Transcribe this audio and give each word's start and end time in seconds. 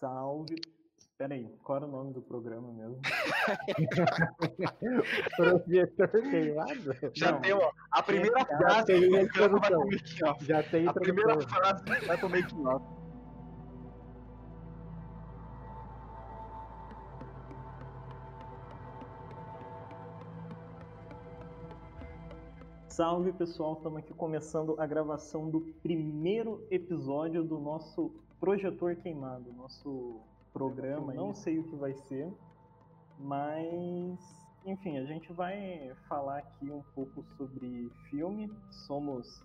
Salve. 0.00 0.56
Peraí, 1.18 1.46
qual 1.62 1.76
era 1.76 1.86
o 1.86 1.90
nome 1.90 2.14
do 2.14 2.22
programa 2.22 2.72
mesmo? 2.72 2.98
Professor 5.36 6.08
queimado? 6.30 6.94
Já 7.12 7.32
Não. 7.32 7.40
tem, 7.42 7.52
ó. 7.52 7.70
A 7.90 8.02
primeira 8.02 8.38
Já 8.38 8.46
frase 8.46 8.86
tem 8.86 9.16
a 9.18 9.22
introdução. 9.22 9.86
Já 10.40 10.62
tem 10.62 10.88
A 10.88 10.94
primeira 10.94 11.38
frase 11.42 11.84
vai 12.06 12.16
pro 12.16 12.30
making 12.30 12.66
off. 12.66 12.82
Salve 22.88 23.32
pessoal, 23.32 23.74
estamos 23.74 23.98
aqui 23.98 24.12
começando 24.12 24.74
a 24.78 24.86
gravação 24.86 25.48
do 25.48 25.60
primeiro 25.82 26.66
episódio 26.70 27.42
do 27.44 27.58
nosso 27.58 28.12
Projetor 28.40 28.96
Queimado, 28.96 29.52
nosso 29.52 30.18
programa. 30.50 31.12
Não 31.12 31.34
sei 31.34 31.58
o 31.58 31.64
que 31.64 31.76
vai 31.76 31.92
ser, 31.92 32.32
mas 33.18 34.18
enfim, 34.64 34.96
a 34.96 35.04
gente 35.04 35.30
vai 35.30 35.94
falar 36.08 36.38
aqui 36.38 36.70
um 36.70 36.82
pouco 36.94 37.22
sobre 37.36 37.90
filme. 38.08 38.50
Somos 38.70 39.44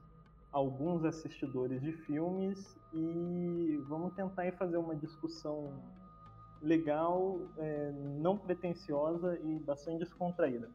alguns 0.50 1.04
assistidores 1.04 1.82
de 1.82 1.92
filmes 1.92 2.80
e 2.94 3.84
vamos 3.90 4.14
tentar 4.14 4.50
fazer 4.54 4.78
uma 4.78 4.96
discussão 4.96 5.74
legal, 6.62 7.38
é, 7.58 7.92
não 8.22 8.38
pretensiosa 8.38 9.38
e 9.44 9.60
bastante 9.60 10.00
descontraída. 10.00 10.70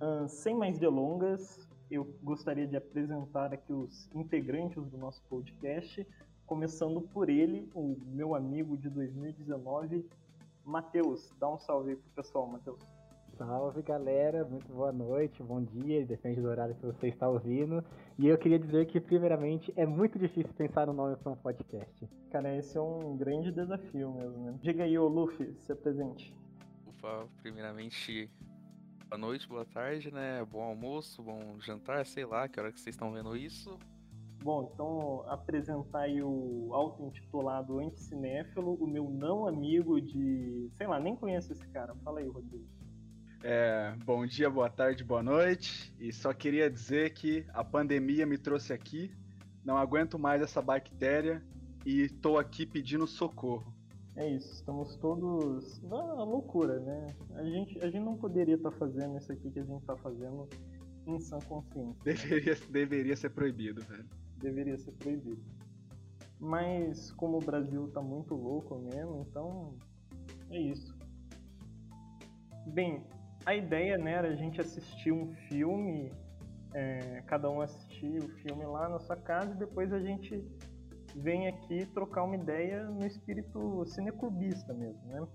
Ahn, 0.00 0.28
sem 0.28 0.54
mais 0.54 0.78
delongas, 0.78 1.68
eu 1.90 2.04
gostaria 2.22 2.66
de 2.66 2.76
apresentar 2.76 3.52
aqui 3.52 3.72
os 3.72 4.08
integrantes 4.14 4.84
do 4.86 4.96
nosso 4.96 5.20
podcast, 5.28 6.06
começando 6.50 7.00
por 7.00 7.28
ele, 7.28 7.70
o 7.76 7.96
meu 8.06 8.34
amigo 8.34 8.76
de 8.76 8.90
2019, 8.90 10.04
Matheus. 10.64 11.32
Dá 11.38 11.48
um 11.48 11.56
salve 11.56 11.90
aí 11.90 11.96
pro 11.96 12.10
pessoal, 12.10 12.44
Matheus. 12.48 12.80
Salve 13.38 13.80
galera, 13.82 14.44
muito 14.44 14.66
boa 14.72 14.90
noite, 14.90 15.40
bom 15.44 15.62
dia, 15.62 16.04
depende 16.04 16.40
do 16.40 16.48
horário 16.48 16.74
que 16.74 16.84
você 16.84 17.06
está 17.06 17.28
ouvindo. 17.28 17.84
E 18.18 18.26
eu 18.26 18.36
queria 18.36 18.58
dizer 18.58 18.86
que, 18.86 19.00
primeiramente, 19.00 19.72
é 19.76 19.86
muito 19.86 20.18
difícil 20.18 20.52
pensar 20.54 20.88
no 20.88 20.92
nome 20.92 21.14
para 21.14 21.30
um 21.30 21.36
podcast. 21.36 22.10
Cara, 22.32 22.52
esse 22.56 22.76
é 22.76 22.80
um 22.80 23.16
grande 23.16 23.52
desafio 23.52 24.10
mesmo, 24.10 24.46
né? 24.46 24.58
Diga 24.60 24.82
aí, 24.82 24.98
ô 24.98 25.06
Luffy, 25.06 25.54
se 25.60 25.70
apresente. 25.70 26.34
Opa, 26.84 27.28
primeiramente, 27.42 28.28
boa 29.08 29.18
noite, 29.18 29.48
boa 29.48 29.64
tarde, 29.64 30.12
né? 30.12 30.44
Bom 30.50 30.62
almoço, 30.62 31.22
bom 31.22 31.60
jantar, 31.60 32.04
sei 32.06 32.24
lá, 32.24 32.48
que 32.48 32.58
hora 32.58 32.72
que 32.72 32.80
vocês 32.80 32.96
estão 32.96 33.12
vendo 33.12 33.36
isso. 33.36 33.78
Bom, 34.42 34.70
então 34.72 35.22
apresentar 35.28 36.00
aí 36.00 36.22
o 36.22 36.70
auto-intitulado 36.72 37.78
anticinéfilo, 37.78 38.74
o 38.74 38.86
meu 38.86 39.10
não 39.10 39.46
amigo 39.46 40.00
de. 40.00 40.70
sei 40.76 40.86
lá, 40.86 40.98
nem 40.98 41.14
conheço 41.14 41.52
esse 41.52 41.66
cara. 41.68 41.94
Fala 42.02 42.20
aí, 42.20 42.26
Rodrigo. 42.26 42.64
É, 43.42 43.94
bom 44.04 44.26
dia, 44.26 44.48
boa 44.48 44.70
tarde, 44.70 45.04
boa 45.04 45.22
noite. 45.22 45.94
E 45.98 46.12
só 46.12 46.32
queria 46.32 46.70
dizer 46.70 47.12
que 47.12 47.44
a 47.52 47.62
pandemia 47.62 48.26
me 48.26 48.38
trouxe 48.38 48.72
aqui. 48.72 49.10
Não 49.62 49.76
aguento 49.76 50.18
mais 50.18 50.40
essa 50.40 50.62
bactéria 50.62 51.42
e 51.84 52.08
tô 52.08 52.38
aqui 52.38 52.64
pedindo 52.64 53.06
socorro. 53.06 53.74
É 54.16 54.28
isso, 54.28 54.52
estamos 54.52 54.96
todos 54.96 55.80
na 55.82 56.24
loucura, 56.24 56.80
né? 56.80 57.06
A 57.34 57.44
gente, 57.44 57.78
a 57.80 57.90
gente 57.90 58.04
não 58.04 58.16
poderia 58.16 58.56
estar 58.56 58.72
fazendo 58.72 59.16
isso 59.16 59.32
aqui 59.32 59.50
que 59.50 59.60
a 59.60 59.64
gente 59.64 59.80
está 59.80 59.96
fazendo 59.96 60.48
em 61.06 61.20
sã 61.20 61.38
consciência. 61.40 62.02
Deveria, 62.04 62.56
deveria 62.70 63.16
ser 63.16 63.30
proibido, 63.30 63.82
velho. 63.82 64.19
Deveria 64.40 64.76
ser 64.78 64.92
proibido. 64.92 65.42
Mas 66.38 67.12
como 67.12 67.36
o 67.36 67.44
Brasil 67.44 67.88
tá 67.88 68.00
muito 68.00 68.34
louco 68.34 68.78
mesmo, 68.78 69.26
então 69.28 69.74
é 70.50 70.58
isso. 70.58 70.96
Bem, 72.66 73.04
a 73.44 73.54
ideia 73.54 73.98
né, 73.98 74.12
era 74.12 74.28
a 74.28 74.34
gente 74.34 74.60
assistir 74.60 75.12
um 75.12 75.32
filme, 75.48 76.12
é, 76.72 77.22
cada 77.26 77.50
um 77.50 77.60
assistir 77.60 78.22
o 78.22 78.28
filme 78.28 78.64
lá 78.64 78.88
na 78.88 78.98
sua 78.98 79.16
casa 79.16 79.52
e 79.52 79.58
depois 79.58 79.92
a 79.92 80.00
gente 80.00 80.42
vem 81.16 81.48
aqui 81.48 81.84
trocar 81.86 82.24
uma 82.24 82.36
ideia 82.36 82.84
no 82.84 83.04
espírito 83.06 83.84
cineclubista 83.86 84.72
mesmo, 84.72 85.02
né? 85.08 85.26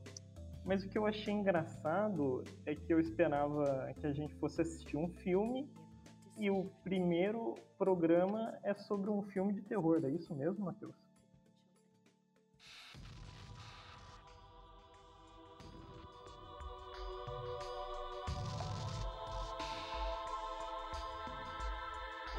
Mas 0.63 0.83
o 0.83 0.89
que 0.89 0.97
eu 0.97 1.05
achei 1.05 1.33
engraçado 1.33 2.43
é 2.65 2.73
que 2.73 2.91
eu 2.91 2.99
esperava 2.99 3.93
que 3.99 4.07
a 4.07 4.11
gente 4.11 4.33
fosse 4.35 4.61
assistir 4.61 4.97
um 4.97 5.07
filme 5.07 5.69
e 6.37 6.49
o 6.49 6.65
primeiro 6.83 7.55
programa 7.77 8.57
é 8.63 8.73
sobre 8.73 9.09
um 9.09 9.21
filme 9.23 9.53
de 9.53 9.61
terror. 9.61 10.01
É 10.03 10.09
isso 10.09 10.33
mesmo, 10.35 10.65
Matheus? 10.65 10.95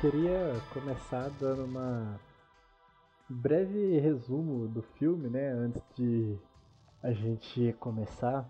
Queria 0.00 0.52
começar 0.74 1.30
dando 1.40 1.64
uma 1.64 2.20
breve 3.28 3.98
resumo 3.98 4.68
do 4.68 4.82
filme, 4.82 5.28
né, 5.28 5.48
antes 5.48 5.82
de 5.96 6.38
a 7.02 7.12
gente 7.12 7.72
começar. 7.80 8.46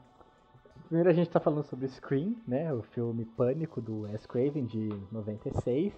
Primeiro 0.85 1.11
a 1.11 1.13
gente 1.13 1.31
tá 1.31 1.41
falando 1.41 1.65
sobre 1.65 1.89
Scream, 1.89 2.37
né, 2.47 2.73
o 2.73 2.83
filme 2.83 3.25
Pânico 3.25 3.81
do 3.81 4.03
Wes 4.03 4.25
Craven 4.27 4.65
de 4.65 4.89
96. 5.11 5.93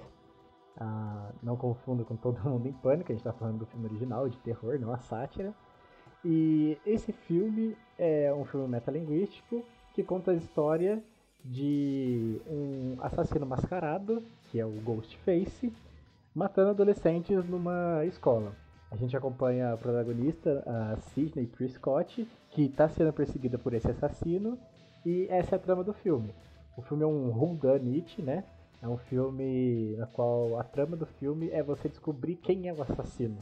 Ah, 0.81 1.31
não 1.43 1.57
confunda 1.57 2.05
com 2.05 2.17
Todo 2.17 2.41
Mundo 2.49 2.69
em 2.69 2.73
Pânico, 2.73 3.13
a 3.13 3.15
gente 3.15 3.25
tá 3.25 3.33
falando 3.33 3.59
do 3.59 3.67
filme 3.67 3.87
original 3.87 4.29
de 4.29 4.39
terror, 4.39 4.79
não 4.79 4.93
a 4.93 4.99
sátira. 4.99 5.53
E 6.25 6.79
esse 6.87 7.13
filme 7.13 7.77
é 7.99 8.33
um 8.33 8.45
filme 8.45 8.67
metalinguístico 8.67 9.65
que 9.93 10.03
conta 10.03 10.31
a 10.31 10.35
história 10.35 11.03
de 11.45 12.41
um 12.47 12.97
assassino 13.01 13.47
mascarado, 13.47 14.23
que 14.45 14.59
é 14.59 14.67
o 14.67 14.71
Ghostface, 14.71 15.73
matando 16.35 16.71
adolescentes 16.71 17.45
numa 17.49 18.05
escola. 18.05 18.55
A 18.91 18.97
gente 18.97 19.17
acompanha 19.17 19.73
a 19.73 19.77
protagonista, 19.77 20.63
a 20.67 20.97
Sidney 20.97 21.47
Prescott, 21.47 22.27
que 22.51 22.65
está 22.65 22.89
sendo 22.89 23.13
perseguida 23.13 23.59
por 23.59 23.75
esse 23.75 23.91
assassino, 23.91 24.59
e 25.05 25.27
essa 25.29 25.55
é 25.55 25.57
a 25.57 25.61
trama 25.61 25.85
do 25.85 25.93
filme. 25.93 26.35
O 26.77 26.83
filme 26.83 27.05
é 27.05 27.07
um 27.07 27.29
whodunit, 27.29 28.23
né? 28.23 28.45
É 28.81 28.89
um 28.89 28.97
filme 28.97 29.95
na 29.97 30.07
qual 30.07 30.59
a 30.59 30.65
trama 30.65 30.97
do 30.97 31.05
filme 31.05 31.51
é 31.51 31.63
você 31.63 31.89
descobrir 31.89 32.37
quem 32.37 32.69
é 32.69 32.73
o 32.73 32.81
assassino. 32.81 33.39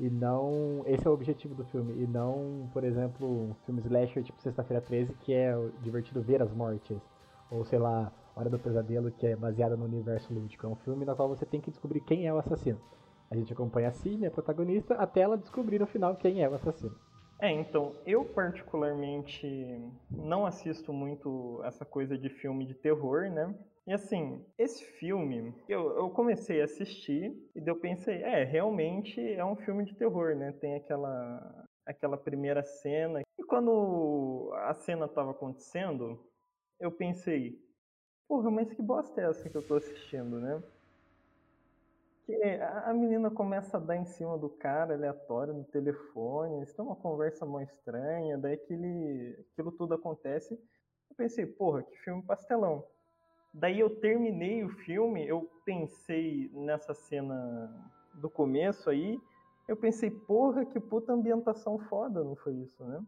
E 0.00 0.08
não. 0.08 0.82
Esse 0.86 1.06
é 1.06 1.10
o 1.10 1.12
objetivo 1.12 1.54
do 1.54 1.64
filme. 1.66 2.02
E 2.02 2.06
não, 2.06 2.68
por 2.72 2.84
exemplo, 2.84 3.28
um 3.28 3.54
filme 3.66 3.80
slasher 3.82 4.22
tipo 4.22 4.40
Sexta-feira 4.40 4.80
13, 4.80 5.12
que 5.20 5.32
é 5.32 5.54
divertido 5.82 6.22
ver 6.22 6.42
as 6.42 6.52
mortes. 6.52 6.98
Ou 7.50 7.64
sei 7.64 7.78
lá, 7.78 8.10
Hora 8.34 8.48
do 8.48 8.58
Pesadelo, 8.58 9.10
que 9.10 9.26
é 9.26 9.36
baseada 9.36 9.76
no 9.76 9.84
universo 9.84 10.32
lúdico. 10.32 10.66
É 10.66 10.68
um 10.68 10.76
filme 10.76 11.04
na 11.04 11.14
qual 11.14 11.28
você 11.28 11.44
tem 11.44 11.60
que 11.60 11.70
descobrir 11.70 12.00
quem 12.00 12.26
é 12.26 12.32
o 12.32 12.38
assassino. 12.38 12.80
A 13.30 13.36
gente 13.36 13.52
acompanha 13.52 13.88
a 13.88 13.92
Sidney, 13.92 14.28
a 14.28 14.30
protagonista, 14.30 14.94
até 14.94 15.20
ela 15.20 15.36
descobrir 15.36 15.78
no 15.78 15.86
final 15.86 16.16
quem 16.16 16.42
é 16.42 16.48
o 16.48 16.54
assassino. 16.54 16.94
É, 17.40 17.52
então, 17.52 17.92
eu 18.04 18.24
particularmente 18.24 19.46
não 20.10 20.44
assisto 20.44 20.92
muito 20.92 21.62
essa 21.64 21.84
coisa 21.84 22.18
de 22.18 22.28
filme 22.28 22.66
de 22.66 22.74
terror, 22.74 23.30
né? 23.30 23.54
E 23.86 23.92
assim, 23.92 24.44
esse 24.58 24.84
filme, 24.84 25.54
eu, 25.68 25.96
eu 25.96 26.10
comecei 26.10 26.60
a 26.60 26.64
assistir 26.64 27.32
e 27.54 27.62
eu 27.66 27.76
pensei, 27.76 28.22
é, 28.22 28.44
realmente 28.44 29.20
é 29.20 29.44
um 29.44 29.56
filme 29.56 29.84
de 29.84 29.94
terror, 29.94 30.34
né? 30.34 30.52
Tem 30.52 30.74
aquela, 30.74 31.64
aquela 31.86 32.16
primeira 32.16 32.62
cena. 32.62 33.22
E 33.38 33.44
quando 33.44 34.52
a 34.56 34.74
cena 34.74 35.06
tava 35.06 35.30
acontecendo, 35.30 36.18
eu 36.80 36.90
pensei, 36.90 37.56
porra, 38.28 38.50
mas 38.50 38.72
que 38.72 38.82
bosta 38.82 39.20
é 39.20 39.24
essa 39.24 39.48
que 39.48 39.56
eu 39.56 39.66
tô 39.66 39.76
assistindo, 39.76 40.40
né? 40.40 40.62
Que 42.28 42.34
a 42.84 42.92
menina 42.92 43.30
começa 43.30 43.78
a 43.78 43.80
dar 43.80 43.96
em 43.96 44.04
cima 44.04 44.36
do 44.36 44.50
cara 44.50 44.92
aleatório 44.92 45.54
no 45.54 45.64
telefone, 45.64 46.56
eles 46.56 46.74
têm 46.74 46.84
uma 46.84 46.94
conversa 46.94 47.46
mó 47.46 47.58
estranha, 47.58 48.36
daí 48.36 48.52
aquele, 48.52 49.46
aquilo 49.50 49.72
tudo 49.72 49.94
acontece. 49.94 50.52
Eu 50.52 51.16
pensei, 51.16 51.46
porra, 51.46 51.82
que 51.82 51.96
filme 52.00 52.22
pastelão. 52.22 52.84
Daí 53.54 53.80
eu 53.80 53.88
terminei 53.88 54.62
o 54.62 54.68
filme, 54.68 55.26
eu 55.26 55.50
pensei 55.64 56.50
nessa 56.52 56.92
cena 56.92 57.90
do 58.12 58.28
começo 58.28 58.90
aí, 58.90 59.18
eu 59.66 59.74
pensei, 59.74 60.10
porra, 60.10 60.66
que 60.66 60.78
puta 60.78 61.14
ambientação 61.14 61.78
foda, 61.78 62.22
não 62.22 62.36
foi 62.36 62.56
isso, 62.56 62.84
né? 62.84 63.02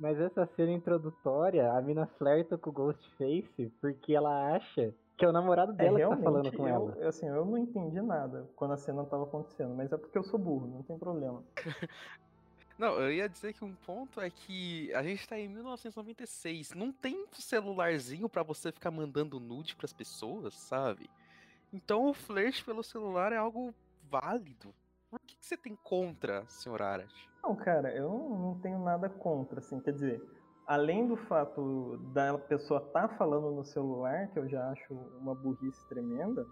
Mas 0.00 0.18
essa 0.18 0.44
cena 0.46 0.72
introdutória, 0.72 1.70
a 1.70 1.80
mina 1.80 2.08
flerta 2.18 2.58
com 2.58 2.70
o 2.70 2.72
Ghostface 2.72 3.72
porque 3.80 4.16
ela 4.16 4.52
acha 4.52 4.92
que 5.16 5.24
é 5.24 5.28
o 5.28 5.32
namorado 5.32 5.72
dela 5.72 5.98
que 5.98 6.08
tá 6.08 6.16
falando 6.16 6.52
com 6.52 6.68
eu, 6.68 6.74
ela. 6.74 7.08
assim, 7.08 7.26
eu 7.26 7.44
não 7.44 7.58
entendi 7.58 8.00
nada 8.00 8.50
quando 8.56 8.72
a 8.72 8.76
cena 8.76 9.04
tava 9.04 9.24
acontecendo, 9.24 9.74
mas 9.74 9.92
é 9.92 9.96
porque 9.96 10.18
eu 10.18 10.24
sou 10.24 10.38
burro, 10.38 10.66
não 10.66 10.82
tem 10.82 10.98
problema. 10.98 11.42
Não, 12.76 13.00
eu 13.00 13.12
ia 13.12 13.28
dizer 13.28 13.52
que 13.52 13.64
um 13.64 13.72
ponto 13.72 14.20
é 14.20 14.28
que 14.28 14.92
a 14.94 15.02
gente 15.04 15.28
tá 15.28 15.38
em 15.38 15.48
1996, 15.48 16.72
não 16.74 16.90
tem 16.90 17.24
celularzinho 17.32 18.28
pra 18.28 18.42
você 18.42 18.72
ficar 18.72 18.90
mandando 18.90 19.38
nude 19.38 19.76
pras 19.76 19.92
pessoas, 19.92 20.54
sabe? 20.54 21.08
Então 21.72 22.10
o 22.10 22.12
flirt 22.12 22.64
pelo 22.64 22.82
celular 22.82 23.32
é 23.32 23.36
algo 23.36 23.72
válido. 24.10 24.74
por 25.08 25.20
que, 25.20 25.36
que 25.36 25.46
você 25.46 25.56
tem 25.56 25.76
contra, 25.76 26.44
senhor 26.48 26.82
Arat? 26.82 27.12
Não, 27.44 27.54
cara, 27.54 27.94
eu 27.94 28.08
não, 28.08 28.38
não 28.38 28.58
tenho 28.58 28.80
nada 28.80 29.08
contra, 29.08 29.60
assim, 29.60 29.78
quer 29.78 29.92
dizer, 29.92 30.20
além 30.66 31.06
do 31.06 31.16
fato 31.16 31.98
da 32.12 32.38
pessoa 32.38 32.80
estar 32.80 33.08
tá 33.08 33.16
falando 33.16 33.50
no 33.50 33.64
celular, 33.64 34.28
que 34.28 34.38
eu 34.38 34.48
já 34.48 34.70
acho 34.70 34.94
uma 35.20 35.34
burrice 35.34 35.86
tremenda, 35.88 36.46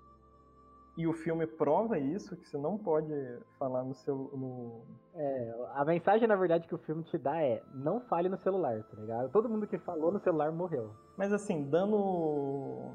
e 0.96 1.06
o 1.06 1.12
filme 1.12 1.46
prova 1.46 1.98
isso, 1.98 2.36
que 2.36 2.46
você 2.46 2.58
não 2.58 2.76
pode 2.76 3.12
falar 3.58 3.82
no 3.82 3.94
seu. 3.94 4.14
No... 4.34 4.82
É, 5.14 5.54
a 5.74 5.84
mensagem, 5.86 6.28
na 6.28 6.36
verdade, 6.36 6.68
que 6.68 6.74
o 6.74 6.78
filme 6.78 7.02
te 7.04 7.16
dá 7.16 7.40
é 7.42 7.62
não 7.72 8.00
fale 8.00 8.28
no 8.28 8.36
celular, 8.36 8.82
tá 8.82 9.00
ligado? 9.00 9.30
Todo 9.30 9.48
mundo 9.48 9.66
que 9.66 9.78
falou 9.78 10.12
no 10.12 10.20
celular 10.20 10.52
morreu. 10.52 10.90
Mas 11.16 11.32
assim, 11.32 11.62
dando 11.62 12.90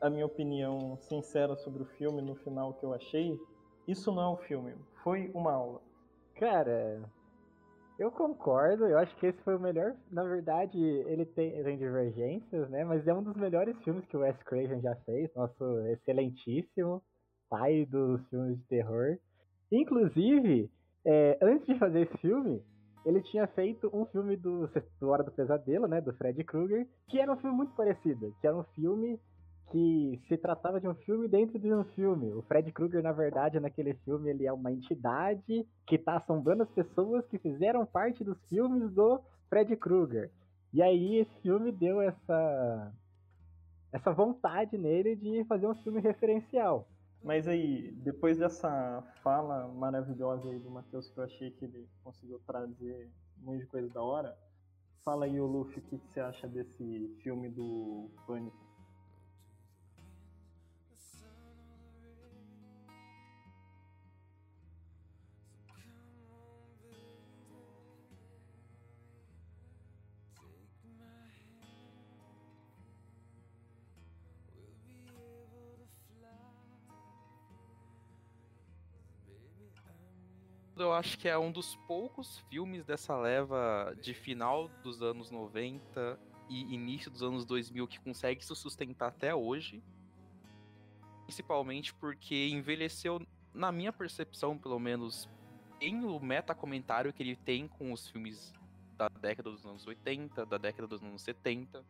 a 0.00 0.08
minha 0.08 0.24
opinião 0.24 0.96
sincera 1.02 1.54
sobre 1.56 1.82
o 1.82 1.86
filme 1.86 2.22
no 2.22 2.34
final 2.36 2.72
que 2.74 2.84
eu 2.84 2.94
achei, 2.94 3.38
isso 3.86 4.10
não 4.10 4.22
é 4.22 4.28
um 4.28 4.36
filme, 4.36 4.74
foi 5.02 5.30
uma 5.34 5.52
aula. 5.52 5.80
Cara, 6.36 7.02
eu 7.98 8.10
concordo, 8.10 8.86
eu 8.86 8.98
acho 8.98 9.14
que 9.16 9.26
esse 9.26 9.38
foi 9.42 9.56
o 9.56 9.60
melhor. 9.60 9.94
Na 10.10 10.24
verdade, 10.24 10.78
ele 10.78 11.24
tem, 11.24 11.62
tem 11.62 11.78
divergências, 11.78 12.68
né? 12.70 12.84
Mas 12.84 13.06
é 13.06 13.14
um 13.14 13.22
dos 13.22 13.36
melhores 13.36 13.76
filmes 13.84 14.04
que 14.06 14.16
o 14.16 14.20
Wes 14.20 14.36
Craven 14.44 14.80
já 14.80 14.94
fez. 15.06 15.32
Nosso 15.34 15.64
excelentíssimo 15.88 17.02
pai 17.48 17.86
dos 17.86 18.20
filmes 18.28 18.58
de 18.58 18.64
terror. 18.64 19.16
Inclusive, 19.70 20.70
é, 21.04 21.38
antes 21.40 21.66
de 21.66 21.78
fazer 21.78 22.00
esse 22.00 22.18
filme, 22.18 22.60
ele 23.06 23.22
tinha 23.22 23.46
feito 23.48 23.88
um 23.92 24.04
filme 24.06 24.36
do, 24.36 24.68
do 25.00 25.08
Hora 25.08 25.22
do 25.22 25.30
Pesadelo, 25.30 25.86
né? 25.86 26.00
Do 26.00 26.12
Fred 26.14 26.42
Krueger, 26.42 26.88
que 27.08 27.20
era 27.20 27.32
um 27.32 27.36
filme 27.36 27.56
muito 27.56 27.74
parecido. 27.74 28.34
Que 28.40 28.46
era 28.46 28.56
um 28.56 28.64
filme 28.74 29.20
que 29.70 30.20
se 30.28 30.36
tratava 30.36 30.80
de 30.80 30.88
um 30.88 30.94
filme 30.94 31.28
dentro 31.28 31.58
de 31.58 31.72
um 31.72 31.84
filme. 31.84 32.32
O 32.32 32.42
Fred 32.42 32.70
Krueger, 32.72 33.02
na 33.02 33.12
verdade, 33.12 33.58
naquele 33.60 33.94
filme, 33.94 34.30
ele 34.30 34.46
é 34.46 34.52
uma 34.52 34.72
entidade 34.72 35.66
que 35.86 35.96
está 35.96 36.16
assombrando 36.16 36.62
as 36.62 36.70
pessoas 36.70 37.26
que 37.26 37.38
fizeram 37.38 37.84
parte 37.86 38.22
dos 38.22 38.38
filmes 38.48 38.90
do 38.92 39.20
Fred 39.48 39.74
Krueger. 39.76 40.30
E 40.72 40.82
aí 40.82 41.18
esse 41.18 41.34
filme 41.40 41.70
deu 41.70 42.00
essa 42.00 42.92
essa 43.92 44.12
vontade 44.12 44.76
nele 44.76 45.14
de 45.14 45.44
fazer 45.44 45.68
um 45.68 45.74
filme 45.76 46.00
referencial. 46.00 46.88
Mas 47.22 47.46
aí, 47.46 47.92
depois 48.02 48.38
dessa 48.38 49.02
fala 49.22 49.68
maravilhosa 49.68 50.50
aí 50.50 50.58
do 50.58 50.70
Matheus, 50.70 51.08
que 51.08 51.18
eu 51.18 51.24
achei 51.24 51.50
que 51.52 51.64
ele 51.64 51.88
conseguiu 52.02 52.40
trazer 52.44 53.08
um 53.40 53.46
monte 53.46 53.60
de 53.60 53.66
coisa 53.66 53.88
da 53.88 54.02
hora, 54.02 54.36
fala 55.04 55.26
aí, 55.26 55.40
o 55.40 55.46
Luffy, 55.46 55.78
o 55.78 55.82
que, 55.82 55.98
que 55.98 56.08
você 56.08 56.20
acha 56.20 56.48
desse 56.48 57.16
filme 57.22 57.48
do 57.48 58.10
Pânico? 58.26 58.63
Eu 80.94 80.98
acho 80.98 81.18
que 81.18 81.28
é 81.28 81.36
um 81.36 81.50
dos 81.50 81.74
poucos 81.88 82.38
filmes 82.48 82.84
dessa 82.84 83.16
leva 83.16 83.96
de 84.00 84.14
final 84.14 84.68
dos 84.82 85.02
anos 85.02 85.28
90 85.28 86.18
e 86.48 86.72
início 86.72 87.10
dos 87.10 87.20
anos 87.20 87.44
2000 87.44 87.88
que 87.88 87.98
consegue 87.98 88.44
se 88.44 88.54
sustentar 88.54 89.08
até 89.08 89.34
hoje. 89.34 89.82
Principalmente 91.24 91.92
porque 91.94 92.48
envelheceu, 92.48 93.20
na 93.52 93.72
minha 93.72 93.92
percepção, 93.92 94.56
pelo 94.56 94.78
menos, 94.78 95.28
em 95.80 96.04
o 96.04 96.20
meta-comentário 96.20 97.12
que 97.12 97.24
ele 97.24 97.34
tem 97.34 97.66
com 97.66 97.92
os 97.92 98.08
filmes 98.08 98.52
da 98.96 99.08
década 99.08 99.50
dos 99.50 99.66
anos 99.66 99.84
80, 99.84 100.46
da 100.46 100.58
década 100.58 100.86
dos 100.86 101.02
anos 101.02 101.22
70. 101.22 101.84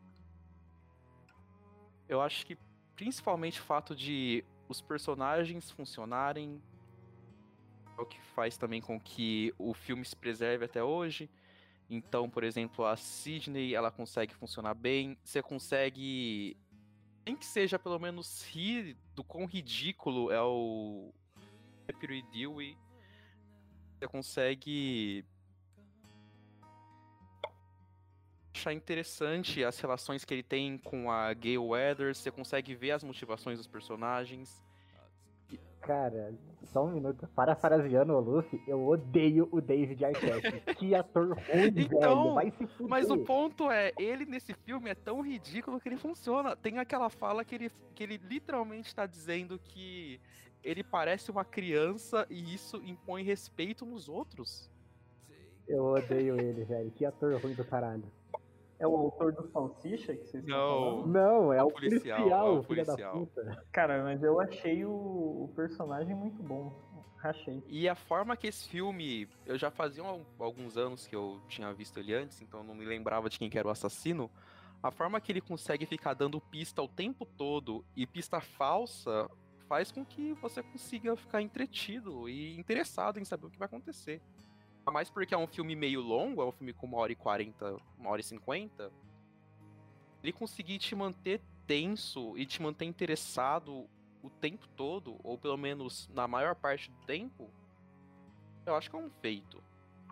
Eu 2.09 2.23
acho 2.23 2.47
que 2.47 2.57
principalmente 2.97 3.61
o 3.61 3.65
fato 3.65 3.95
de 3.95 4.43
os 4.67 4.81
personagens 4.81 5.71
funcionarem, 5.71 6.63
é 7.97 8.03
o 8.03 8.07
que 8.07 8.21
faz 8.21 8.57
também 8.57 8.81
com 8.81 9.01
que 9.01 9.55
o 9.59 9.73
filme 9.73 10.05
se 10.05 10.17
preserve 10.17 10.65
até 10.65 10.83
hoje. 10.83 11.31
Então, 11.89 12.29
por 12.29 12.45
exemplo, 12.45 12.85
a 12.85 12.97
Sidney, 12.97 13.75
ela 13.75 13.91
consegue 13.91 14.35
funcionar 14.35 14.75
bem. 14.75 15.17
Você 15.23 15.43
consegue, 15.43 16.57
nem 17.25 17.37
que 17.37 17.45
seja 17.45 17.79
pelo 17.79 17.99
menos 17.99 18.45
rir 18.47 18.97
do 19.15 19.23
quão 19.23 19.45
ridículo 19.45 20.31
é 20.33 20.43
o 20.43 21.13
Deputy 21.87 22.23
Dewey. 22.33 22.77
Você 23.99 24.09
consegue 24.09 25.25
achar 28.55 28.73
interessante 28.73 29.63
as 29.63 29.79
relações 29.79 30.25
que 30.25 30.33
ele 30.33 30.43
tem 30.43 30.79
com 30.79 31.11
a 31.11 31.33
Gail 31.35 31.67
Weathers. 31.67 32.19
Você 32.19 32.31
consegue 32.31 32.75
ver 32.75 32.93
as 32.93 33.05
motivações 33.05 33.59
dos 33.59 33.67
personagens. 33.67 34.65
Cara, 35.85 36.33
só 36.65 36.85
um 36.85 36.91
minuto. 36.91 37.29
Parafraseando 37.35 38.15
o 38.15 38.21
Luffy, 38.21 38.61
eu 38.67 38.87
odeio 38.87 39.49
o 39.53 39.61
David 39.61 40.05
Arquette. 40.05 40.61
que 40.77 40.95
ator 40.95 41.29
ruim, 41.29 41.75
então, 41.77 42.35
velho. 42.35 42.53
Mas 42.89 43.11
o 43.11 43.19
ponto 43.19 43.71
é, 43.71 43.93
ele 43.99 44.25
nesse 44.25 44.55
filme 44.55 44.89
é 44.89 44.95
tão 44.95 45.21
ridículo 45.21 45.79
que 45.79 45.89
ele 45.89 45.99
funciona. 45.99 46.57
Tem 46.57 46.79
aquela 46.79 47.11
fala 47.11 47.45
que 47.45 47.55
ele, 47.55 47.71
que 47.95 48.03
ele 48.03 48.17
literalmente 48.17 48.89
está 48.89 49.07
dizendo 49.07 49.59
que 49.59 50.19
ele 50.63 50.83
parece 50.83 51.31
uma 51.31 51.45
criança 51.45 52.27
e 52.31 52.55
isso 52.55 52.79
impõe 52.83 53.23
respeito 53.23 53.85
nos 53.85 54.09
outros. 54.09 54.71
Eu 55.69 55.85
odeio 55.85 56.41
ele, 56.41 56.65
velho. 56.65 56.91
Que 56.93 57.05
ator 57.05 57.39
ruim 57.41 57.55
do 57.55 57.65
caralho. 57.65 58.05
É 58.85 58.87
o 58.87 58.95
autor 58.97 59.33
do 59.33 59.49
Salsicha 59.49 60.15
que 60.15 60.27
vocês 60.27 60.45
Não, 60.45 61.07
não, 61.07 61.51
é 61.51 61.63
o 61.63 61.71
policial, 61.71 62.19
policial, 62.19 62.47
é 62.47 62.51
o 62.51 62.63
policial. 62.63 62.97
da 62.99 63.19
puta. 63.19 63.65
Cara, 63.73 64.03
mas 64.03 64.23
eu 64.23 64.39
achei 64.39 64.85
o, 64.85 64.91
o, 64.91 65.53
personagem 65.57 66.15
muito 66.15 66.43
bom. 66.43 66.71
Rachei. 67.17 67.63
E 67.67 67.89
a 67.89 67.95
forma 67.95 68.37
que 68.37 68.47
esse 68.47 68.69
filme. 68.69 69.27
Eu 69.47 69.57
já 69.57 69.71
fazia 69.71 70.05
alguns 70.39 70.77
anos 70.77 71.07
que 71.07 71.17
eu 71.17 71.41
tinha 71.49 71.73
visto 71.73 71.99
ele 71.99 72.13
antes, 72.13 72.43
então 72.43 72.63
não 72.63 72.75
me 72.75 72.85
lembrava 72.85 73.31
de 73.31 73.39
quem 73.39 73.51
era 73.55 73.67
o 73.67 73.71
assassino. 73.71 74.31
A 74.83 74.91
forma 74.91 75.19
que 75.19 75.33
ele 75.33 75.41
consegue 75.41 75.87
ficar 75.87 76.13
dando 76.13 76.39
pista 76.39 76.83
o 76.83 76.89
tempo 76.89 77.25
todo 77.25 77.83
e 77.97 78.07
pista 78.07 78.39
falsa 78.39 79.31
faz 79.67 79.91
com 79.91 80.05
que 80.05 80.35
você 80.35 80.63
consiga 80.63 81.17
ficar 81.17 81.41
entretido 81.41 82.29
e 82.29 82.55
interessado 82.59 83.19
em 83.19 83.25
saber 83.25 83.47
o 83.47 83.51
que 83.51 83.59
vai 83.59 83.65
acontecer 83.65 84.21
mais 84.91 85.11
porque 85.11 85.35
é 85.35 85.39
um 85.39 85.47
filme 85.47 85.75
meio 85.75 86.01
longo, 86.01 86.43
é 86.43 86.47
um 86.47 86.53
filme 86.53 86.73
com 86.73 86.87
uma 86.87 86.99
hora 86.99 87.13
e 87.13 87.17
quarenta, 87.17 87.77
uma 87.99 88.11
hora 88.11 88.21
e 88.21 88.25
cinquenta. 88.25 88.93
Ele 90.23 90.33
conseguir 90.33 90.79
te 90.79 90.95
manter 90.95 91.41
tenso 91.67 92.37
e 92.37 92.47
te 92.47 92.61
manter 92.61 92.85
interessado 92.85 93.87
o 94.23 94.31
tempo 94.31 94.67
todo, 94.69 95.17
ou 95.23 95.37
pelo 95.37 95.57
menos 95.57 96.09
na 96.15 96.27
maior 96.27 96.55
parte 96.55 96.91
do 96.91 96.97
tempo, 97.07 97.51
eu 98.67 98.75
acho 98.75 98.89
que 98.89 98.97
é 98.97 98.99
um 98.99 99.11
feito. 99.21 99.63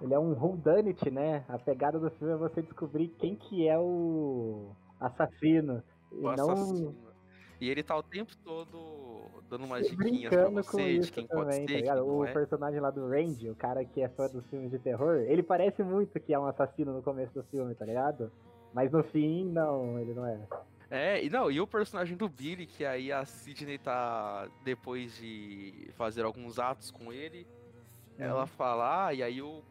Ele 0.00 0.14
é 0.14 0.18
um 0.18 0.32
whodunit, 0.32 1.10
né? 1.10 1.44
A 1.48 1.58
pegada 1.58 1.98
do 1.98 2.10
filme 2.10 2.32
é 2.32 2.36
você 2.36 2.60
descobrir 2.60 3.08
quem 3.18 3.36
que 3.36 3.68
é 3.68 3.78
o 3.78 4.74
assassino. 4.98 5.82
O 6.10 6.22
e 6.22 6.28
assassino. 6.28 6.92
Não... 6.92 7.12
E 7.60 7.70
ele 7.70 7.82
tá 7.82 7.96
o 7.96 8.02
tempo 8.02 8.36
todo 8.38 9.11
dando 9.52 9.66
umas 9.66 9.86
diquinhas 9.86 10.30
pra 10.30 10.48
você 10.48 10.98
de 10.98 11.12
quem 11.12 11.26
também, 11.26 11.44
pode 11.44 11.72
ser. 11.72 11.84
Tá 11.84 12.02
o 12.02 12.24
é. 12.24 12.32
personagem 12.32 12.80
lá 12.80 12.90
do 12.90 13.06
Randy, 13.06 13.50
o 13.50 13.54
cara 13.54 13.84
que 13.84 14.00
é 14.00 14.08
fã 14.08 14.26
dos 14.26 14.46
filmes 14.46 14.70
de 14.70 14.78
terror, 14.78 15.16
ele 15.28 15.42
parece 15.42 15.82
muito 15.82 16.18
que 16.18 16.32
é 16.32 16.38
um 16.38 16.46
assassino 16.46 16.94
no 16.94 17.02
começo 17.02 17.34
do 17.34 17.42
filme, 17.44 17.74
tá 17.74 17.84
ligado? 17.84 18.32
Mas 18.72 18.90
no 18.90 19.04
fim, 19.04 19.44
não, 19.44 19.98
ele 19.98 20.14
não 20.14 20.26
é. 20.26 20.38
É, 20.90 21.24
e 21.24 21.28
não, 21.28 21.50
e 21.50 21.60
o 21.60 21.66
personagem 21.66 22.16
do 22.16 22.28
Billy, 22.28 22.64
que 22.64 22.84
aí 22.84 23.12
a 23.12 23.26
Sidney 23.26 23.76
tá, 23.76 24.48
depois 24.64 25.16
de 25.18 25.90
fazer 25.96 26.24
alguns 26.24 26.58
atos 26.58 26.90
com 26.90 27.12
ele, 27.12 27.46
uhum. 28.18 28.24
ela 28.24 28.46
fala, 28.46 29.06
ah, 29.06 29.14
e 29.14 29.22
aí 29.22 29.42
o 29.42 29.62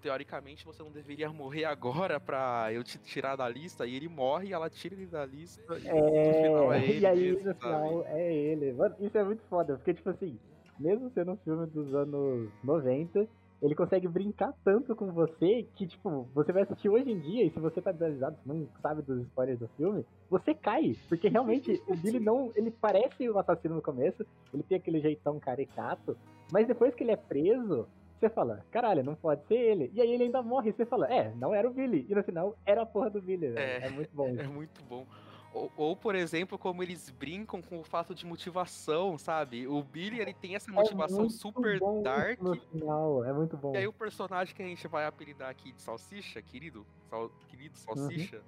teoricamente 0.00 0.64
você 0.64 0.82
não 0.82 0.90
deveria 0.90 1.30
morrer 1.32 1.64
agora 1.64 2.20
pra 2.20 2.72
eu 2.72 2.84
te 2.84 2.98
tirar 2.98 3.36
da 3.36 3.48
lista. 3.48 3.86
E 3.86 3.94
ele 3.94 4.08
morre, 4.08 4.52
ela 4.52 4.70
tira 4.70 4.94
ele 4.94 5.06
da 5.06 5.24
lista. 5.24 5.78
E 5.78 5.88
é, 5.88 6.42
final 6.42 6.72
é 6.72 6.78
ele. 6.84 7.00
E 7.00 7.06
aí 7.06 7.32
mesmo, 7.32 7.48
no 7.48 7.54
final 7.54 8.04
é 8.06 8.34
ele. 8.34 8.72
Mano, 8.72 8.96
isso 9.00 9.16
é 9.18 9.24
muito 9.24 9.42
foda, 9.48 9.76
porque 9.76 9.94
tipo 9.94 10.10
assim, 10.10 10.38
mesmo 10.78 11.10
sendo 11.10 11.32
um 11.32 11.36
filme 11.36 11.66
dos 11.66 11.94
anos 11.94 12.50
90, 12.62 13.28
ele 13.62 13.74
consegue 13.74 14.06
brincar 14.06 14.52
tanto 14.64 14.94
com 14.94 15.10
você 15.12 15.66
que, 15.74 15.86
tipo, 15.86 16.28
você 16.34 16.52
vai 16.52 16.62
assistir 16.62 16.88
hoje 16.88 17.10
em 17.10 17.18
dia 17.18 17.44
e 17.44 17.50
se 17.50 17.58
você 17.58 17.80
tá 17.80 17.90
desanimado, 17.90 18.36
não 18.44 18.68
sabe 18.82 19.02
dos 19.02 19.22
spoilers 19.22 19.58
do 19.58 19.68
filme, 19.68 20.04
você 20.28 20.54
cai. 20.54 20.94
Porque 21.08 21.28
realmente 21.28 21.82
o 21.88 21.96
Billy 21.96 22.20
não. 22.20 22.52
Ele 22.54 22.70
parece 22.70 23.28
um 23.30 23.38
assassino 23.38 23.76
no 23.76 23.82
começo, 23.82 24.26
ele 24.52 24.62
tem 24.62 24.76
aquele 24.76 25.00
jeitão 25.00 25.40
caricato, 25.40 26.16
mas 26.52 26.66
depois 26.66 26.94
que 26.94 27.02
ele 27.02 27.12
é 27.12 27.16
preso, 27.16 27.88
você 28.18 28.30
fala, 28.30 28.64
caralho, 28.70 29.02
não 29.04 29.14
pode 29.14 29.44
ser 29.46 29.56
ele. 29.56 29.90
E 29.92 30.00
aí 30.00 30.10
ele 30.10 30.24
ainda 30.24 30.42
morre. 30.42 30.72
Você 30.72 30.86
fala, 30.86 31.12
é, 31.12 31.34
não 31.34 31.54
era 31.54 31.68
o 31.68 31.72
Billy. 31.72 32.06
E 32.08 32.14
no 32.14 32.22
final 32.22 32.56
era 32.64 32.82
a 32.82 32.86
porra 32.86 33.10
do 33.10 33.20
Billy. 33.20 33.54
É, 33.56 33.86
é 33.86 33.90
muito 33.90 34.10
bom. 34.14 34.26
É 34.36 34.46
muito 34.46 34.82
bom. 34.84 35.06
Ou, 35.52 35.72
ou, 35.76 35.96
por 35.96 36.14
exemplo, 36.14 36.58
como 36.58 36.82
eles 36.82 37.08
brincam 37.08 37.62
com 37.62 37.80
o 37.80 37.84
fato 37.84 38.14
de 38.14 38.26
motivação, 38.26 39.16
sabe? 39.16 39.66
O 39.66 39.82
Billy, 39.82 40.20
ele 40.20 40.34
tem 40.34 40.54
essa 40.54 40.70
é 40.70 40.74
motivação 40.74 41.26
é 41.26 41.28
super 41.30 41.80
dark. 42.02 42.40
No 42.40 42.54
final, 42.56 43.24
é 43.24 43.32
muito 43.32 43.56
bom. 43.56 43.74
E 43.74 43.78
aí 43.78 43.86
o 43.86 43.92
personagem 43.92 44.54
que 44.54 44.62
a 44.62 44.66
gente 44.66 44.86
vai 44.86 45.06
apelidar 45.06 45.48
aqui 45.48 45.72
de 45.72 45.80
Salsicha, 45.80 46.42
querido, 46.42 46.86
sal, 47.08 47.30
querido 47.48 47.74
uhum. 47.88 47.96
Salsicha, 47.96 48.36
uhum. 48.36 48.42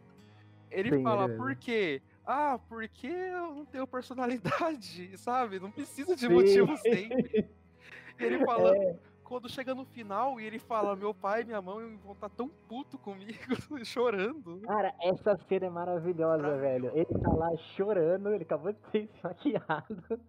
ele 0.71 0.97
Sim, 0.97 1.03
fala, 1.03 1.29
por 1.31 1.57
quê? 1.57 2.03
Ah, 2.27 2.59
porque 2.69 3.07
eu 3.07 3.55
não 3.55 3.65
tenho 3.65 3.87
personalidade, 3.87 5.17
sabe? 5.17 5.59
Não 5.59 5.71
precisa 5.71 6.15
de 6.15 6.27
Sim. 6.27 6.33
motivo 6.35 6.77
sempre. 6.77 7.49
Ele 8.19 8.45
fala, 8.45 8.77
é 8.77 8.97
quando 9.29 9.49
chega 9.49 9.75
no 9.75 9.85
final 9.85 10.41
e 10.41 10.47
ele 10.47 10.59
fala: 10.59 10.97
Meu 10.97 11.13
pai 11.13 11.43
e 11.43 11.45
minha 11.45 11.61
mãe 11.61 11.99
vão 12.03 12.15
estar 12.15 12.31
tá 12.31 12.35
tão 12.35 12.49
puto 12.67 12.97
comigo, 12.99 13.37
chorando. 13.85 14.61
Cara, 14.63 14.95
essa 15.03 15.37
cena 15.47 15.67
é 15.67 15.71
maravilhosa, 15.71 16.57
velho. 16.57 16.91
Ele 16.95 17.05
tá 17.05 17.31
lá 17.35 17.55
chorando, 17.77 18.31
ele 18.31 18.45
acabou 18.45 18.73
de 18.73 18.81
ser 18.91 19.05
esfaqueado. 19.15 20.21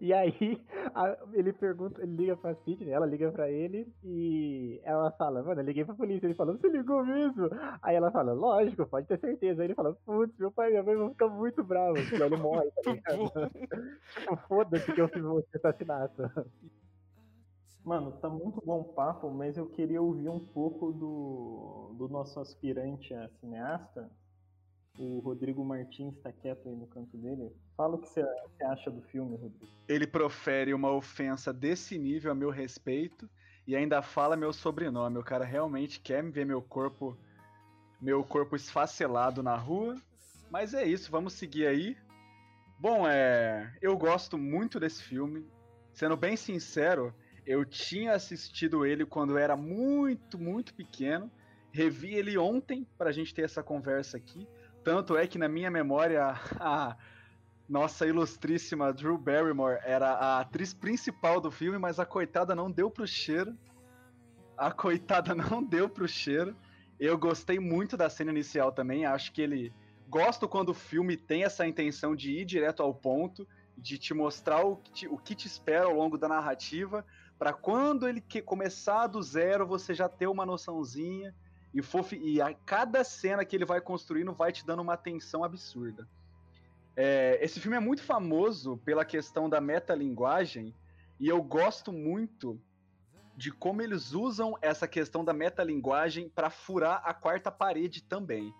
E 0.00 0.12
aí 0.12 0.60
a, 0.92 1.16
ele 1.32 1.52
pergunta, 1.52 2.02
ele 2.02 2.16
liga 2.16 2.36
pra 2.36 2.56
Sidney, 2.56 2.90
ela 2.90 3.06
liga 3.06 3.30
pra 3.30 3.48
ele 3.48 3.86
e 4.02 4.80
ela 4.82 5.12
fala: 5.12 5.42
Mano, 5.42 5.60
eu 5.60 5.64
liguei 5.64 5.84
pra 5.84 5.94
polícia. 5.94 6.26
Ele 6.26 6.34
fala: 6.34 6.52
Você 6.52 6.68
ligou 6.68 7.04
mesmo? 7.06 7.48
Aí 7.80 7.94
ela 7.94 8.10
fala: 8.10 8.32
Lógico, 8.32 8.84
pode 8.86 9.06
ter 9.06 9.20
certeza. 9.20 9.62
Aí 9.62 9.68
ele 9.68 9.74
fala: 9.74 9.96
Putz, 10.04 10.36
meu 10.36 10.50
pai 10.50 10.68
e 10.68 10.70
minha 10.72 10.82
mãe 10.82 10.96
vão 10.96 11.10
ficar 11.10 11.28
muito 11.28 11.62
bravos. 11.62 12.10
E 12.10 12.16
aí 12.16 12.22
ele 12.22 12.36
morre. 12.36 12.68
Tá 12.82 12.92
tipo, 14.18 14.36
foda-se 14.48 14.92
que 14.92 15.00
eu 15.00 15.08
fiz 15.08 15.24
esse 15.24 15.56
assassinato. 15.56 16.22
Mano, 17.84 18.12
tá 18.12 18.28
muito 18.28 18.60
bom 18.64 18.80
o 18.80 18.92
papo, 18.92 19.30
mas 19.30 19.56
eu 19.56 19.66
queria 19.66 20.00
ouvir 20.00 20.28
um 20.28 20.40
pouco 20.40 20.92
do, 20.92 21.94
do 21.96 22.08
nosso 22.08 22.38
aspirante 22.40 23.14
a 23.14 23.28
cineasta. 23.40 24.10
O 24.98 25.20
Rodrigo 25.20 25.64
Martins 25.64 26.16
está 26.16 26.32
quieto 26.32 26.68
aí 26.68 26.74
no 26.74 26.86
canto 26.88 27.16
dele. 27.16 27.52
Fala 27.76 27.94
o 27.94 27.98
que 27.98 28.08
você 28.08 28.24
acha 28.64 28.90
do 28.90 29.00
filme, 29.02 29.36
Rodrigo. 29.36 29.72
Ele 29.88 30.06
profere 30.06 30.74
uma 30.74 30.90
ofensa 30.90 31.52
desse 31.52 31.96
nível 31.98 32.32
a 32.32 32.34
meu 32.34 32.50
respeito 32.50 33.30
e 33.66 33.76
ainda 33.76 34.02
fala 34.02 34.36
meu 34.36 34.52
sobrenome. 34.52 35.18
O 35.18 35.24
cara 35.24 35.44
realmente 35.44 36.00
quer 36.00 36.22
me 36.22 36.30
ver 36.30 36.44
meu 36.44 36.60
corpo 36.60 37.16
meu 38.00 38.22
corpo 38.24 38.56
esfacelado 38.56 39.42
na 39.42 39.56
rua. 39.56 39.96
Mas 40.50 40.74
é 40.74 40.84
isso, 40.84 41.10
vamos 41.10 41.32
seguir 41.34 41.66
aí. 41.66 41.96
Bom, 42.78 43.06
é, 43.08 43.76
eu 43.82 43.96
gosto 43.96 44.38
muito 44.38 44.80
desse 44.80 45.02
filme. 45.02 45.46
Sendo 45.92 46.16
bem 46.16 46.36
sincero, 46.36 47.12
eu 47.48 47.64
tinha 47.64 48.12
assistido 48.12 48.84
ele 48.84 49.06
quando 49.06 49.38
era 49.38 49.56
muito, 49.56 50.38
muito 50.38 50.74
pequeno. 50.74 51.32
Revi 51.72 52.14
ele 52.14 52.36
ontem 52.36 52.86
para 52.98 53.08
a 53.08 53.12
gente 53.12 53.34
ter 53.34 53.40
essa 53.40 53.62
conversa 53.62 54.18
aqui. 54.18 54.46
Tanto 54.84 55.16
é 55.16 55.26
que 55.26 55.38
na 55.38 55.48
minha 55.48 55.70
memória 55.70 56.34
a 56.60 56.94
nossa 57.66 58.06
ilustríssima 58.06 58.92
Drew 58.92 59.16
Barrymore 59.16 59.80
era 59.82 60.10
a 60.10 60.40
atriz 60.40 60.74
principal 60.74 61.40
do 61.40 61.50
filme, 61.50 61.78
mas 61.78 61.98
a 61.98 62.04
coitada 62.04 62.54
não 62.54 62.70
deu 62.70 62.90
pro 62.90 63.06
cheiro. 63.06 63.56
A 64.54 64.70
coitada 64.70 65.32
não 65.34 65.64
deu 65.64 65.88
pro 65.88 66.06
cheiro. 66.06 66.54
Eu 67.00 67.16
gostei 67.16 67.58
muito 67.58 67.96
da 67.96 68.10
cena 68.10 68.30
inicial 68.30 68.72
também. 68.72 69.06
Acho 69.06 69.32
que 69.32 69.40
ele 69.40 69.72
gosto 70.06 70.46
quando 70.46 70.68
o 70.68 70.74
filme 70.74 71.16
tem 71.16 71.44
essa 71.44 71.66
intenção 71.66 72.14
de 72.14 72.30
ir 72.30 72.44
direto 72.44 72.82
ao 72.82 72.94
ponto, 72.94 73.48
de 73.74 73.96
te 73.96 74.12
mostrar 74.12 74.60
o 74.66 74.76
que 74.76 74.92
te, 74.92 75.08
o 75.08 75.16
que 75.16 75.34
te 75.34 75.46
espera 75.46 75.86
ao 75.86 75.94
longo 75.94 76.18
da 76.18 76.28
narrativa, 76.28 77.06
para 77.38 77.52
quando 77.52 78.08
ele 78.08 78.20
que 78.20 78.42
começar 78.42 79.06
do 79.06 79.22
zero 79.22 79.66
você 79.66 79.94
já 79.94 80.08
ter 80.08 80.26
uma 80.26 80.44
noçãozinha 80.44 81.34
e, 81.72 81.80
for, 81.80 82.04
e 82.12 82.40
a 82.40 82.52
cada 82.52 83.04
cena 83.04 83.44
que 83.44 83.54
ele 83.54 83.64
vai 83.64 83.80
construindo 83.80 84.32
vai 84.32 84.50
te 84.50 84.66
dando 84.66 84.82
uma 84.82 84.94
atenção 84.94 85.44
absurda. 85.44 86.08
É, 86.96 87.38
esse 87.40 87.60
filme 87.60 87.76
é 87.76 87.80
muito 87.80 88.02
famoso 88.02 88.76
pela 88.78 89.04
questão 89.04 89.48
da 89.48 89.60
metalinguagem 89.60 90.74
e 91.20 91.28
eu 91.28 91.40
gosto 91.40 91.92
muito 91.92 92.60
de 93.36 93.52
como 93.52 93.80
eles 93.80 94.12
usam 94.12 94.56
essa 94.60 94.88
questão 94.88 95.24
da 95.24 95.32
metalinguagem 95.32 96.28
para 96.28 96.50
furar 96.50 97.00
a 97.04 97.14
quarta 97.14 97.52
parede 97.52 98.02
também. 98.02 98.52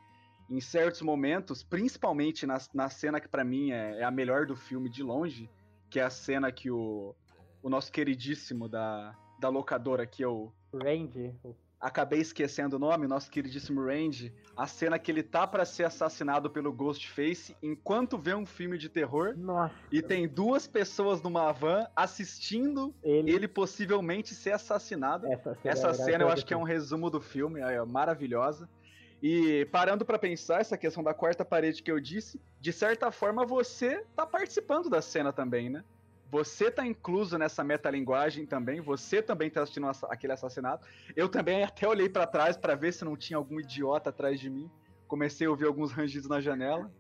Em 0.49 0.61
certos 0.61 1.03
momentos, 1.03 1.65
principalmente 1.65 2.47
na, 2.47 2.59
na 2.73 2.89
cena 2.89 3.21
que 3.21 3.27
para 3.27 3.43
mim 3.43 3.73
é, 3.73 4.01
é 4.01 4.05
a 4.05 4.11
melhor 4.11 4.47
do 4.47 4.55
filme 4.55 4.89
de 4.89 5.03
longe, 5.03 5.51
que 5.91 5.99
é 5.99 6.05
a 6.05 6.11
cena 6.11 6.53
que 6.53 6.71
o, 6.71 7.15
o 7.63 7.69
nosso 7.69 7.91
queridíssimo 7.93 8.69
da, 8.69 9.17
da 9.39 9.49
locadora 9.49 10.07
que 10.07 10.23
eu. 10.23 10.53
Randy. 10.73 11.35
Acabei 11.81 12.21
esquecendo 12.21 12.75
o 12.75 12.79
nome, 12.79 13.07
nosso 13.07 13.31
queridíssimo 13.31 13.85
Randy. 13.85 14.35
A 14.57 14.67
cena 14.67 14.99
que 14.99 15.13
ele 15.13 15.23
tá 15.23 15.47
para 15.47 15.65
ser 15.65 15.85
assassinado 15.85 16.51
pelo 16.51 16.73
Ghostface 16.73 17.57
enquanto 17.63 18.19
vê 18.19 18.35
um 18.35 18.45
filme 18.45 18.77
de 18.77 18.89
terror. 18.89 19.35
Nossa. 19.37 19.75
E 19.93 20.03
tem 20.03 20.27
duas 20.27 20.67
pessoas 20.67 21.23
numa 21.23 21.53
van 21.53 21.87
assistindo 21.95 22.93
ele, 23.01 23.31
ele 23.31 23.47
possivelmente 23.47 24.35
ser 24.35 24.53
assassinado. 24.53 25.29
Essa 25.29 25.55
cena, 25.55 25.73
Essa 25.73 25.95
cena 25.95 26.25
eu 26.25 26.29
acho 26.29 26.45
que 26.45 26.53
é 26.53 26.57
um 26.57 26.65
resumo 26.65 27.09
do 27.09 27.21
filme, 27.21 27.61
é 27.61 27.85
maravilhosa. 27.85 28.69
E 29.23 29.65
parando 29.67 30.05
para 30.05 30.19
pensar 30.19 30.61
essa 30.61 30.77
questão 30.77 31.03
da 31.03 31.15
quarta 31.15 31.45
parede 31.45 31.83
que 31.83 31.91
eu 31.91 32.01
disse, 32.01 32.41
de 32.61 32.73
certa 32.73 33.11
forma 33.11 33.45
você 33.45 34.05
tá 34.17 34.27
participando 34.27 34.89
da 34.89 35.03
cena 35.03 35.33
também, 35.33 35.69
né? 35.69 35.85
Você 36.31 36.71
tá 36.71 36.87
incluso 36.87 37.39
nessa 37.39 37.65
metalinguagem 37.65 38.45
também, 38.45 38.81
você 38.81 39.23
também 39.23 39.51
tá 39.51 39.63
assistindo 39.63 39.87
aquele 40.11 40.35
assassinato. 40.35 40.87
Eu 41.17 41.29
também 41.29 41.65
até 41.65 41.89
olhei 41.89 42.09
para 42.09 42.27
trás 42.27 42.57
para 42.57 42.75
ver 42.75 42.93
se 42.93 43.05
não 43.05 43.17
tinha 43.17 43.37
algum 43.37 43.59
idiota 43.59 44.11
atrás 44.11 44.39
de 44.39 44.51
mim. 44.51 44.71
Comecei 45.07 45.47
a 45.47 45.51
ouvir 45.51 45.67
alguns 45.67 45.91
rangidos 45.91 46.29
na 46.29 46.41
janela. 46.41 46.93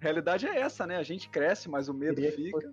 A 0.00 0.02
realidade 0.02 0.46
é 0.46 0.60
essa, 0.60 0.86
né? 0.86 0.96
A 0.96 1.02
gente 1.02 1.30
cresce, 1.30 1.68
mas 1.70 1.88
o 1.88 1.94
medo 1.94 2.20
fica. 2.20 2.70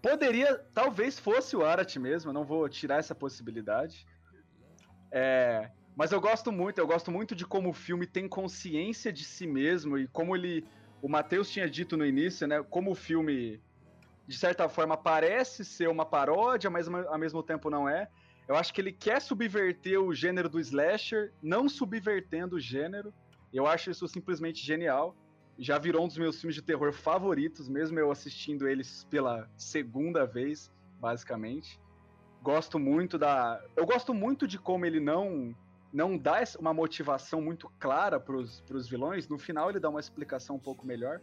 Poderia, 0.00 0.58
talvez 0.74 1.18
fosse 1.18 1.56
o 1.56 1.64
Arat 1.64 1.96
mesmo, 1.96 2.30
eu 2.30 2.34
não 2.34 2.44
vou 2.44 2.68
tirar 2.68 2.98
essa 2.98 3.14
possibilidade. 3.14 4.06
É, 5.10 5.70
mas 5.96 6.12
eu 6.12 6.20
gosto 6.20 6.50
muito, 6.50 6.78
eu 6.78 6.86
gosto 6.86 7.10
muito 7.10 7.34
de 7.34 7.46
como 7.46 7.70
o 7.70 7.72
filme 7.72 8.06
tem 8.06 8.28
consciência 8.28 9.12
de 9.12 9.24
si 9.24 9.46
mesmo 9.46 9.98
e 9.98 10.08
como 10.08 10.34
ele. 10.34 10.66
O 11.00 11.08
Matheus 11.08 11.50
tinha 11.50 11.68
dito 11.68 11.98
no 11.98 12.04
início, 12.04 12.46
né? 12.46 12.62
Como 12.62 12.90
o 12.90 12.94
filme 12.94 13.62
de 14.26 14.36
certa 14.36 14.68
forma, 14.68 14.96
parece 14.96 15.64
ser 15.64 15.88
uma 15.88 16.04
paródia, 16.04 16.70
mas 16.70 16.88
ao 16.88 17.18
mesmo 17.18 17.42
tempo 17.42 17.68
não 17.68 17.88
é. 17.88 18.08
Eu 18.48 18.56
acho 18.56 18.72
que 18.72 18.80
ele 18.80 18.92
quer 18.92 19.20
subverter 19.20 20.00
o 20.00 20.14
gênero 20.14 20.48
do 20.48 20.60
slasher, 20.60 21.32
não 21.42 21.68
subvertendo 21.68 22.56
o 22.56 22.60
gênero. 22.60 23.12
Eu 23.52 23.66
acho 23.66 23.90
isso 23.90 24.06
simplesmente 24.08 24.64
genial. 24.64 25.16
Já 25.58 25.78
virou 25.78 26.04
um 26.04 26.08
dos 26.08 26.18
meus 26.18 26.40
filmes 26.40 26.54
de 26.54 26.62
terror 26.62 26.92
favoritos, 26.92 27.68
mesmo 27.68 27.98
eu 27.98 28.10
assistindo 28.10 28.68
eles 28.68 29.04
pela 29.04 29.48
segunda 29.56 30.26
vez, 30.26 30.70
basicamente. 31.00 31.80
Gosto 32.42 32.78
muito 32.78 33.16
da. 33.16 33.62
Eu 33.76 33.86
gosto 33.86 34.12
muito 34.12 34.46
de 34.46 34.58
como 34.58 34.84
ele 34.84 35.00
não 35.00 35.54
não 35.94 36.18
dá 36.18 36.42
uma 36.58 36.74
motivação 36.74 37.40
muito 37.40 37.70
clara 37.78 38.18
para 38.18 38.34
os 38.36 38.88
vilões. 38.88 39.28
No 39.28 39.38
final 39.38 39.70
ele 39.70 39.78
dá 39.78 39.88
uma 39.88 40.00
explicação 40.00 40.56
um 40.56 40.58
pouco 40.58 40.84
melhor. 40.84 41.20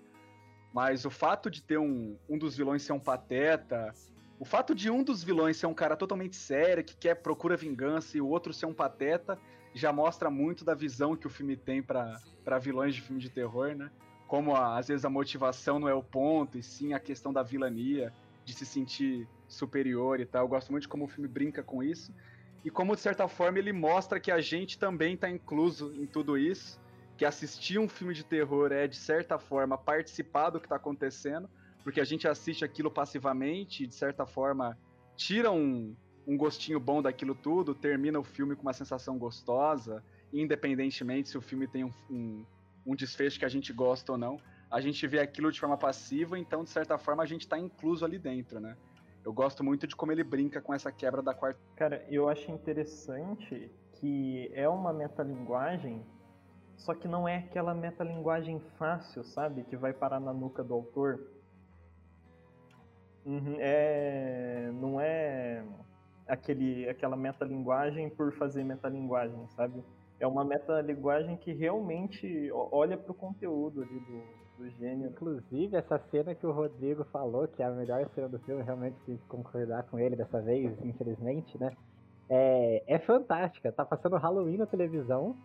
Mas 0.74 1.06
o 1.06 1.10
fato 1.10 1.50
de 1.50 1.62
ter 1.62 1.78
um, 1.78 2.18
um 2.30 2.38
dos 2.38 2.56
vilões 2.56 2.82
ser 2.82 2.94
um 2.94 3.00
pateta, 3.00 3.94
o 4.40 4.46
fato 4.46 4.74
de 4.74 4.90
um 4.90 5.04
dos 5.04 5.24
vilões 5.24 5.58
ser 5.58 5.68
um 5.68 5.74
cara 5.74 5.96
totalmente 5.96 6.36
sério, 6.36 6.84
que 6.84 6.96
quer 6.96 7.16
procura 7.16 7.58
vingança, 7.58 8.18
e 8.18 8.22
o 8.22 8.28
outro 8.28 8.54
ser 8.54 8.66
um 8.66 8.74
pateta, 8.74 9.38
já 9.74 9.94
mostra 9.94 10.30
muito 10.30 10.66
da 10.66 10.74
visão 10.74 11.16
que 11.16 11.28
o 11.28 11.30
filme 11.30 11.56
tem 11.56 11.84
para 11.84 12.60
vilões 12.60 12.96
de 12.96 13.01
filme 13.01 13.22
de 13.22 13.30
terror, 13.30 13.75
né? 13.75 13.92
Como 14.28 14.56
a, 14.56 14.78
às 14.78 14.88
vezes 14.88 15.06
a 15.06 15.10
motivação 15.10 15.78
não 15.78 15.88
é 15.88 15.94
o 15.94 16.01
ponto, 16.01 16.58
e 16.58 16.63
sim 16.63 16.94
a 16.94 17.00
questão 17.00 17.32
da 17.32 17.44
vilania, 17.44 18.13
de 18.44 18.54
se 18.54 18.66
sentir 18.66 19.28
superior 19.48 20.20
e 20.20 20.25
tal. 20.25 20.46
Eu 20.46 20.48
gosto 20.48 20.72
muito 20.72 20.84
de 20.84 20.88
como 20.88 21.06
o 21.06 21.08
filme 21.08 21.28
brinca 21.28 21.62
com 21.62 21.84
isso. 21.84 22.13
E 22.63 22.72
como, 22.72 22.96
de 22.96 23.01
certa 23.01 23.28
forma, 23.28 23.60
ele 23.60 23.74
mostra 23.74 24.20
que 24.20 24.32
a 24.32 24.40
gente 24.40 24.80
também 24.80 25.16
está 25.16 25.30
incluso 25.30 25.94
em 25.96 26.08
tudo 26.08 26.38
isso 26.38 26.81
que 27.22 27.25
assistir 27.25 27.78
um 27.78 27.88
filme 27.88 28.16
de 28.16 28.24
terror 28.24 28.72
é, 28.72 28.88
de 28.88 28.96
certa 28.96 29.38
forma, 29.38 29.78
participar 29.78 30.50
do 30.50 30.60
que 30.60 30.66
está 30.66 30.78
acontecendo, 30.78 31.48
porque 31.84 32.01
a 32.01 32.04
gente 32.04 32.28
assiste 32.28 32.66
aquilo 32.66 32.90
passivamente 32.90 33.84
e, 33.84 33.88
de 33.88 33.94
certa 33.94 34.25
forma, 34.25 34.75
tira 35.16 35.51
um, 35.51 35.96
um 36.25 36.36
gostinho 36.36 36.80
bom 36.80 37.00
daquilo 37.00 37.36
tudo, 37.36 37.75
termina 37.75 38.20
o 38.20 38.24
filme 38.24 38.56
com 38.56 38.63
uma 38.63 38.74
sensação 38.74 39.20
gostosa, 39.20 40.04
independentemente 40.34 41.30
se 41.30 41.38
o 41.38 41.42
filme 41.42 41.68
tem 41.68 41.84
um, 41.84 41.92
um, 42.10 42.44
um 42.88 42.96
desfecho 42.96 43.38
que 43.38 43.46
a 43.46 43.50
gente 43.50 43.72
gosta 43.72 44.13
ou 44.13 44.18
não. 44.18 44.40
A 44.72 44.82
gente 44.82 45.06
vê 45.06 45.20
aquilo 45.20 45.51
de 45.51 45.60
forma 45.60 45.78
passiva, 45.78 46.40
então, 46.40 46.63
de 46.63 46.72
certa 46.72 46.98
forma, 46.98 47.22
a 47.22 47.28
gente 47.28 47.42
está 47.42 47.56
incluso 47.56 48.04
ali 48.04 48.18
dentro, 48.18 48.60
né? 48.60 48.75
Eu 49.24 49.32
gosto 49.32 49.63
muito 49.63 49.86
de 49.86 49.96
como 49.96 50.12
ele 50.12 50.24
brinca 50.24 50.60
com 50.60 50.74
essa 50.74 50.92
quebra 50.92 51.22
da 51.22 51.36
quarta. 51.36 51.60
Cara, 51.75 52.04
eu 52.10 52.28
acho 52.28 52.50
interessante 52.50 53.72
que 53.92 54.50
é 54.56 54.68
uma 54.68 54.92
metalinguagem 54.92 56.04
só 56.78 56.94
que 56.94 57.08
não 57.08 57.28
é 57.28 57.38
aquela 57.38 57.74
metalinguagem 57.74 58.60
fácil, 58.78 59.24
sabe? 59.24 59.63
Que 59.63 59.75
vai 59.75 59.94
parar 59.94 60.20
na 60.20 60.34
nuca 60.34 60.63
do 60.63 60.74
autor. 60.74 61.20
Uhum, 63.25 63.58
é, 63.60 64.72
não 64.74 65.00
é 65.00 65.63
aquele, 66.28 66.90
aquela 66.90 67.16
metalinguagem 67.16 68.10
por 68.10 68.34
fazer 68.34 68.63
metalinguagem, 68.63 69.48
sabe? 69.50 69.84
É 70.20 70.25
uma 70.25 70.44
metalinguagem 70.44 71.38
que 71.38 71.51
realmente 71.51 72.50
olha 72.51 72.98
para 72.98 73.12
o 73.12 73.16
conteúdo 73.16 73.82
ali 73.82 74.00
do, 74.00 74.63
do 74.63 74.70
gênio. 74.72 75.10
Inclusive, 75.10 75.75
essa 75.75 76.00
cena 76.10 76.34
que 76.34 76.46
o 76.46 76.51
Rodrigo 76.51 77.04
falou, 77.06 77.48
que 77.48 77.62
é 77.62 77.66
a 77.66 77.72
melhor 77.72 78.08
cena 78.16 78.28
do 78.28 78.40
filme, 78.40 78.63
realmente 78.63 78.96
que 79.06 79.18
concordar 79.28 79.84
com 79.84 80.00
ele 80.00 80.16
dessa 80.16 80.42
vez, 80.42 80.74
infelizmente, 80.84 81.58
né? 81.60 81.72
É, 82.30 82.84
é 82.88 83.00
fantástica. 83.00 83.72
Tá 83.72 83.84
passando 83.84 84.16
Halloween 84.16 84.58
na 84.58 84.66
televisão 84.66 85.36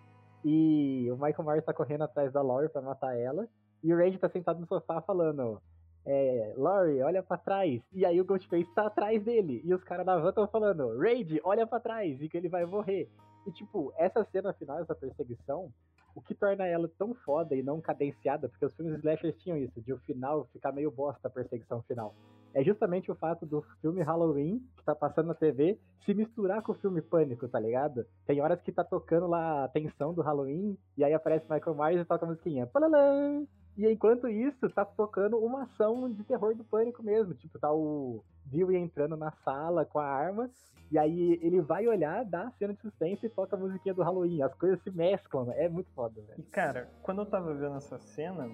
e 0.48 1.10
o 1.10 1.16
Michael 1.16 1.42
Myers 1.42 1.64
tá 1.64 1.74
correndo 1.74 2.02
atrás 2.02 2.32
da 2.32 2.40
Laurie 2.40 2.68
pra 2.68 2.80
matar 2.80 3.18
ela. 3.18 3.48
E 3.82 3.92
o 3.92 3.96
Randy 3.96 4.16
tá 4.16 4.28
sentado 4.28 4.60
no 4.60 4.66
sofá 4.68 5.02
falando: 5.02 5.60
é, 6.06 6.54
Laurie, 6.56 7.02
olha 7.02 7.20
para 7.20 7.36
trás. 7.36 7.82
E 7.92 8.06
aí 8.06 8.20
o 8.20 8.24
Ghostface 8.24 8.72
tá 8.72 8.86
atrás 8.86 9.20
dele. 9.24 9.60
E 9.64 9.74
os 9.74 9.82
caras 9.82 10.06
da 10.06 10.16
van 10.16 10.28
estão 10.28 10.46
falando, 10.46 10.96
Raid, 11.00 11.40
olha 11.42 11.66
para 11.66 11.80
trás, 11.80 12.22
e 12.22 12.28
que 12.28 12.36
ele 12.36 12.48
vai 12.48 12.64
morrer. 12.64 13.10
E 13.44 13.50
tipo, 13.50 13.92
essa 13.96 14.22
cena 14.30 14.52
final, 14.52 14.78
essa 14.78 14.94
perseguição, 14.94 15.72
o 16.16 16.22
que 16.22 16.34
torna 16.34 16.66
ela 16.66 16.90
tão 16.98 17.14
foda 17.14 17.54
e 17.54 17.62
não 17.62 17.78
cadenciada, 17.78 18.48
porque 18.48 18.64
os 18.64 18.74
filmes 18.74 18.96
slashers 18.98 19.36
tinham 19.42 19.58
isso, 19.58 19.82
de 19.82 19.92
o 19.92 19.98
final 19.98 20.46
ficar 20.46 20.72
meio 20.72 20.90
bosta 20.90 21.28
a 21.28 21.30
perseguição 21.30 21.82
final. 21.82 22.14
É 22.54 22.64
justamente 22.64 23.12
o 23.12 23.14
fato 23.14 23.44
do 23.44 23.62
filme 23.82 24.02
Halloween, 24.02 24.62
que 24.78 24.84
tá 24.84 24.94
passando 24.94 25.26
na 25.26 25.34
TV, 25.34 25.78
se 26.06 26.14
misturar 26.14 26.62
com 26.62 26.72
o 26.72 26.76
filme 26.76 27.02
Pânico, 27.02 27.46
tá 27.46 27.60
ligado? 27.60 28.06
Tem 28.26 28.40
horas 28.40 28.62
que 28.62 28.72
tá 28.72 28.82
tocando 28.82 29.26
lá 29.26 29.64
a 29.64 29.68
tensão 29.68 30.14
do 30.14 30.22
Halloween, 30.22 30.78
e 30.96 31.04
aí 31.04 31.12
aparece 31.12 31.44
Michael 31.50 31.76
Myers 31.76 32.00
e 32.00 32.04
toca 32.06 32.24
a 32.24 32.28
musiquinha. 32.28 32.66
Palalã! 32.66 33.44
E 33.76 33.86
enquanto 33.86 34.26
isso, 34.26 34.70
tá 34.70 34.84
tocando 34.84 35.36
uma 35.36 35.64
ação 35.64 36.10
de 36.10 36.24
terror 36.24 36.54
do 36.54 36.64
pânico 36.64 37.02
mesmo. 37.02 37.34
Tipo, 37.34 37.58
tá 37.58 37.70
o 37.70 38.24
Dewey 38.46 38.76
entrando 38.76 39.16
na 39.16 39.30
sala 39.44 39.84
com 39.84 39.98
a 39.98 40.06
arma, 40.06 40.50
e 40.90 40.98
aí 40.98 41.38
ele 41.42 41.60
vai 41.60 41.86
olhar, 41.86 42.24
dá 42.24 42.46
a 42.46 42.50
cena 42.52 42.72
de 42.72 42.80
suspense 42.80 43.26
e 43.26 43.28
toca 43.28 43.54
a 43.54 43.58
musiquinha 43.58 43.94
do 43.94 44.02
Halloween. 44.02 44.40
As 44.40 44.54
coisas 44.54 44.80
se 44.82 44.90
mesclam, 44.90 45.52
é 45.52 45.68
muito 45.68 45.90
foda, 45.90 46.22
velho. 46.22 46.40
E 46.40 46.42
cara, 46.44 46.88
quando 47.02 47.20
eu 47.20 47.26
tava 47.26 47.52
vendo 47.52 47.76
essa 47.76 47.98
cena, 47.98 48.48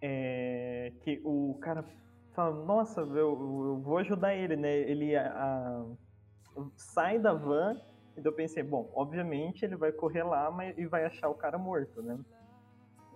é... 0.00 0.92
que 1.02 1.20
o 1.24 1.58
cara 1.60 1.84
fala, 2.32 2.64
nossa, 2.64 3.02
eu, 3.02 3.16
eu 3.16 3.80
vou 3.82 3.98
ajudar 3.98 4.34
ele, 4.34 4.56
né? 4.56 4.72
Ele 4.72 5.14
a, 5.14 5.26
a... 5.26 6.64
sai 6.74 7.18
da 7.18 7.34
van, 7.34 7.76
e 8.16 8.24
eu 8.24 8.32
pensei, 8.32 8.62
bom, 8.62 8.90
obviamente 8.94 9.64
ele 9.64 9.76
vai 9.76 9.92
correr 9.92 10.22
lá 10.22 10.50
mas... 10.50 10.78
e 10.78 10.86
vai 10.86 11.04
achar 11.04 11.28
o 11.28 11.34
cara 11.34 11.58
morto, 11.58 12.00
né? 12.00 12.18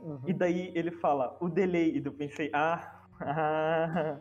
Uhum. 0.01 0.21
E 0.27 0.33
daí 0.33 0.73
ele 0.75 0.91
fala, 0.91 1.37
o 1.41 1.49
delay. 1.49 1.97
E 1.97 2.05
eu 2.05 2.13
pensei, 2.13 2.51
ah, 2.53 3.05
ah 3.21 4.19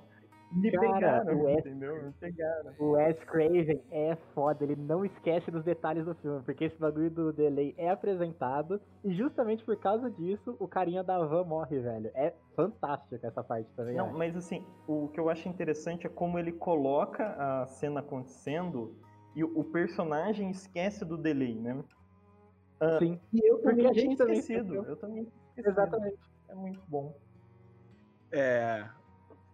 me 0.51 0.71
Cara, 0.71 0.93
pegaram, 0.93 1.35
o 1.35 1.43
Wes, 1.43 1.57
entendeu? 1.57 2.03
Me 2.03 2.11
pegaram. 2.13 2.73
O 2.79 2.91
Wes 2.91 3.23
Craven 3.25 3.81
é 3.91 4.15
foda, 4.33 4.63
ele 4.63 4.75
não 4.75 5.03
esquece 5.03 5.51
dos 5.51 5.63
detalhes 5.63 6.05
do 6.05 6.15
filme, 6.15 6.41
porque 6.43 6.65
esse 6.65 6.77
bagulho 6.77 7.09
do 7.09 7.33
delay 7.33 7.73
é 7.77 7.89
apresentado, 7.89 8.79
e 9.03 9.13
justamente 9.13 9.63
por 9.65 9.75
causa 9.77 10.09
disso, 10.09 10.55
o 10.59 10.67
carinha 10.67 11.03
da 11.03 11.19
van 11.25 11.43
morre, 11.43 11.79
velho. 11.79 12.09
É 12.13 12.33
fantástico 12.55 13.15
essa 13.21 13.43
parte 13.43 13.69
também. 13.75 13.95
Não, 13.95 14.13
mas 14.13 14.35
assim, 14.35 14.65
o 14.87 15.09
que 15.09 15.19
eu 15.19 15.29
acho 15.29 15.49
interessante 15.49 16.07
é 16.07 16.09
como 16.09 16.39
ele 16.39 16.53
coloca 16.53 17.35
a 17.37 17.65
cena 17.67 17.99
acontecendo 17.99 18.95
e 19.35 19.43
o 19.43 19.63
personagem 19.63 20.49
esquece 20.49 21.03
do 21.03 21.17
delay, 21.17 21.55
né? 21.55 21.83
Sim. 22.99 23.19
E 23.33 23.45
eu 23.45 23.61
também 23.61 23.91
tinha 23.91 24.13
esquecido. 24.13 24.75
Eu 24.75 24.95
também 24.95 25.27
Exatamente. 25.57 26.17
É 26.49 26.55
muito 26.55 26.81
bom. 26.87 27.17
É. 28.31 28.87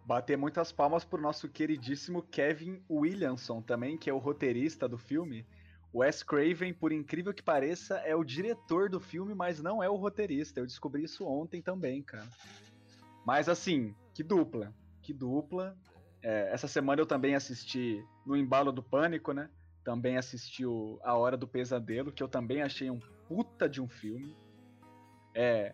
Bater 0.05 0.38
muitas 0.38 0.72
palmas 0.72 1.05
pro 1.05 1.22
nosso 1.22 1.48
queridíssimo 1.48 2.24
Kevin 2.24 2.84
Williamson 2.89 3.62
também, 3.62 3.98
que 3.98 4.10
é 4.10 4.13
o 4.13 4.17
roteirista 4.17 4.88
do 4.88 4.98
filme. 4.98 5.46
Wes 5.93 6.24
Craven, 6.24 6.74
por 6.74 6.91
incrível 6.91 7.34
que 7.34 7.43
pareça, 7.43 7.98
é 7.98 8.15
o 8.15 8.24
diretor 8.24 8.89
do 8.89 9.00
filme, 9.00 9.36
mas 9.36 9.62
não 9.62 9.84
é 9.84 9.89
o 9.89 9.96
roteirista. 9.96 10.60
Eu 10.60 10.65
descobri 10.65 11.03
isso 11.03 11.25
ontem 11.25 11.62
também, 11.62 12.01
cara. 12.01 12.27
Mas 13.25 13.48
assim, 13.50 13.93
que 14.13 14.24
dupla. 14.24 14.74
Que 15.01 15.13
dupla. 15.13 15.77
É, 16.24 16.50
essa 16.53 16.67
semana 16.67 17.01
eu 17.01 17.05
também 17.05 17.36
assisti 17.36 18.03
No 18.25 18.36
Embalo 18.36 18.72
do 18.72 18.81
Pânico, 18.81 19.34
né? 19.34 19.50
Também 19.84 20.17
assisti 20.17 20.65
o 20.65 21.00
A 21.03 21.15
Hora 21.15 21.36
do 21.36 21.48
Pesadelo, 21.48 22.12
que 22.12 22.22
eu 22.24 22.27
também 22.27 22.62
achei 22.62 22.89
um 22.89 23.00
puta 23.27 23.67
de 23.67 23.81
um 23.81 23.88
filme. 23.88 24.36
É, 25.34 25.73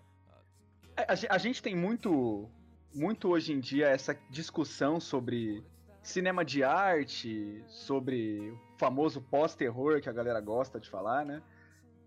a, 0.97 1.35
a 1.35 1.37
gente 1.37 1.61
tem 1.61 1.75
muito, 1.75 2.49
muito 2.93 3.29
hoje 3.29 3.53
em 3.53 3.59
dia 3.59 3.87
essa 3.87 4.17
discussão 4.29 4.99
sobre 4.99 5.63
cinema 6.01 6.43
de 6.43 6.63
arte, 6.63 7.63
sobre 7.67 8.49
o 8.49 8.77
famoso 8.77 9.21
pós-terror 9.21 10.01
que 10.01 10.09
a 10.09 10.13
galera 10.13 10.39
gosta 10.39 10.79
de 10.79 10.89
falar, 10.89 11.25
né? 11.25 11.41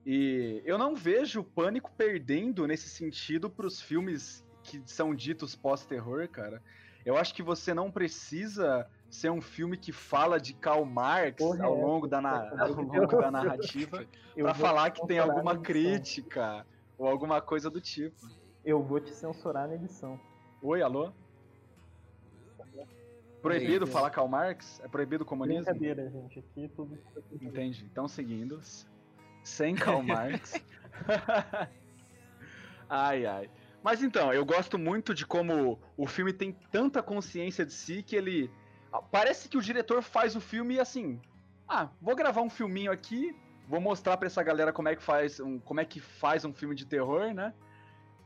E 0.05 0.63
eu 0.65 0.79
não 0.79 0.97
vejo 0.97 1.41
o 1.41 1.45
Pânico 1.45 1.93
perdendo 1.97 2.67
nesse 2.67 2.89
sentido 2.89 3.51
para 3.51 3.67
os 3.67 3.81
filmes 3.81 4.45
que 4.63 4.83
são 4.87 5.15
ditos 5.15 5.55
pós-terror, 5.55 6.27
cara. 6.29 6.63
Eu 7.05 7.17
acho 7.17 7.35
que 7.35 7.43
você 7.43 7.75
não 7.75 7.91
precisa 7.91 8.89
ser 9.11 9.31
um 9.31 9.41
filme 9.41 9.77
que 9.77 9.93
fala 9.93 10.39
de 10.39 10.55
Karl 10.55 10.85
Marx 10.85 11.43
Porra, 11.43 11.65
ao 11.65 11.75
longo, 11.75 12.07
da, 12.07 12.21
na... 12.21 12.51
ao 12.63 12.73
longo 12.73 13.07
da 13.07 13.31
narrativa 13.31 14.07
para 14.35 14.55
falar 14.55 14.91
que 14.91 15.07
tem 15.07 15.19
alguma 15.19 15.59
crítica 15.59 16.67
ou 16.97 17.09
alguma 17.09 17.41
coisa 17.41 17.69
do 17.69 17.81
tipo. 17.81 18.17
Eu 18.65 18.83
vou 18.83 19.01
te 19.01 19.11
censurar 19.11 19.69
na 19.69 19.75
edição. 19.75 20.21
Oi, 20.63 20.83
alô? 20.83 21.13
Proibido 23.41 23.87
falar 23.87 24.11
Karl 24.11 24.29
Marx? 24.29 24.81
É 24.85 24.89
proibido 24.89 25.25
o 25.25 25.27
comunismo? 25.27 25.65
Brincadeira, 25.65 26.11
gente. 26.11 26.39
Aqui 26.39 26.69
tudo. 26.77 26.99
Entendi. 27.41 27.89
Então, 27.91 28.07
seguindo. 28.07 28.61
Sem 29.43 29.75
Karl 29.75 30.03
Marx. 30.03 30.63
ai, 32.89 33.25
ai. 33.25 33.51
Mas 33.83 34.03
então, 34.03 34.33
eu 34.33 34.45
gosto 34.45 34.79
muito 34.79 35.15
de 35.15 35.25
como 35.25 35.81
o 35.97 36.07
filme 36.07 36.35
tem 36.35 36.53
tanta 36.71 37.03
consciência 37.03 37.65
de 37.65 37.73
si 37.73 38.03
que 38.03 38.15
ele. 38.15 38.51
Parece 39.11 39.49
que 39.49 39.57
o 39.57 39.63
diretor 39.63 40.03
faz 40.03 40.37
o 40.37 40.41
filme 40.41 40.79
assim. 40.79 41.19
Ah, 41.67 41.89
vou 42.01 42.15
gravar 42.15 42.43
um 42.43 42.51
filminho 42.51 42.93
aqui, 42.93 43.35
vou 43.67 43.81
mostrar 43.81 44.19
para 44.19 44.27
essa 44.27 44.43
galera 44.43 44.73
como 44.73 44.89
é 44.89 44.97
que 44.97 45.03
faz 45.03 45.41
um, 45.41 45.59
como 45.61 45.81
é 45.81 45.85
que 45.85 46.01
faz 46.01 46.45
um 46.45 46.53
filme 46.53 46.75
de 46.75 46.85
terror, 46.85 47.33
né? 47.33 47.55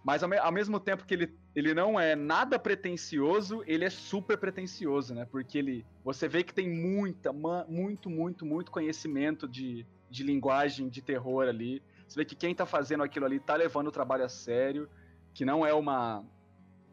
Mas 0.05 0.23
ao, 0.23 0.29
me 0.29 0.37
ao, 0.37 0.53
mesmo 0.53 0.79
tempo 0.79 1.07
que 1.07 1.15
ele, 1.15 1.35
ele 1.57 1.73
não 1.73 1.99
é 1.99 2.15
nada 2.15 2.59
pretencioso, 2.59 3.65
ele 3.67 3.87
é 3.87 3.91
super 3.91 4.37
pretencioso, 4.37 5.15
né? 5.15 5.25
Porque 5.25 5.57
ele. 5.57 5.87
Você 6.05 6.29
vê 6.29 6.45
que 6.45 6.53
tem 6.53 6.69
muita, 6.69 7.33
muito, 7.33 8.11
muito, 8.11 8.45
muito 8.45 8.71
conhecimento 8.71 9.49
de, 9.49 9.87
de 10.11 10.23
linguagem 10.23 10.91
de 10.91 11.01
terror 11.01 11.49
ali. 11.49 11.83
Você 12.07 12.21
vê 12.21 12.25
que 12.27 12.37
quem 12.37 12.55
tá 12.55 12.67
fazendo 12.67 13.03
aquilo 13.03 13.25
ali 13.25 13.41
tá 13.41 13.57
levando 13.57 13.89
o 13.89 13.91
trabalho 13.93 14.25
a 14.25 14.29
sério, 14.29 14.91
que 15.33 15.43
não 15.43 15.65
é 15.65 15.73
uma, 15.73 16.23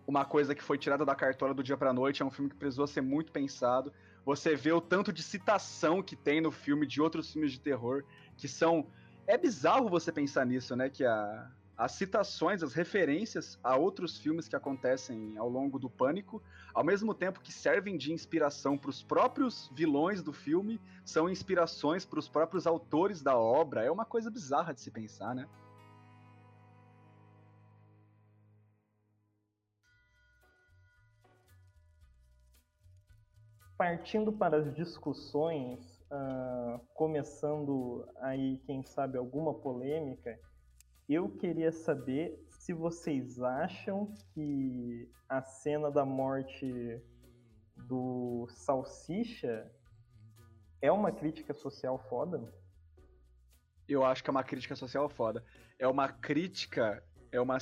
uma 0.08 0.24
coisa 0.24 0.56
que 0.56 0.64
foi 0.64 0.78
tirada 0.78 1.04
da 1.04 1.14
cartola 1.14 1.54
do 1.54 1.62
dia 1.62 1.76
pra 1.76 1.92
noite, 1.92 2.22
é 2.22 2.26
um 2.26 2.32
filme 2.32 2.50
que 2.50 2.56
precisou 2.56 2.88
ser 2.88 3.02
muito 3.02 3.30
pensado. 3.34 3.92
Você 4.26 4.56
vê 4.56 4.72
o 4.72 4.80
tanto 4.80 5.12
de 5.12 5.22
citação 5.22 6.02
que 6.02 6.16
tem 6.16 6.40
no 6.40 6.52
filme 6.52 6.88
de 6.88 7.02
outros 7.02 7.34
filmes 7.34 7.52
de 7.52 7.60
terror, 7.60 8.06
que 8.38 8.48
são. 8.48 8.88
É 9.28 9.38
bizarro 9.38 9.90
você 9.90 10.14
pensar 10.14 10.46
nisso, 10.46 10.78
né? 10.78 10.90
Que 10.90 11.04
a, 11.04 11.52
as 11.82 11.94
citações, 11.94 12.62
as 12.62 12.76
referências 12.76 13.58
a 13.64 13.76
outros 13.76 14.20
filmes 14.20 14.48
que 14.48 14.56
acontecem 14.56 15.36
ao 15.36 15.50
longo 15.50 15.80
do 15.80 15.90
Pânico, 15.90 16.40
ao 16.76 16.84
mesmo 16.84 17.12
tempo 17.12 17.42
que 17.42 17.52
servem 17.52 17.98
de 17.98 18.14
inspiração 18.14 18.78
para 18.78 18.92
os 18.92 19.02
próprios 19.02 19.68
vilões 19.74 20.22
do 20.22 20.32
filme, 20.32 20.80
são 21.04 21.28
inspirações 21.28 22.06
para 22.06 22.20
os 22.20 22.30
próprios 22.30 22.68
autores 22.68 23.24
da 23.24 23.36
obra. 23.36 23.84
É 23.84 23.90
uma 23.90 24.06
coisa 24.06 24.30
bizarra 24.30 24.76
de 24.76 24.80
se 24.82 24.92
pensar, 24.92 25.34
né? 25.34 25.50
Partindo 33.76 34.32
para 34.32 34.58
as 34.58 34.76
discussões, 34.76 35.80
uh, 36.12 36.80
começando 36.94 38.08
aí, 38.18 38.60
quem 38.68 38.84
sabe, 38.84 39.18
alguma 39.18 39.56
polêmica, 39.56 40.40
eu 41.14 41.30
queria 41.30 41.72
saber 41.72 42.42
se 42.50 42.74
vocês 42.74 43.42
acham 43.42 44.14
que 44.34 45.10
a 45.28 45.42
cena 45.42 45.92
da 45.92 46.06
morte 46.06 47.02
do 47.76 48.48
Salsicha 48.50 49.70
é 50.82 50.92
uma 50.92 51.12
crítica 51.12 51.54
social 51.54 52.00
foda? 52.08 52.54
Eu 53.88 54.06
acho 54.06 54.24
que 54.24 54.30
é 54.30 54.32
uma 54.32 54.44
crítica 54.44 54.76
social 54.76 55.10
foda. 55.10 55.44
É 55.78 55.88
uma 55.88 56.08
crítica, 56.08 57.04
é 57.32 57.42
uma, 57.42 57.58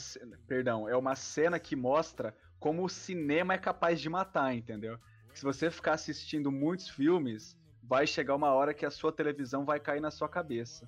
perdão, 0.48 0.88
é 0.88 0.96
uma 0.96 1.16
cena 1.16 1.60
que 1.60 1.76
mostra 1.76 2.36
como 2.60 2.84
o 2.84 2.90
cinema 2.90 3.54
é 3.54 3.58
capaz 3.58 4.00
de 4.00 4.10
matar, 4.10 4.54
entendeu? 4.54 5.00
Se 5.34 5.44
você 5.44 5.72
ficar 5.72 5.94
assistindo 5.94 6.52
muitos 6.52 6.90
filmes, 6.90 7.58
vai 7.82 8.06
chegar 8.06 8.36
uma 8.36 8.54
hora 8.54 8.74
que 8.74 8.86
a 8.86 8.92
sua 8.92 9.12
televisão 9.12 9.66
vai 9.66 9.80
cair 9.80 10.02
na 10.02 10.12
sua 10.12 10.30
cabeça. 10.30 10.88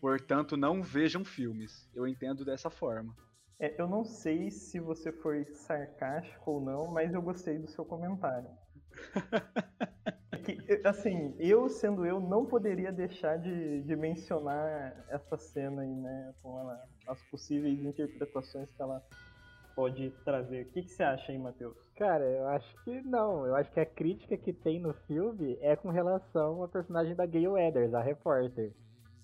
Portanto, 0.00 0.56
não 0.56 0.82
vejam 0.82 1.24
filmes. 1.24 1.88
Eu 1.94 2.06
entendo 2.06 2.44
dessa 2.44 2.70
forma. 2.70 3.14
É, 3.60 3.74
eu 3.80 3.88
não 3.88 4.04
sei 4.04 4.50
se 4.50 4.78
você 4.78 5.10
foi 5.10 5.44
sarcástico 5.46 6.52
ou 6.52 6.60
não, 6.60 6.86
mas 6.86 7.12
eu 7.12 7.20
gostei 7.20 7.58
do 7.58 7.66
seu 7.68 7.84
comentário. 7.84 8.48
é 10.32 10.36
que, 10.38 10.86
assim, 10.86 11.34
eu 11.38 11.68
sendo 11.68 12.06
eu, 12.06 12.20
não 12.20 12.46
poderia 12.46 12.92
deixar 12.92 13.36
de, 13.36 13.82
de 13.82 13.96
mencionar 13.96 15.04
essa 15.08 15.36
cena 15.36 15.82
aí, 15.82 15.94
né? 15.94 16.34
Com 16.40 16.58
ela, 16.60 16.80
as 17.08 17.20
possíveis 17.24 17.84
interpretações 17.84 18.70
que 18.70 18.80
ela 18.80 19.02
pode 19.74 20.10
trazer. 20.24 20.62
O 20.62 20.70
que, 20.70 20.82
que 20.82 20.90
você 20.90 21.02
acha 21.02 21.32
aí, 21.32 21.38
Matheus? 21.38 21.76
Cara, 21.96 22.24
eu 22.24 22.46
acho 22.48 22.84
que 22.84 23.00
não. 23.02 23.44
Eu 23.46 23.56
acho 23.56 23.70
que 23.72 23.80
a 23.80 23.86
crítica 23.86 24.36
que 24.36 24.52
tem 24.52 24.80
no 24.80 24.92
filme 24.92 25.58
é 25.60 25.74
com 25.74 25.90
relação 25.90 26.62
à 26.62 26.68
personagem 26.68 27.14
da 27.14 27.26
Gayle 27.26 27.48
Weathers, 27.48 27.94
a 27.94 28.00
repórter. 28.00 28.72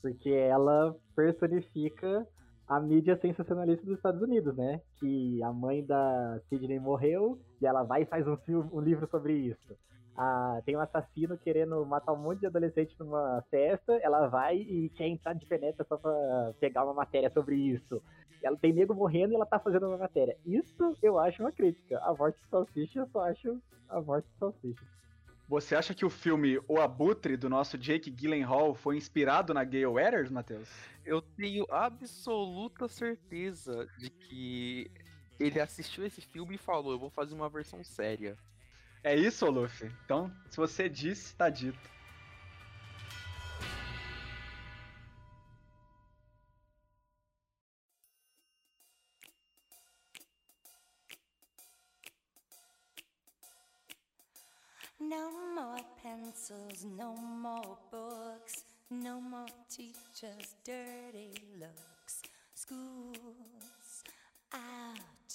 Porque 0.04 0.28
ela 0.28 0.94
personifica 1.16 2.28
a 2.68 2.78
mídia 2.78 3.16
sensacionalista 3.16 3.86
dos 3.86 3.96
Estados 3.96 4.20
Unidos, 4.20 4.54
né? 4.54 4.82
Que 5.00 5.42
a 5.42 5.50
mãe 5.50 5.82
da 5.82 6.38
Sidney 6.46 6.78
morreu 6.78 7.40
e 7.58 7.66
ela 7.66 7.82
vai 7.84 8.02
e 8.02 8.04
faz 8.06 8.28
um, 8.28 8.36
filme, 8.36 8.68
um 8.70 8.82
livro 8.82 9.08
sobre 9.10 9.32
isso. 9.32 9.74
Ah, 10.14 10.60
tem 10.66 10.76
um 10.76 10.80
assassino 10.80 11.38
querendo 11.38 11.86
matar 11.86 12.12
um 12.12 12.18
monte 12.18 12.40
de 12.40 12.46
adolescente 12.46 12.94
numa 13.00 13.42
festa, 13.50 13.94
ela 14.02 14.28
vai 14.28 14.58
e 14.58 14.90
quer 14.90 15.08
entrar 15.08 15.32
de 15.32 15.46
penetra 15.46 15.86
só 15.88 15.96
pra 15.96 16.52
pegar 16.60 16.84
uma 16.84 16.92
matéria 16.92 17.30
sobre 17.30 17.56
isso. 17.56 18.02
Ela 18.42 18.58
tem 18.58 18.74
nego 18.74 18.94
morrendo 18.94 19.32
e 19.32 19.36
ela 19.36 19.46
tá 19.46 19.58
fazendo 19.58 19.88
uma 19.88 19.96
matéria. 19.96 20.36
Isso 20.44 20.94
eu 21.02 21.18
acho 21.18 21.42
uma 21.42 21.50
crítica. 21.50 21.98
A 22.00 22.12
morte 22.12 22.38
de 22.42 22.48
salsicha 22.50 22.98
eu 22.98 23.06
só 23.06 23.20
acho 23.20 23.58
a 23.88 24.02
morte 24.02 24.28
de 24.28 24.38
salsicha. 24.38 24.84
Você 25.48 25.76
acha 25.76 25.94
que 25.94 26.04
o 26.04 26.10
filme 26.10 26.58
O 26.66 26.80
Abutre, 26.80 27.36
do 27.36 27.48
nosso 27.48 27.76
Jake 27.76 28.10
Gyllenhaal, 28.10 28.74
foi 28.74 28.96
inspirado 28.96 29.52
na 29.52 29.62
Gale 29.62 29.86
Weathers, 29.86 30.30
Matheus? 30.30 30.68
Eu 31.04 31.20
tenho 31.20 31.66
absoluta 31.70 32.88
certeza 32.88 33.86
de 33.98 34.08
que 34.08 34.90
ele 35.38 35.60
assistiu 35.60 36.06
esse 36.06 36.20
filme 36.20 36.54
e 36.54 36.58
falou: 36.58 36.92
eu 36.92 36.98
vou 36.98 37.10
fazer 37.10 37.34
uma 37.34 37.48
versão 37.48 37.84
séria. 37.84 38.36
É 39.02 39.14
isso, 39.14 39.44
Luffy? 39.50 39.92
Então, 40.04 40.32
se 40.48 40.56
você 40.56 40.88
disse, 40.88 41.34
tá 41.36 41.50
dito. 41.50 41.93
Pencils, 56.44 56.84
no 56.84 57.14
more 57.16 57.76
books, 57.90 58.64
no 58.90 59.20
more 59.20 59.46
teachers' 59.68 60.54
dirty 60.64 61.32
looks. 61.58 62.22
School's 62.54 64.04
out 64.52 65.34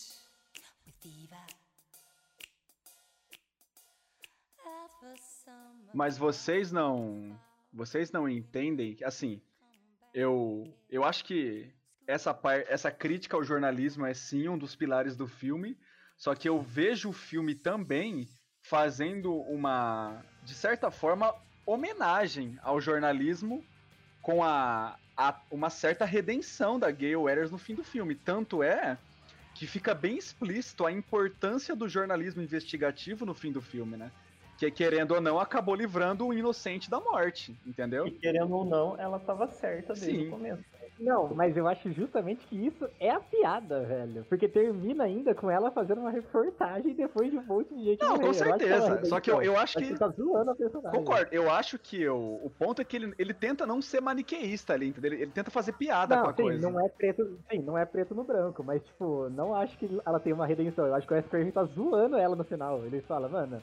with 0.86 0.96
summer 5.18 5.92
Mas 5.94 6.18
vocês 6.18 6.72
não. 6.72 7.40
Vocês 7.74 8.12
não 8.12 8.28
entendem. 8.28 8.98
Assim, 9.04 9.42
eu. 10.14 10.74
Eu 10.90 11.04
acho 11.04 11.26
que 11.26 11.72
essa, 12.08 12.34
par, 12.34 12.64
essa 12.68 12.92
crítica 12.92 13.36
ao 13.36 13.44
jornalismo 13.44 14.06
é 14.06 14.14
sim 14.14 14.48
um 14.48 14.58
dos 14.58 14.76
pilares 14.76 15.16
do 15.16 15.28
filme. 15.28 15.78
Só 16.18 16.36
que 16.36 16.50
eu 16.50 16.62
vejo 16.62 17.10
o 17.10 17.14
filme 17.14 17.56
também 17.56 18.28
fazendo 18.70 19.34
uma. 19.34 20.24
De 20.44 20.54
certa 20.54 20.92
forma, 20.92 21.34
homenagem 21.66 22.58
ao 22.62 22.80
jornalismo 22.80 23.66
com 24.22 24.44
a, 24.44 24.96
a- 25.18 25.40
uma 25.50 25.72
certa 25.72 26.06
redenção 26.06 26.78
da 26.80 26.92
Gale 26.92 27.16
Weathers 27.16 27.50
no 27.50 27.58
fim 27.58 27.74
do 27.74 27.84
filme. 27.84 28.14
Tanto 28.14 28.62
é 28.62 28.96
que 29.56 29.66
fica 29.66 29.96
bem 29.96 30.18
explícito 30.18 30.86
a 30.86 30.92
importância 30.92 31.76
do 31.76 31.90
jornalismo 31.90 32.44
investigativo 32.44 33.26
no 33.26 33.34
fim 33.34 33.52
do 33.52 33.60
filme, 33.62 33.98
né? 33.98 34.12
Que, 34.60 34.70
querendo 34.70 35.16
ou 35.16 35.22
não, 35.22 35.40
acabou 35.40 35.74
livrando 35.74 36.28
o 36.28 36.34
inocente 36.34 36.90
da 36.92 37.00
morte, 37.00 37.56
entendeu? 37.66 38.06
E 38.08 38.12
querendo 38.12 38.54
ou 38.56 38.66
não, 38.66 39.00
ela 39.00 39.18
tava 39.20 39.48
certa 39.48 39.94
desde 39.94 40.12
Sim. 40.12 40.28
o 40.28 40.32
começo. 40.32 40.64
Não, 41.00 41.34
mas 41.34 41.56
eu 41.56 41.66
acho 41.66 41.92
justamente 41.94 42.46
que 42.46 42.68
isso 42.68 42.90
é 43.00 43.10
a 43.10 43.22
piada, 43.22 43.86
velho. 43.86 44.26
Porque 44.28 44.50
termina 44.50 45.06
ainda 45.06 45.34
com 45.34 45.50
ela 45.50 45.72
fazendo 45.72 46.02
uma 46.02 46.10
reportagem 46.12 46.94
depois 46.94 47.32
de 47.32 47.38
um 47.38 47.44
monte 47.44 47.74
de 47.74 47.84
gente 47.86 48.02
Não, 48.02 48.10
morrer. 48.10 48.20
com 48.20 48.28
Eu 48.28 48.34
certeza. 48.34 49.06
Só 49.06 49.20
que 49.22 49.32
eu, 49.32 49.42
eu 49.42 49.58
acho 49.58 49.78
que. 49.78 49.98
Tá 49.98 50.10
zoando 50.10 50.52
a 50.52 50.56
personagem. 50.56 51.00
Concordo, 51.00 51.34
eu 51.34 51.50
acho 51.50 51.80
que 51.80 52.08
o, 52.08 52.42
o 52.44 52.50
ponto 52.50 52.82
é 52.82 52.86
que 52.86 52.98
ele, 52.98 53.14
ele 53.18 53.34
tenta 53.34 53.66
não 53.66 53.82
ser 53.82 54.02
maniqueísta 54.02 54.74
ali, 54.74 54.90
entendeu? 54.90 55.14
Ele, 55.14 55.22
ele 55.24 55.32
tenta 55.32 55.50
fazer 55.50 55.72
piada 55.74 56.18
com 56.18 56.24
Não, 56.24 56.30
a 56.30 56.34
sim, 56.36 56.42
coisa. 56.44 56.70
não 56.70 56.86
é 56.86 56.90
preto, 56.90 57.40
sim, 57.50 57.60
não 57.60 57.78
é 57.78 57.86
preto 57.86 58.14
no 58.14 58.24
branco, 58.26 58.62
mas 58.64 58.84
tipo, 58.84 59.30
não 59.30 59.56
acho 59.56 59.78
que 59.78 59.90
ela 60.06 60.20
tem 60.20 60.34
uma 60.34 60.46
redenção. 60.46 60.86
Eu 60.86 60.96
acho 60.96 61.08
que 61.08 61.14
o 61.14 61.16
Wes 61.16 61.54
tá 61.54 61.64
zoando 61.64 62.18
ela 62.18 62.36
no 62.36 62.44
final. 62.44 62.86
Ele 62.86 63.02
fala, 63.02 63.30
mano, 63.30 63.62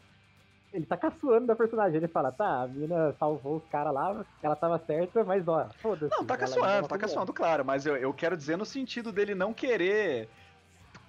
ele 0.72 0.86
tá 0.86 0.96
caçoando 0.96 1.46
da 1.46 1.56
personagem. 1.56 1.96
Ele 1.96 2.08
fala, 2.08 2.30
tá, 2.32 2.62
a 2.62 2.66
mina 2.66 3.14
salvou 3.18 3.56
os 3.56 3.64
caras 3.70 3.92
lá, 3.94 4.24
ela 4.42 4.56
tava 4.56 4.78
certa, 4.86 5.24
mas 5.24 5.46
ó, 5.46 5.68
foda-se. 5.80 6.14
Não, 6.14 6.24
tá 6.24 6.36
caçoando, 6.36 6.88
tá 6.88 6.98
caçoando, 6.98 7.32
claro, 7.32 7.64
mas 7.64 7.86
eu, 7.86 7.96
eu 7.96 8.12
quero 8.12 8.36
dizer 8.36 8.56
no 8.56 8.64
sentido 8.64 9.12
dele 9.12 9.34
não 9.34 9.52
querer 9.54 10.28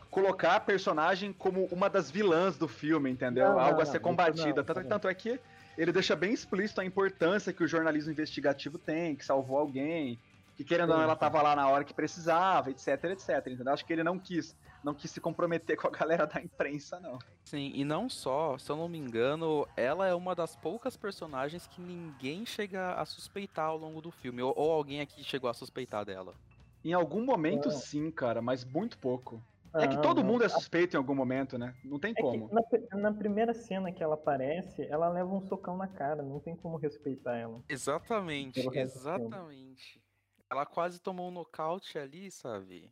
colocar 0.09 0.55
a 0.55 0.59
personagem 0.59 1.33
como 1.33 1.65
uma 1.65 1.89
das 1.89 2.09
vilãs 2.09 2.57
do 2.57 2.67
filme, 2.67 3.09
entendeu? 3.09 3.49
Não, 3.49 3.53
não, 3.53 3.59
Algo 3.59 3.81
a 3.81 3.83
não, 3.83 3.85
ser 3.85 3.97
isso 3.97 4.03
combatida. 4.03 4.63
tanto, 4.63 4.83
tanto 4.87 5.07
é 5.07 5.13
que 5.13 5.39
ele 5.77 5.91
deixa 5.91 6.15
bem 6.15 6.33
explícito 6.33 6.81
a 6.81 6.85
importância 6.85 7.53
que 7.53 7.63
o 7.63 7.67
jornalismo 7.67 8.11
investigativo 8.11 8.77
tem, 8.77 9.15
que 9.15 9.23
salvou 9.23 9.57
alguém, 9.57 10.17
que 10.57 10.63
querendo 10.63 10.89
ou 10.89 10.97
não 10.97 11.03
ela 11.03 11.15
tava 11.15 11.39
lá 11.39 11.55
na 11.55 11.69
hora 11.69 11.83
que 11.83 11.93
precisava, 11.93 12.71
etc, 12.71 13.03
etc, 13.05 13.29
entendeu? 13.45 13.71
Acho 13.71 13.85
que 13.85 13.93
ele 13.93 14.03
não 14.03 14.17
quis, 14.17 14.57
não 14.83 14.91
quis 14.91 15.11
se 15.11 15.21
comprometer 15.21 15.77
com 15.77 15.87
a 15.87 15.91
galera 15.91 16.25
da 16.25 16.41
imprensa, 16.41 16.99
não. 16.99 17.19
Sim, 17.45 17.71
e 17.75 17.85
não 17.85 18.09
só, 18.09 18.57
se 18.57 18.71
eu 18.71 18.75
não 18.75 18.89
me 18.89 18.97
engano, 18.97 19.67
ela 19.77 20.07
é 20.07 20.15
uma 20.15 20.33
das 20.33 20.55
poucas 20.55 20.97
personagens 20.97 21.67
que 21.67 21.79
ninguém 21.79 22.43
chega 22.43 22.93
a 22.95 23.05
suspeitar 23.05 23.67
ao 23.67 23.77
longo 23.77 24.01
do 24.01 24.09
filme. 24.09 24.41
Ou, 24.41 24.51
ou 24.57 24.71
alguém 24.71 24.99
aqui 24.99 25.23
chegou 25.23 25.47
a 25.47 25.53
suspeitar 25.53 26.03
dela. 26.03 26.33
Em 26.83 26.93
algum 26.93 27.23
momento, 27.23 27.69
Não. 27.69 27.75
sim, 27.77 28.09
cara, 28.09 28.41
mas 28.41 28.65
muito 28.65 28.97
pouco. 28.97 29.39
É 29.75 29.87
que 29.87 30.01
todo 30.01 30.23
mundo 30.23 30.43
é 30.43 30.49
suspeito 30.49 30.95
em 30.95 30.97
algum 30.97 31.13
momento, 31.13 31.55
né? 31.55 31.75
Não 31.83 31.99
tem 31.99 32.13
É 32.17 32.21
como. 32.21 32.49
na, 32.51 32.99
na 32.99 33.13
primeira 33.13 33.53
cena 33.53 33.91
que 33.91 34.01
ela 34.01 34.15
aparece, 34.15 34.87
ela 34.89 35.07
leva 35.07 35.29
um 35.29 35.41
socão 35.41 35.77
na 35.77 35.87
cara, 35.87 36.23
não 36.23 36.39
tem 36.39 36.55
como 36.55 36.77
respeitar 36.77 37.35
ela. 37.37 37.61
Exatamente, 37.69 38.67
exatamente. 38.75 40.01
Ela 40.49 40.65
quase 40.65 40.99
tomou 40.99 41.27
um 41.27 41.31
nocaute 41.31 41.97
ali, 41.97 42.31
sabe? 42.31 42.91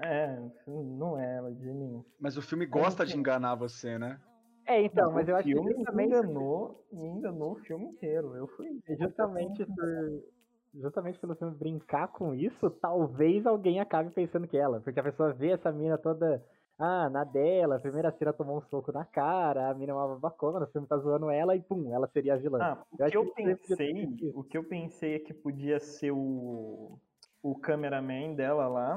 É, 0.00 0.38
não 0.66 1.18
é 1.18 1.36
ela 1.36 1.52
de 1.52 1.66
nenhum. 1.66 2.04
Mas 2.18 2.36
o 2.36 2.42
filme 2.42 2.64
gosta 2.64 3.04
de 3.04 3.16
enganar 3.16 3.54
você, 3.54 3.98
né? 3.98 4.20
É, 4.66 4.80
então, 4.80 5.10
mas 5.12 5.28
eu 5.28 5.36
acho 5.36 5.44
que 5.44 5.52
filme 5.52 5.74
justamente, 5.74 5.96
me 5.96 6.18
enganou, 6.18 6.86
me 6.92 7.08
enganou 7.08 7.52
o 7.52 7.60
filme 7.60 7.86
inteiro. 7.86 8.36
Eu 8.36 8.46
fui. 8.46 8.80
justamente 8.98 9.66
por. 9.66 10.32
Justamente 10.74 11.18
pelo 11.18 11.34
filme 11.34 11.54
brincar 11.54 12.08
com 12.08 12.34
isso, 12.34 12.70
talvez 12.70 13.44
alguém 13.44 13.80
acabe 13.80 14.10
pensando 14.10 14.48
que 14.48 14.56
é 14.56 14.60
ela. 14.60 14.80
Porque 14.80 14.98
a 14.98 15.02
pessoa 15.02 15.32
vê 15.32 15.50
essa 15.50 15.70
mina 15.70 15.98
toda. 15.98 16.42
Ah, 16.84 17.08
na 17.08 17.22
dela, 17.22 17.76
a 17.76 17.80
primeira 17.80 18.10
cena 18.10 18.32
tomou 18.32 18.58
um 18.58 18.62
soco 18.62 18.90
na 18.90 19.04
cara, 19.04 19.70
a 19.70 19.74
mina 19.74 19.92
é 19.92 19.94
uma 19.94 20.08
babacona, 20.08 20.64
o 20.64 20.66
filme 20.66 20.84
tá 20.88 20.98
zoando 20.98 21.30
ela 21.30 21.54
e 21.54 21.62
pum, 21.62 21.94
ela 21.94 22.08
seria 22.08 22.34
a 22.34 22.36
vilã. 22.36 22.58
Ah, 22.60 22.84
o 22.90 22.96
Eu 23.04 23.08
que 23.08 23.16
eu 23.16 23.24
que 23.26 23.34
ter 23.44 23.56
pensei, 23.76 24.32
o 24.34 24.42
que 24.42 24.58
eu 24.58 24.64
pensei 24.64 25.14
é 25.14 25.18
que 25.20 25.32
podia 25.32 25.78
ser 25.78 26.10
o, 26.10 26.98
o 27.40 27.54
cameraman 27.54 28.34
dela 28.34 28.66
lá. 28.66 28.96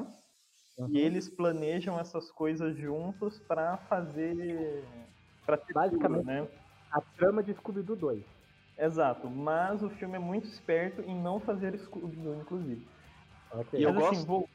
Uhum. 0.80 0.88
E 0.90 0.98
eles 0.98 1.30
planejam 1.30 2.00
essas 2.00 2.32
coisas 2.32 2.76
juntos 2.76 3.38
pra 3.42 3.78
fazer. 3.88 4.84
Pra 5.46 5.56
ter 5.56 5.72
Basicamente. 5.74 6.22
tudo, 6.22 6.26
né? 6.26 6.48
A 6.92 7.02
trama 7.16 7.44
de 7.44 7.54
Scooby-Doo 7.54 7.96
2. 7.96 8.26
Exato, 8.80 9.30
mas 9.30 9.84
o 9.84 9.92
filme 9.92 10.16
é 10.16 10.20
muito 10.20 10.48
esperto 10.48 11.02
em 11.04 11.16
não 11.16 11.40
fazer 11.40 11.78
Scooby-Doo, 11.78 12.34
inclusive. 12.42 12.84
Ok. 13.54 13.80
E 13.80 13.84
eu 13.84 13.94
mas 13.94 14.04
assim, 14.06 14.16
gosto- 14.16 14.28
vou... 14.28 14.50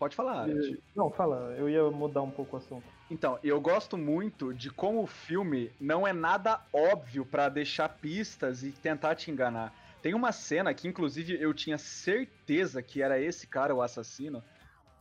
Pode 0.00 0.16
falar. 0.16 0.44
Art. 0.44 0.78
Não, 0.96 1.10
fala, 1.10 1.54
eu 1.58 1.68
ia 1.68 1.90
mudar 1.90 2.22
um 2.22 2.30
pouco 2.30 2.56
o 2.56 2.58
assunto. 2.58 2.86
Então, 3.10 3.38
eu 3.44 3.60
gosto 3.60 3.98
muito 3.98 4.54
de 4.54 4.70
como 4.70 5.02
o 5.02 5.06
filme 5.06 5.70
não 5.78 6.06
é 6.06 6.12
nada 6.12 6.62
óbvio 6.72 7.26
pra 7.26 7.50
deixar 7.50 7.86
pistas 7.90 8.62
e 8.62 8.72
tentar 8.72 9.14
te 9.14 9.30
enganar. 9.30 9.74
Tem 10.00 10.14
uma 10.14 10.32
cena 10.32 10.72
que, 10.72 10.88
inclusive, 10.88 11.38
eu 11.38 11.52
tinha 11.52 11.76
certeza 11.76 12.82
que 12.82 13.02
era 13.02 13.20
esse 13.20 13.46
cara 13.46 13.74
o 13.74 13.82
assassino. 13.82 14.42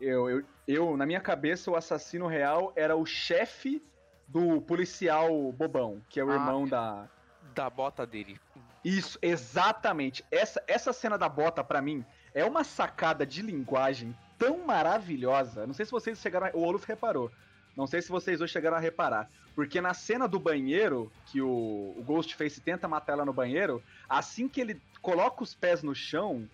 Eu, 0.02 0.30
eu, 0.30 0.44
eu, 0.68 0.98
na 0.98 1.06
minha 1.06 1.22
cabeça, 1.22 1.72
o 1.72 1.78
assassino 1.78 2.28
real 2.28 2.74
era 2.76 2.98
o 2.98 3.06
chefe 3.06 3.82
do 4.28 4.60
policial 4.62 5.30
bobão, 5.54 6.02
que 6.10 6.20
é 6.20 6.26
o 6.26 6.30
Ah. 6.30 6.34
irmão 6.36 6.68
da. 6.68 7.08
Da 7.56 7.70
bota 7.70 8.06
dele. 8.06 8.38
Isso, 8.84 9.18
exatamente. 9.22 10.26
Essa, 10.30 10.62
essa 10.68 10.92
cena 10.92 11.18
da 11.18 11.30
bota, 11.30 11.64
pra 11.64 11.82
mim, 11.82 12.06
é 12.34 12.44
uma 12.44 12.64
sacada 12.66 13.26
de 13.26 13.42
linguagem 13.42 14.16
tão 14.40 14.66
maravilhosa. 14.66 15.68
Não 15.68 15.74
sei 15.74 15.86
se 15.86 15.92
vocês 15.92 16.18
chegaram. 16.18 16.48
A... 16.48 16.52
O 16.54 16.62
Oluf 16.62 16.88
reparou. 16.88 17.30
Não 17.76 17.86
sei 17.86 18.02
se 18.02 18.10
vocês 18.10 18.40
dois 18.40 18.50
chegaram 18.50 18.78
a 18.78 18.80
reparar. 18.80 19.30
Porque 19.54 19.80
na 19.80 19.94
cena 19.94 20.28
do 20.28 20.40
banheiro, 20.40 21.12
que 21.28 21.42
o, 21.42 21.94
o 21.98 22.04
Ghostface 22.06 22.62
tenta 22.62 22.88
matar 22.88 23.14
ela 23.14 23.26
no 23.26 23.34
banheiro, 23.34 23.84
assim 24.08 24.48
que 24.48 24.60
ele 24.60 24.82
coloca 25.02 25.44
os 25.44 25.54
pés 25.54 25.84
no 25.84 25.94
chão, 25.94 26.48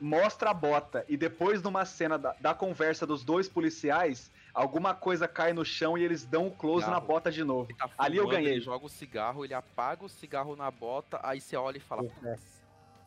mostra 0.00 0.50
a 0.50 0.54
bota. 0.54 1.04
E 1.08 1.16
depois, 1.16 1.62
numa 1.62 1.84
cena 1.84 2.16
da, 2.16 2.34
da 2.40 2.54
conversa 2.54 3.06
dos 3.06 3.22
dois 3.24 3.48
policiais, 3.48 4.30
alguma 4.54 4.94
coisa 4.94 5.28
cai 5.28 5.52
no 5.52 5.64
chão 5.64 5.98
e 5.98 6.02
eles 6.02 6.24
dão 6.24 6.46
o 6.46 6.50
close 6.50 6.86
na 6.86 6.94
Cigarro. 6.94 7.06
bota 7.06 7.30
de 7.30 7.44
novo. 7.44 7.68
Tá 7.76 7.90
Ali 7.98 8.16
eu 8.16 8.24
fumando, 8.24 8.36
ganhei. 8.36 8.54
Ele 8.54 8.60
joga 8.60 8.86
o 8.86 8.88
cigarro, 8.88 9.44
ele 9.44 9.54
apaga 9.54 10.04
o 10.04 10.08
cigarro 10.08 10.56
na 10.56 10.70
bota, 10.70 11.20
aí 11.22 11.40
você 11.40 11.56
olha 11.56 11.76
e 11.76 11.80
fala. 11.80 12.10
É. 12.24 12.36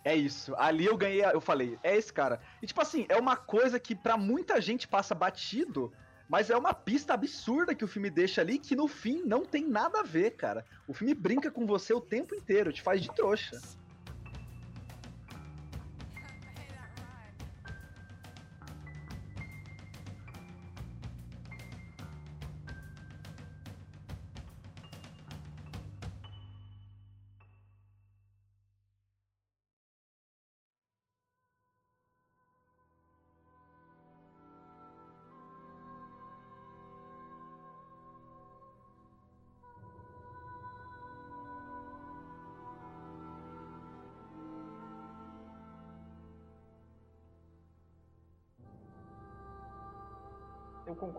"Putz, 0.03 0.13
É 0.13 0.15
isso. 0.15 0.53
Ali 0.57 0.85
eu 0.85 0.97
ganhei, 0.97 1.23
eu 1.25 1.41
falei, 1.41 1.77
é 1.83 1.95
esse 1.95 2.11
cara. 2.11 2.39
E 2.61 2.67
tipo 2.67 2.81
assim, 2.81 3.05
é 3.09 3.17
uma 3.17 3.35
coisa 3.35 3.79
que 3.79 3.95
pra 3.95 4.17
muita 4.17 4.59
gente 4.61 4.87
passa 4.87 5.15
batido, 5.15 5.91
Mas 6.27 6.49
é 6.49 6.57
uma 6.57 6.73
pista 6.73 7.13
absurda 7.13 7.75
que 7.75 7.83
o 7.83 7.87
filme 7.87 8.09
deixa 8.09 8.41
ali 8.41 8.57
que 8.57 8.75
no 8.75 8.87
fim 8.87 9.21
não 9.23 9.45
tem 9.45 9.67
nada 9.67 9.99
a 9.99 10.03
ver, 10.03 10.31
cara. 10.31 10.65
O 10.87 10.93
filme 10.93 11.13
brinca 11.13 11.51
com 11.51 11.65
você 11.65 11.93
o 11.93 12.01
tempo 12.01 12.33
inteiro, 12.33 12.71
te 12.71 12.81
faz 12.81 13.01
de 13.01 13.13
trouxa. 13.13 13.59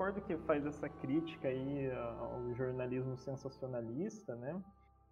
Concordo 0.04 0.20
que 0.20 0.36
faz 0.38 0.66
essa 0.66 0.88
crítica 0.88 1.48
aí 1.48 1.90
ao 2.18 2.54
jornalismo 2.54 3.16
sensacionalista, 3.16 4.34
né? 4.36 4.60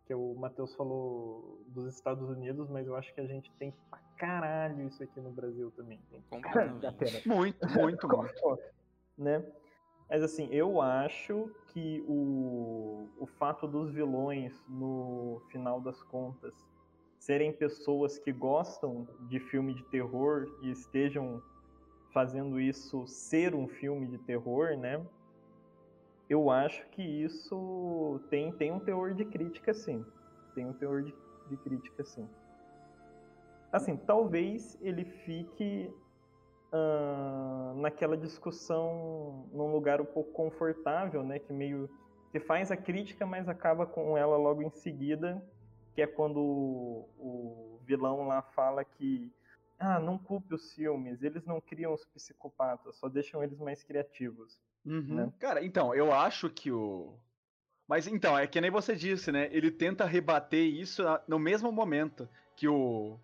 Que 0.06 0.14
o 0.14 0.34
Matheus 0.34 0.74
falou 0.74 1.62
dos 1.68 1.86
Estados 1.94 2.28
Unidos, 2.28 2.68
mas 2.68 2.86
eu 2.86 2.94
acho 2.94 3.14
que 3.14 3.20
a 3.20 3.26
gente 3.26 3.50
tem 3.52 3.72
pra 3.88 3.98
caralho 4.18 4.86
isso 4.86 5.02
aqui 5.02 5.18
no 5.20 5.30
Brasil 5.30 5.70
também. 5.70 5.98
Tem. 6.10 6.22
Muito, 7.26 7.66
muito, 7.68 8.08
muito. 8.08 8.58
né? 9.16 9.42
Mas 10.10 10.22
assim, 10.22 10.46
eu 10.50 10.82
acho 10.82 11.50
que 11.68 12.04
o, 12.06 13.08
o 13.18 13.26
fato 13.26 13.66
dos 13.66 13.90
vilões, 13.90 14.62
no 14.68 15.40
final 15.50 15.80
das 15.80 16.02
contas, 16.02 16.52
serem 17.18 17.50
pessoas 17.50 18.18
que 18.18 18.30
gostam 18.30 19.08
de 19.20 19.40
filme 19.40 19.72
de 19.72 19.84
terror 19.84 20.46
e 20.60 20.70
estejam 20.70 21.42
fazendo 22.12 22.60
isso 22.60 23.06
ser 23.06 23.54
um 23.54 23.66
filme 23.66 24.06
de 24.06 24.18
terror, 24.18 24.76
né? 24.76 25.04
Eu 26.28 26.50
acho 26.50 26.86
que 26.88 27.02
isso 27.02 28.20
tem, 28.30 28.52
tem 28.52 28.70
um 28.72 28.78
teor 28.78 29.14
de 29.14 29.24
crítica, 29.24 29.74
sim. 29.74 30.04
Tem 30.54 30.66
um 30.66 30.72
teor 30.72 31.02
de, 31.02 31.14
de 31.48 31.56
crítica, 31.56 32.04
sim. 32.04 32.28
Assim, 33.72 33.96
talvez 33.96 34.78
ele 34.82 35.04
fique 35.04 35.90
ah, 36.70 37.72
naquela 37.76 38.16
discussão 38.16 39.46
num 39.52 39.72
lugar 39.72 40.00
um 40.00 40.06
pouco 40.06 40.30
confortável, 40.32 41.22
né? 41.22 41.38
Que 41.38 41.52
meio 41.52 41.88
que 42.30 42.40
faz 42.40 42.70
a 42.70 42.76
crítica, 42.76 43.26
mas 43.26 43.48
acaba 43.48 43.84
com 43.86 44.16
ela 44.16 44.36
logo 44.36 44.62
em 44.62 44.70
seguida, 44.70 45.42
que 45.94 46.00
é 46.00 46.06
quando 46.06 46.38
o, 46.38 47.08
o 47.18 47.78
vilão 47.84 48.26
lá 48.26 48.40
fala 48.40 48.84
que 48.84 49.30
ah, 49.82 49.98
não 49.98 50.16
culpe 50.16 50.54
os 50.54 50.72
filmes, 50.72 51.22
eles 51.22 51.44
não 51.44 51.60
criam 51.60 51.92
os 51.92 52.04
psicopatas, 52.04 52.96
só 52.96 53.08
deixam 53.08 53.42
eles 53.42 53.58
mais 53.58 53.82
criativos. 53.82 54.60
Uhum. 54.86 55.14
Né? 55.14 55.32
Cara, 55.40 55.64
então, 55.64 55.92
eu 55.92 56.12
acho 56.12 56.48
que 56.48 56.70
o. 56.70 57.12
Mas 57.88 58.06
então, 58.06 58.38
é 58.38 58.46
que 58.46 58.60
nem 58.60 58.70
você 58.70 58.94
disse, 58.94 59.32
né? 59.32 59.48
Ele 59.50 59.72
tenta 59.72 60.04
rebater 60.04 60.64
isso 60.64 61.02
no 61.26 61.38
mesmo 61.38 61.72
momento 61.72 62.28
que 62.54 62.68
o. 62.68 63.18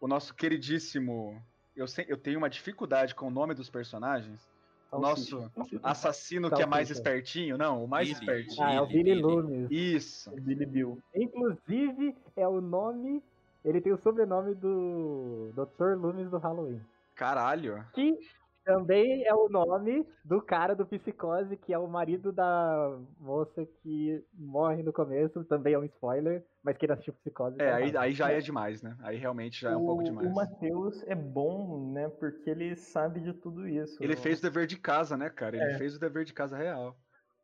O 0.00 0.06
nosso 0.06 0.34
queridíssimo. 0.34 1.40
Eu, 1.74 1.88
sei, 1.88 2.04
eu 2.08 2.16
tenho 2.16 2.38
uma 2.38 2.50
dificuldade 2.50 3.14
com 3.14 3.26
o 3.26 3.30
nome 3.30 3.54
dos 3.54 3.68
personagens. 3.68 4.48
O 4.92 5.00
nosso 5.00 5.50
assassino 5.82 6.50
que 6.50 6.62
é 6.62 6.66
mais 6.66 6.88
Salsicha. 6.88 7.08
espertinho, 7.08 7.56
não, 7.56 7.82
o 7.82 7.88
mais 7.88 8.08
Billy. 8.08 8.20
espertinho. 8.20 8.66
Ah, 8.66 8.72
é 8.74 8.80
o 8.80 8.86
Billy. 8.86 9.14
Loomis. 9.14 9.70
Isso. 9.70 10.30
Billy 10.32 10.66
Bill. 10.66 10.98
Inclusive, 11.14 12.14
é 12.36 12.46
o 12.46 12.60
nome. 12.60 13.22
Ele 13.64 13.80
tem 13.80 13.92
o 13.92 13.98
sobrenome 13.98 14.54
do 14.54 15.52
Dr. 15.54 15.94
Loomis 15.96 16.30
do 16.30 16.38
Halloween. 16.38 16.80
Caralho. 17.14 17.84
Que 17.92 18.18
também 18.64 19.24
é 19.24 19.34
o 19.34 19.48
nome 19.48 20.06
do 20.24 20.40
cara 20.40 20.74
do 20.74 20.86
Psicose, 20.86 21.56
que 21.56 21.72
é 21.72 21.78
o 21.78 21.88
marido 21.88 22.32
da 22.32 22.96
moça 23.18 23.66
que 23.66 24.24
morre 24.32 24.82
no 24.82 24.92
começo. 24.92 25.44
Também 25.44 25.74
é 25.74 25.78
um 25.78 25.84
spoiler, 25.84 26.44
mas 26.62 26.76
quem 26.76 26.90
assistiu 26.90 27.14
Psicose. 27.14 27.56
É, 27.60 27.70
tá 27.70 27.76
aí, 27.76 27.96
aí 27.96 28.12
já 28.12 28.30
é 28.30 28.38
demais, 28.38 28.82
né? 28.82 28.96
Aí 29.00 29.16
realmente 29.16 29.60
já 29.60 29.72
é 29.72 29.76
um 29.76 29.84
pouco 29.84 30.04
demais. 30.04 30.30
O 30.30 30.34
Matheus 30.34 31.02
é 31.08 31.14
bom, 31.14 31.92
né? 31.92 32.08
Porque 32.08 32.50
ele 32.50 32.76
sabe 32.76 33.20
de 33.20 33.32
tudo 33.32 33.66
isso. 33.68 34.02
Ele 34.02 34.16
fez 34.16 34.38
o 34.38 34.42
dever 34.42 34.66
de 34.66 34.78
casa, 34.78 35.16
né, 35.16 35.28
cara? 35.28 35.56
Ele 35.56 35.72
É. 35.74 35.78
fez 35.78 35.96
o 35.96 36.00
dever 36.00 36.24
de 36.24 36.32
casa 36.32 36.56
real. 36.56 36.96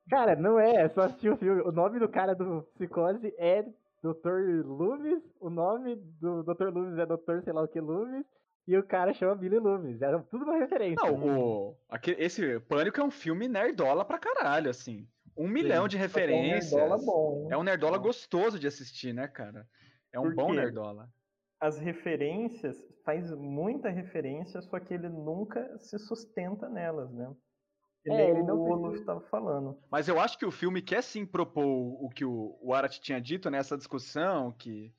Cara, 0.09 0.37
não 0.37 0.59
é, 0.59 0.85
é 0.85 0.89
só 0.89 1.03
assistir 1.03 1.31
o 1.31 1.37
filme. 1.37 1.61
O 1.63 1.73
nome 1.73 1.99
do 1.99 2.09
cara 2.09 2.35
do 2.35 2.63
Psicose 2.75 3.35
é 3.37 3.65
Dr. 4.03 4.65
Loomis, 4.65 5.23
o 5.41 5.51
nome 5.51 5.97
do 5.97 6.43
Dr. 6.43 6.69
Loomis 6.69 6.99
é 6.99 7.07
Dr. 7.07 7.43
sei 7.43 7.53
lá 7.53 7.63
o 7.63 7.69
que 7.69 7.81
Loomis, 7.81 8.25
e 8.67 8.77
o 8.77 8.83
cara 8.87 9.13
chama 9.15 9.35
Billy 9.35 9.59
Loomis. 9.59 10.01
Era 10.03 10.21
tudo 10.23 10.45
uma 10.45 10.57
referência. 10.59 11.11
Não, 11.11 11.17
o, 11.39 11.77
aque- 11.89 12.17
esse 12.19 12.61
Pânico 12.61 13.01
é 13.01 13.05
um 13.05 13.11
filme 13.11 13.49
nerdola 13.49 14.05
pra 14.05 14.19
caralho, 14.19 14.71
assim. 14.71 15.09
Um 15.37 15.49
milhão 15.49 15.87
de 15.89 15.97
que 15.97 16.03
é 16.03 16.05
um 16.05 16.09
referências. 16.09 16.73
nerdola 16.73 16.97
bom, 17.05 17.43
hein? 17.45 17.49
É 17.53 17.57
um 17.57 17.63
nerdola 17.63 17.97
gostoso 17.99 18.59
de 18.59 18.67
assistir, 18.67 19.13
né, 19.13 19.27
cara? 19.29 19.67
É 20.13 20.19
um 20.19 20.35
bom 20.35 20.53
nerdola. 20.53 21.09
As 21.61 21.79
referências, 21.79 22.77
faz 23.05 23.31
muita 23.33 23.89
referência, 23.89 24.61
só 24.63 24.79
que 24.79 24.95
ele 24.95 25.09
nunca 25.09 25.79
se 25.79 25.99
sustenta 25.99 26.69
nelas, 26.69 27.11
né? 27.13 27.33
É, 28.11 28.17
nem 28.17 28.29
ele 28.29 28.43
não 28.43 28.59
o 28.59 28.71
Oluf 28.71 28.99
estava 28.99 29.21
falando. 29.23 29.79
Mas 29.91 30.09
eu 30.09 30.21
acho 30.21 30.39
que 30.39 30.47
o 30.47 30.51
filme 30.51 30.83
quer 30.83 31.03
sim 31.03 31.25
propor 31.27 31.65
o 31.67 32.09
que 32.09 32.25
o, 32.25 32.59
o 32.61 32.75
Arat 32.75 33.01
tinha 33.01 33.21
dito 33.21 33.51
nessa 33.51 33.77
discussão, 33.77 34.53
que 34.53 34.95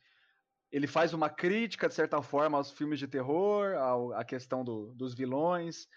ele 0.71 0.87
faz 0.87 1.13
uma 1.13 1.29
crítica, 1.29 1.87
de 1.87 1.95
certa 1.95 2.21
forma, 2.21 2.57
aos 2.57 2.71
filmes 2.71 2.99
de 2.99 3.07
terror, 3.07 3.75
ao, 3.75 4.13
à 4.13 4.23
questão 4.23 4.63
do- 4.63 4.93
dos 4.93 5.13
vilões. 5.15 5.87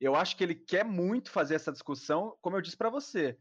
Eu 0.00 0.14
acho 0.14 0.36
que 0.36 0.44
ele 0.44 0.54
quer 0.54 0.84
muito 0.84 1.30
fazer 1.30 1.54
essa 1.54 1.72
discussão, 1.72 2.36
como 2.40 2.56
eu 2.56 2.60
disse 2.60 2.76
pra 2.76 2.90
você. 2.90 3.38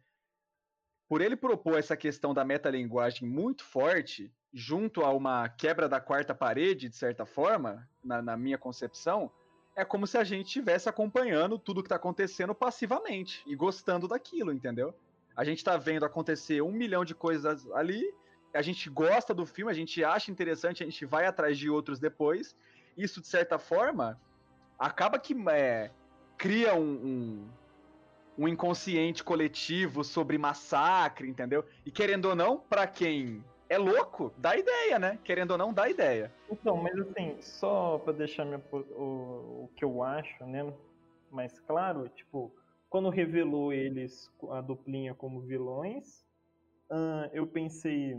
Por 1.07 1.21
ele 1.21 1.35
propor 1.35 1.77
essa 1.77 1.95
questão 1.95 2.33
da 2.33 2.43
metalinguagem 2.43 3.27
muito 3.27 3.63
forte, 3.63 4.33
junto 4.53 5.03
a 5.03 5.11
uma 5.11 5.47
quebra 5.49 5.87
da 5.87 5.99
quarta 5.99 6.33
parede, 6.33 6.89
de 6.89 6.95
certa 6.95 7.25
forma, 7.25 7.87
na, 8.03 8.21
na 8.21 8.37
minha 8.37 8.57
concepção, 8.57 9.31
é 9.75 9.83
como 9.83 10.07
se 10.07 10.17
a 10.17 10.23
gente 10.23 10.47
estivesse 10.47 10.87
acompanhando 10.87 11.59
tudo 11.59 11.83
que 11.83 11.89
tá 11.89 11.97
acontecendo 11.97 12.55
passivamente 12.55 13.43
e 13.45 13.55
gostando 13.55 14.07
daquilo, 14.07 14.53
entendeu? 14.53 14.95
A 15.35 15.43
gente 15.43 15.63
tá 15.63 15.75
vendo 15.75 16.05
acontecer 16.05 16.61
um 16.61 16.71
milhão 16.71 17.03
de 17.03 17.13
coisas 17.13 17.69
ali, 17.71 18.01
a 18.53 18.61
gente 18.61 18.89
gosta 18.89 19.33
do 19.33 19.45
filme, 19.45 19.69
a 19.69 19.75
gente 19.75 20.01
acha 20.01 20.31
interessante, 20.31 20.81
a 20.81 20.85
gente 20.85 21.05
vai 21.05 21.25
atrás 21.25 21.57
de 21.57 21.69
outros 21.69 21.99
depois. 21.99 22.55
Isso, 22.97 23.19
de 23.19 23.27
certa 23.27 23.59
forma, 23.59 24.17
acaba 24.79 25.19
que 25.19 25.35
é, 25.49 25.91
cria 26.37 26.73
um, 26.73 26.79
um, 26.79 27.49
um 28.37 28.47
inconsciente 28.47 29.25
coletivo 29.25 30.05
sobre 30.05 30.37
massacre, 30.37 31.27
entendeu? 31.27 31.65
E 31.85 31.91
querendo 31.91 32.29
ou 32.29 32.35
não, 32.35 32.57
pra 32.57 32.87
quem 32.87 33.43
é 33.69 33.77
louco, 33.77 34.33
dá 34.37 34.55
ideia, 34.55 34.99
né? 34.99 35.19
Querendo 35.23 35.51
ou 35.51 35.57
não, 35.57 35.73
dá 35.73 35.89
ideia. 35.89 36.33
Então, 36.49 36.77
mas 36.77 36.97
assim, 36.99 37.41
só 37.41 37.99
pra 37.99 38.13
deixar 38.13 38.45
minha 38.45 38.61
o, 38.71 39.65
o 39.65 39.71
que 39.75 39.83
eu 39.83 40.03
acho, 40.03 40.45
né, 40.45 40.73
mais 41.31 41.59
claro, 41.61 42.07
tipo, 42.09 42.53
quando 42.89 43.09
revelou 43.09 43.73
eles, 43.73 44.31
a 44.51 44.61
duplinha 44.61 45.13
como 45.13 45.41
vilões, 45.41 46.25
eu 47.33 47.47
pensei, 47.47 48.15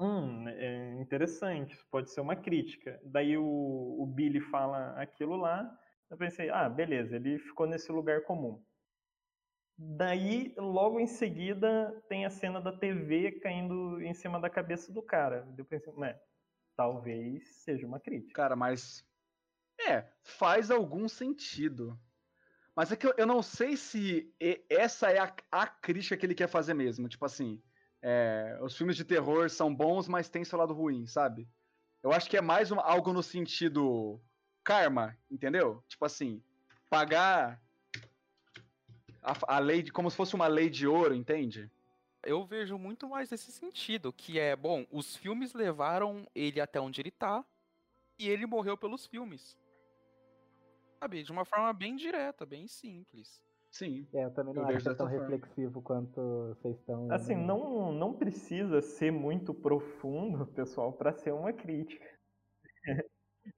hum, 0.00 0.48
é 0.48 1.00
interessante, 1.00 1.78
pode 1.90 2.10
ser 2.10 2.20
uma 2.20 2.34
crítica. 2.34 3.00
Daí 3.04 3.36
o, 3.36 3.44
o 3.44 4.06
Billy 4.06 4.40
fala 4.40 4.92
aquilo 5.00 5.36
lá, 5.36 5.70
eu 6.10 6.16
pensei, 6.16 6.50
ah, 6.50 6.68
beleza, 6.68 7.16
ele 7.16 7.38
ficou 7.38 7.66
nesse 7.66 7.92
lugar 7.92 8.22
comum. 8.22 8.62
Daí, 9.76 10.54
logo 10.56 11.00
em 11.00 11.06
seguida, 11.06 12.00
tem 12.08 12.24
a 12.24 12.30
cena 12.30 12.60
da 12.60 12.72
TV 12.72 13.32
caindo 13.40 14.00
em 14.00 14.14
cima 14.14 14.40
da 14.40 14.48
cabeça 14.48 14.92
do 14.92 15.02
cara. 15.02 15.46
Eu 15.58 15.64
pensei, 15.64 15.92
né, 15.94 16.18
talvez 16.76 17.48
seja 17.56 17.86
uma 17.86 17.98
crítica. 17.98 18.34
Cara, 18.34 18.54
mas. 18.54 19.04
É, 19.88 20.06
faz 20.22 20.70
algum 20.70 21.08
sentido. 21.08 21.98
Mas 22.76 22.92
é 22.92 22.96
que 22.96 23.06
eu, 23.06 23.14
eu 23.16 23.26
não 23.26 23.42
sei 23.42 23.76
se 23.76 24.32
essa 24.68 25.10
é 25.10 25.18
a, 25.18 25.34
a 25.50 25.66
crítica 25.66 26.16
que 26.16 26.24
ele 26.24 26.34
quer 26.34 26.48
fazer 26.48 26.74
mesmo. 26.74 27.08
Tipo 27.08 27.24
assim, 27.24 27.60
é, 28.00 28.58
os 28.62 28.76
filmes 28.76 28.96
de 28.96 29.04
terror 29.04 29.48
são 29.48 29.74
bons, 29.74 30.06
mas 30.06 30.28
tem 30.28 30.44
seu 30.44 30.58
lado 30.58 30.74
ruim, 30.74 31.06
sabe? 31.06 31.48
Eu 32.02 32.12
acho 32.12 32.28
que 32.28 32.36
é 32.36 32.40
mais 32.40 32.70
algo 32.70 33.12
no 33.12 33.22
sentido 33.22 34.20
karma, 34.62 35.16
entendeu? 35.30 35.82
Tipo 35.88 36.04
assim, 36.04 36.42
pagar 36.90 37.63
a, 39.24 39.56
a 39.56 39.58
lei 39.58 39.82
de. 39.82 39.90
como 39.90 40.10
se 40.10 40.16
fosse 40.16 40.34
uma 40.34 40.46
lei 40.46 40.68
de 40.68 40.86
ouro, 40.86 41.14
entende? 41.14 41.70
Eu 42.22 42.44
vejo 42.44 42.78
muito 42.78 43.08
mais 43.08 43.30
nesse 43.30 43.50
sentido, 43.50 44.12
que 44.12 44.38
é, 44.38 44.54
bom, 44.54 44.86
os 44.90 45.16
filmes 45.16 45.52
levaram 45.52 46.26
ele 46.34 46.60
até 46.60 46.80
onde 46.80 47.00
ele 47.00 47.10
tá, 47.10 47.44
e 48.18 48.28
ele 48.28 48.46
morreu 48.46 48.76
pelos 48.76 49.06
filmes. 49.06 49.58
Sabe, 51.00 51.22
de 51.22 51.32
uma 51.32 51.44
forma 51.44 51.72
bem 51.72 51.96
direta, 51.96 52.46
bem 52.46 52.66
simples. 52.66 53.42
Sim. 53.70 54.06
É, 54.14 54.24
eu 54.24 54.30
também 54.30 54.54
não 54.54 54.62
Eu 54.70 54.76
acho 54.76 54.88
é 54.88 54.94
tão 54.94 55.08
forma. 55.08 55.28
reflexivo 55.28 55.82
quanto 55.82 56.20
vocês 56.54 56.78
estão. 56.78 57.10
Assim, 57.12 57.34
não, 57.34 57.92
não 57.92 58.14
precisa 58.14 58.80
ser 58.80 59.10
muito 59.10 59.52
profundo, 59.52 60.46
pessoal, 60.54 60.92
para 60.92 61.12
ser 61.12 61.32
uma 61.32 61.52
crítica. 61.52 62.06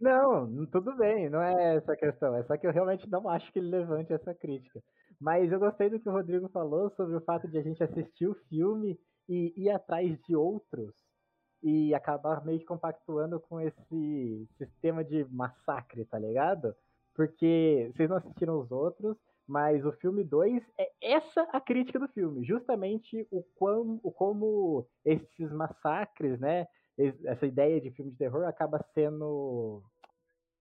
Não, 0.01 0.67
tudo 0.67 0.97
bem, 0.97 1.29
não 1.29 1.43
é 1.43 1.77
essa 1.77 1.93
a 1.93 1.97
questão. 1.97 2.35
É 2.35 2.43
só 2.45 2.57
que 2.57 2.67
eu 2.67 2.73
realmente 2.73 3.09
não 3.09 3.29
acho 3.29 3.53
que 3.53 3.59
ele 3.59 3.69
levante 3.69 4.13
essa 4.13 4.35
crítica. 4.35 4.83
Mas 5.21 5.51
eu 5.51 5.59
gostei 5.59 5.89
do 5.89 5.99
que 5.99 6.09
o 6.09 6.13
Rodrigo 6.13 6.49
falou 6.49 6.91
sobre 6.91 7.17
o 7.17 7.21
fato 7.21 7.49
de 7.49 7.59
a 7.59 7.63
gente 7.63 7.83
assistir 7.83 8.27
o 8.29 8.35
filme 8.49 8.99
e 9.29 9.53
ir 9.57 9.71
atrás 9.71 10.19
de 10.23 10.37
outros 10.37 10.95
e 11.63 11.95
acabar 11.95 12.45
meio 12.45 12.59
que 12.61 12.65
compactuando 12.67 13.41
com 13.41 13.61
esse 13.61 14.47
sistema 14.59 15.03
de 15.03 15.25
massacre, 15.25 16.05
tá 16.05 16.19
ligado? 16.19 16.75
Porque 17.15 17.91
vocês 17.95 18.09
não 18.09 18.17
assistiram 18.19 18.61
os 18.61 18.71
outros, 18.71 19.17
mas 19.49 19.85
o 19.85 19.93
filme 19.93 20.23
2 20.23 20.63
é 20.79 20.91
essa 21.01 21.43
a 21.53 21.61
crítica 21.61 21.99
do 21.99 22.09
filme, 22.09 22.45
justamente 22.45 23.27
o, 23.31 23.43
quão, 23.55 23.99
o 24.03 24.13
como 24.13 24.87
esses 25.05 25.51
massacres, 25.51 26.39
né? 26.39 26.67
es- 26.99 27.25
essa 27.25 27.47
ideia 27.47 27.81
de 27.81 27.91
filme 27.91 28.11
de 28.13 28.19
terror 28.19 28.45
acaba 28.47 28.79
sendo 28.95 29.83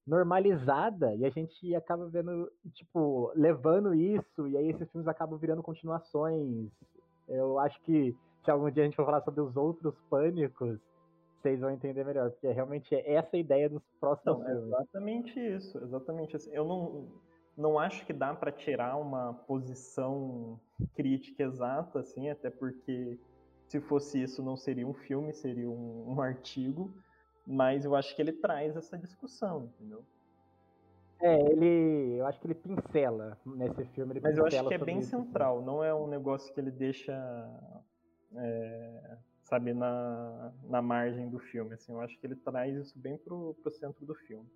normalizada 0.05 1.15
e 1.15 1.25
a 1.25 1.29
gente 1.29 1.75
acaba 1.75 2.07
vendo, 2.07 2.51
tipo, 2.73 3.31
levando 3.35 3.93
isso 3.93 4.47
e 4.47 4.57
aí 4.57 4.69
esses 4.69 4.89
filmes 4.91 5.07
acabam 5.07 5.37
virando 5.39 5.63
continuações. 5.63 6.69
Eu 7.27 7.57
acho 7.59 7.81
que 7.81 8.15
se 8.43 8.51
algum 8.51 8.69
dia 8.69 8.83
a 8.83 8.85
gente 8.85 8.95
for 8.95 9.05
falar 9.05 9.21
sobre 9.21 9.41
os 9.41 9.55
outros 9.57 9.95
pânicos, 10.09 10.79
vocês 11.41 11.59
vão 11.59 11.71
entender 11.71 12.03
melhor, 12.05 12.31
porque 12.31 12.47
realmente 12.51 12.93
é 12.95 13.13
essa 13.13 13.35
a 13.35 13.39
ideia 13.39 13.69
dos 13.69 13.83
próximos 13.99 14.39
Então, 14.39 14.43
é 14.43 14.45
filmes. 14.45 14.67
exatamente 14.67 15.39
isso, 15.39 15.77
exatamente 15.83 16.35
assim. 16.35 16.51
Eu 16.51 16.65
não, 16.65 17.07
não 17.57 17.79
acho 17.79 18.05
que 18.05 18.13
dá 18.13 18.33
para 18.33 18.51
tirar 18.51 18.97
uma 18.97 19.33
posição 19.33 20.59
crítica 20.95 21.43
exata, 21.43 21.99
assim, 21.99 22.29
até 22.29 22.49
porque 22.49 23.19
se 23.67 23.79
fosse 23.81 24.21
isso 24.21 24.43
não 24.43 24.55
seria 24.55 24.87
um 24.87 24.93
filme, 24.93 25.33
seria 25.33 25.69
um, 25.69 26.13
um 26.13 26.21
artigo, 26.21 26.93
mas 27.45 27.85
eu 27.85 27.95
acho 27.95 28.15
que 28.15 28.21
ele 28.21 28.33
traz 28.33 28.75
essa 28.75 28.97
discussão, 28.97 29.65
entendeu? 29.65 30.03
É, 31.21 31.39
ele, 31.51 32.17
eu 32.17 32.27
acho 32.27 32.39
que 32.39 32.47
ele 32.47 32.55
pincela 32.55 33.37
nesse 33.45 33.85
filme, 33.85 34.13
ele 34.13 34.19
Mas 34.21 34.37
eu 34.37 34.45
acho 34.45 34.67
que 34.67 34.73
é 34.73 34.77
bem 34.77 34.99
isso, 34.99 35.15
assim. 35.15 35.25
central, 35.25 35.61
não 35.61 35.83
é 35.83 35.93
um 35.93 36.07
negócio 36.07 36.53
que 36.53 36.59
ele 36.59 36.71
deixa, 36.71 37.13
é, 38.35 39.17
sabe, 39.43 39.73
na, 39.73 40.53
na 40.63 40.81
margem 40.81 41.29
do 41.29 41.39
filme, 41.39 41.73
assim, 41.73 41.93
eu 41.93 42.01
acho 42.01 42.19
que 42.19 42.27
ele 42.27 42.35
traz 42.35 42.75
isso 42.75 42.99
bem 42.99 43.17
pro, 43.17 43.55
pro 43.61 43.71
centro 43.71 44.05
do 44.05 44.13
filme. 44.13 44.49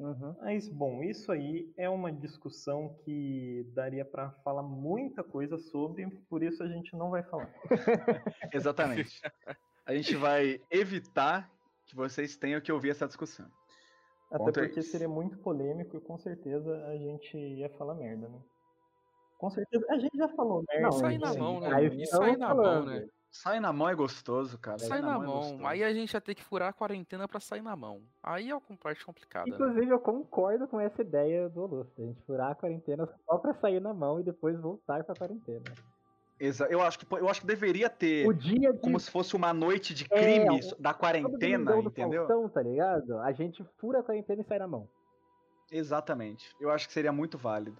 Uhum. 0.00 0.34
Mas, 0.40 0.66
bom, 0.66 1.02
isso 1.02 1.30
aí 1.30 1.70
é 1.76 1.88
uma 1.88 2.10
discussão 2.10 2.96
que 3.04 3.66
daria 3.74 4.04
para 4.04 4.30
falar 4.42 4.62
muita 4.62 5.22
coisa 5.22 5.58
sobre, 5.58 6.08
por 6.28 6.42
isso 6.42 6.62
a 6.62 6.68
gente 6.68 6.96
não 6.96 7.10
vai 7.10 7.22
falar. 7.22 7.52
Exatamente. 8.52 9.20
A 9.86 9.94
gente 9.94 10.14
vai 10.16 10.60
evitar 10.70 11.50
que 11.86 11.96
vocês 11.96 12.36
tenham 12.36 12.60
que 12.60 12.70
ouvir 12.70 12.90
essa 12.90 13.06
discussão. 13.06 13.46
Até 14.30 14.38
Ponto 14.44 14.60
é 14.60 14.62
porque 14.64 14.80
esse. 14.80 14.90
seria 14.90 15.08
muito 15.08 15.36
polêmico 15.38 15.96
e 15.96 16.00
com 16.00 16.16
certeza 16.16 16.86
a 16.86 16.96
gente 16.96 17.36
ia 17.36 17.68
falar 17.70 17.94
merda, 17.94 18.28
né? 18.28 18.38
Com 19.38 19.50
certeza. 19.50 19.84
A 19.90 19.98
gente 19.98 20.16
já 20.16 20.28
falou 20.28 20.62
merda. 20.68 20.82
Não, 20.82 20.92
sai 20.92 21.14
né? 21.14 21.18
na 21.18 21.32
sim, 21.32 21.38
mão, 21.38 21.60
né? 21.60 21.74
aí 21.74 22.06
sai 22.06 22.36
na 22.36 22.54
mão, 22.54 22.84
né? 22.84 23.08
Sai 23.32 23.60
na 23.60 23.72
mão 23.72 23.88
é 23.88 23.94
gostoso, 23.94 24.58
cara. 24.58 24.78
Sai 24.78 25.00
na 25.00 25.14
é 25.14 25.18
mão. 25.18 25.38
gostoso. 25.38 25.66
Aí 25.66 25.82
a 25.82 25.92
gente 25.92 26.12
ia 26.12 26.20
ter 26.20 26.34
que 26.34 26.42
furar 26.44 26.68
a 26.68 26.72
quarentena 26.72 27.26
pra 27.28 27.40
sair 27.40 27.62
na 27.62 27.74
mão. 27.76 28.02
Aí 28.22 28.50
é 28.50 28.52
a 28.52 28.60
parte 28.76 29.04
complicada. 29.04 29.46
né? 29.48 29.54
Inclusive, 29.54 29.88
eu 29.88 30.00
concordo 30.00 30.66
com 30.68 30.80
essa 30.80 31.00
ideia 31.00 31.48
do 31.48 31.64
Lúcio, 31.64 31.92
a 31.98 32.06
gente 32.06 32.20
furar 32.22 32.50
a 32.50 32.54
quarentena 32.54 33.08
só 33.26 33.38
pra 33.38 33.54
sair 33.54 33.80
na 33.80 33.94
mão 33.94 34.20
e 34.20 34.24
depois 34.24 34.60
voltar 34.60 35.02
pra 35.04 35.14
quarentena. 35.14 35.64
Exa- 36.40 36.66
eu, 36.70 36.80
acho 36.80 36.98
que, 36.98 37.06
eu 37.14 37.28
acho 37.28 37.42
que 37.42 37.46
deveria 37.46 37.90
ter 37.90 38.26
O 38.26 38.32
dia 38.32 38.72
de 38.72 38.78
como 38.80 38.98
se 38.98 39.10
fosse 39.10 39.36
uma 39.36 39.52
noite 39.52 39.92
de 39.92 40.04
É, 40.10 40.18
crime 40.18 40.60
o- 40.60 40.80
da 40.80 40.94
quarentena, 40.94 41.70
do 41.82 41.88
entendeu? 41.88 42.26
Faustão, 42.26 42.48
tá 42.48 42.62
ligado? 42.62 43.18
A 43.18 43.30
gente 43.32 43.62
fura 43.78 44.00
a 44.00 44.02
quarentena 44.02 44.40
e 44.40 44.44
sai 44.44 44.58
na 44.58 44.66
mão. 44.66 44.88
Exatamente. 45.70 46.50
Eu 46.58 46.70
acho 46.70 46.86
que 46.88 46.94
seria 46.94 47.12
muito 47.12 47.36
válido. 47.36 47.76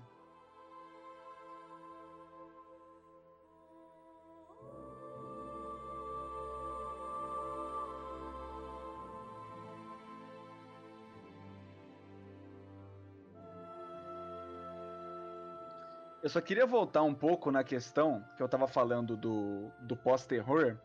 Eu 16.30 16.34
só 16.34 16.40
queria 16.40 16.64
voltar 16.64 17.02
um 17.02 17.12
pouco 17.12 17.50
na 17.50 17.64
questão 17.64 18.24
que 18.36 18.42
eu 18.42 18.48
tava 18.48 18.68
falando 18.68 19.16
do, 19.16 19.68
do 19.80 19.96
pós-terror, 19.96 20.78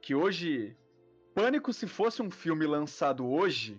que 0.00 0.14
hoje, 0.14 0.74
Pânico, 1.34 1.74
se 1.74 1.86
fosse 1.86 2.22
um 2.22 2.30
filme 2.30 2.66
lançado 2.66 3.28
hoje, 3.28 3.78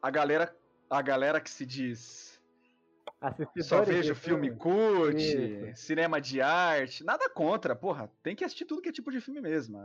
a 0.00 0.08
galera, 0.08 0.54
a 0.88 1.02
galera 1.02 1.40
que 1.40 1.50
se 1.50 1.66
diz 1.66 2.40
só 3.64 3.82
vejo 3.82 4.14
filme 4.14 4.54
cult, 4.54 5.16
Isso. 5.16 5.82
cinema 5.86 6.20
de 6.20 6.40
arte, 6.40 7.02
nada 7.02 7.28
contra, 7.28 7.74
porra, 7.74 8.08
tem 8.22 8.36
que 8.36 8.44
assistir 8.44 8.64
tudo 8.64 8.80
que 8.80 8.90
é 8.90 8.92
tipo 8.92 9.10
de 9.10 9.20
filme 9.20 9.40
mesmo. 9.40 9.80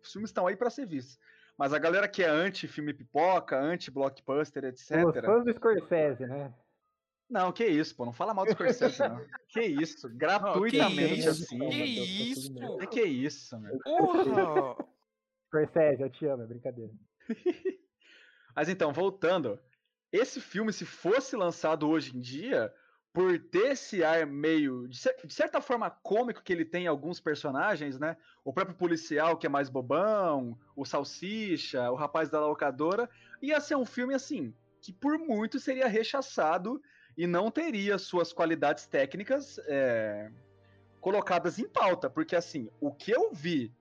Os 0.00 0.12
filmes 0.12 0.30
estão 0.30 0.46
aí 0.46 0.54
pra 0.54 0.70
ser 0.70 0.86
vistos. 0.86 1.18
Mas 1.58 1.72
a 1.72 1.80
galera 1.80 2.06
que 2.06 2.22
é 2.22 2.28
anti-filme 2.28 2.94
pipoca, 2.94 3.58
anti-blockbuster, 3.58 4.66
etc. 4.66 5.04
Os 5.04 5.18
fãs 5.18 5.44
do 5.44 5.52
Scorsese, 5.52 6.26
né? 6.28 6.54
Não, 7.28 7.50
que 7.52 7.66
isso, 7.66 7.94
pô, 7.96 8.04
não 8.04 8.12
fala 8.12 8.32
mal 8.32 8.44
do 8.44 8.52
Scorsese, 8.52 9.00
não. 9.00 9.24
Que 9.48 9.62
isso, 9.62 10.08
gratuitamente 10.16 11.20
isso? 11.20 11.30
assim. 11.30 11.58
Que 11.58 11.84
isso? 11.84 12.52
bem. 12.52 12.78
Que 12.78 12.86
que 12.86 13.00
é 13.00 13.04
isso, 13.06 13.58
meu? 13.58 13.78
Porra! 13.80 14.76
Scorsese, 15.48 16.02
eu 16.02 16.10
te 16.10 16.26
amo, 16.26 16.44
é 16.44 16.46
brincadeira. 16.46 16.92
Mas 18.54 18.68
então, 18.68 18.92
voltando, 18.92 19.58
esse 20.12 20.40
filme, 20.40 20.72
se 20.72 20.84
fosse 20.84 21.36
lançado 21.36 21.88
hoje 21.88 22.16
em 22.16 22.20
dia, 22.20 22.72
por 23.12 23.38
ter 23.38 23.72
esse 23.72 24.04
ar 24.04 24.26
meio, 24.26 24.86
de, 24.88 24.96
cer- 24.98 25.16
de 25.24 25.32
certa 25.34 25.60
forma, 25.60 25.90
cômico 25.90 26.42
que 26.42 26.52
ele 26.52 26.64
tem 26.64 26.84
em 26.84 26.88
alguns 26.88 27.18
personagens, 27.18 27.98
né? 27.98 28.16
O 28.44 28.52
próprio 28.52 28.76
policial, 28.76 29.36
que 29.36 29.46
é 29.46 29.48
mais 29.48 29.68
bobão, 29.68 30.58
o 30.76 30.84
Salsicha, 30.84 31.90
o 31.90 31.94
rapaz 31.96 32.28
da 32.28 32.40
locadora, 32.40 33.10
ia 33.42 33.60
ser 33.60 33.74
um 33.74 33.84
filme 33.84 34.14
assim, 34.14 34.54
que 34.80 34.92
por 34.92 35.18
muito 35.18 35.58
seria 35.58 35.88
rechaçado 35.88 36.80
e 37.16 37.26
não 37.26 37.50
teria 37.50 37.98
suas 37.98 38.32
qualidades 38.32 38.86
técnicas 38.86 39.58
é, 39.66 40.30
colocadas 41.00 41.58
em 41.58 41.68
pauta, 41.68 42.10
porque 42.10 42.36
assim, 42.36 42.68
o 42.80 42.92
que 42.92 43.10
eu 43.10 43.32
vi 43.32 43.72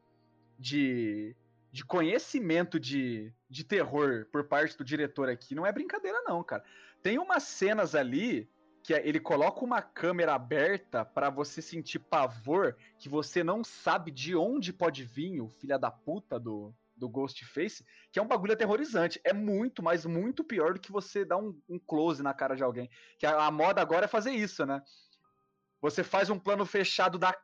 de, 0.58 1.36
de 1.72 1.84
conhecimento 1.84 2.80
de, 2.80 3.34
de 3.50 3.64
terror 3.64 4.26
por 4.32 4.46
parte 4.46 4.78
do 4.78 4.84
diretor 4.84 5.30
aqui 5.30 5.54
não 5.54 5.66
é 5.66 5.72
brincadeira, 5.72 6.22
não, 6.24 6.44
cara. 6.44 6.64
Tem 7.02 7.20
umas 7.20 7.44
cenas 7.44 7.94
ali 7.94 8.50
que 8.82 8.94
é- 8.94 9.06
ele 9.08 9.20
coloca 9.20 9.66
uma 9.66 9.82
câmera 9.82 10.36
aberta 10.36 11.04
pra 11.04 11.30
você 11.30 11.62
sentir 11.62 12.00
pavor 12.00 12.78
que 13.00 13.10
você 13.10 13.44
não 13.44 13.64
sabe 13.64 14.12
de 14.12 14.36
onde 14.36 14.72
pode 14.72 15.04
vir 15.04 15.42
o 15.42 15.50
filho 15.50 15.78
da 15.80 15.90
puta 15.90 16.40
do, 16.40 16.74
do 16.96 17.10
Ghostface, 17.10 17.86
que 18.12 18.20
é 18.20 18.22
um 18.22 18.28
bagulho 18.28 18.54
aterrorizante. 18.54 19.20
É 19.24 19.34
muito, 19.34 19.84
mas 19.84 20.06
muito 20.06 20.44
pior 20.44 20.74
do 20.74 20.80
que 20.80 20.92
você 20.92 21.26
dar 21.26 21.38
um, 21.38 21.60
um 21.68 21.80
close 21.80 22.24
na 22.24 22.34
cara 22.34 22.56
de 22.56 22.64
alguém. 22.64 22.90
Que 23.20 23.26
a, 23.26 23.46
a 23.46 23.52
moda 23.52 23.82
agora 23.82 24.06
é 24.06 24.08
fazer 24.08 24.32
isso, 24.32 24.66
né? 24.66 24.82
Você 25.82 26.04
faz 26.04 26.30
um 26.30 26.40
plano 26.40 26.66
fechado 26.66 27.18
da, 27.18 27.36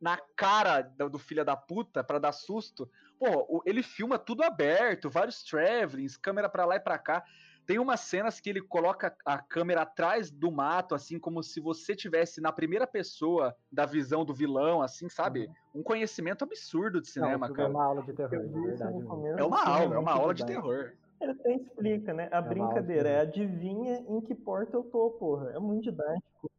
na 0.00 0.18
cara 0.36 0.80
do, 0.82 1.10
do 1.10 1.18
filho 1.18 1.44
da 1.44 1.56
puta 1.56 2.02
pra 2.02 2.18
dar 2.18 2.32
susto. 2.32 2.90
Pô, 3.18 3.62
ele 3.66 3.82
filma 3.82 4.18
tudo 4.18 4.42
aberto, 4.42 5.10
vários 5.10 5.42
travelings, 5.42 6.16
câmera 6.16 6.48
pra 6.48 6.64
lá 6.64 6.76
e 6.76 6.80
pra 6.80 6.98
cá. 6.98 7.22
Tem 7.70 7.78
umas 7.78 8.00
cenas 8.00 8.40
que 8.40 8.50
ele 8.50 8.60
coloca 8.60 9.16
a 9.24 9.38
câmera 9.38 9.82
atrás 9.82 10.28
do 10.28 10.50
mato, 10.50 10.92
assim, 10.92 11.20
como 11.20 11.40
se 11.40 11.60
você 11.60 11.94
tivesse 11.94 12.40
na 12.40 12.50
primeira 12.50 12.84
pessoa 12.84 13.54
da 13.70 13.86
visão 13.86 14.24
do 14.24 14.34
vilão, 14.34 14.82
assim, 14.82 15.08
sabe? 15.08 15.48
Um 15.72 15.80
conhecimento 15.80 16.42
absurdo 16.42 17.00
de 17.00 17.08
cinema, 17.08 17.46
não, 17.46 17.54
filme 17.54 17.56
cara. 17.58 17.68
é 17.68 17.70
uma 17.70 17.84
aula 17.84 18.02
de 18.02 18.12
terror, 18.12 18.44
isso 18.44 18.60
verdade. 18.60 19.04
começo, 19.04 19.38
É 19.38 19.44
uma 19.44 19.64
aula, 19.64 19.94
é 19.94 19.98
uma 19.98 20.10
muito 20.10 20.20
aula 20.20 20.34
de 20.34 20.44
terror. 20.44 20.94
Ele 21.20 21.30
até 21.30 21.54
explica, 21.54 22.12
né? 22.12 22.28
A 22.32 22.40
uma 22.40 22.48
brincadeira 22.48 23.08
é 23.08 23.20
adivinha 23.20 24.00
em 24.00 24.20
que 24.20 24.34
porta 24.34 24.76
eu 24.76 24.82
tô, 24.82 25.10
porra. 25.12 25.52
É 25.52 25.60
muito 25.60 25.84
didático. 25.84 26.50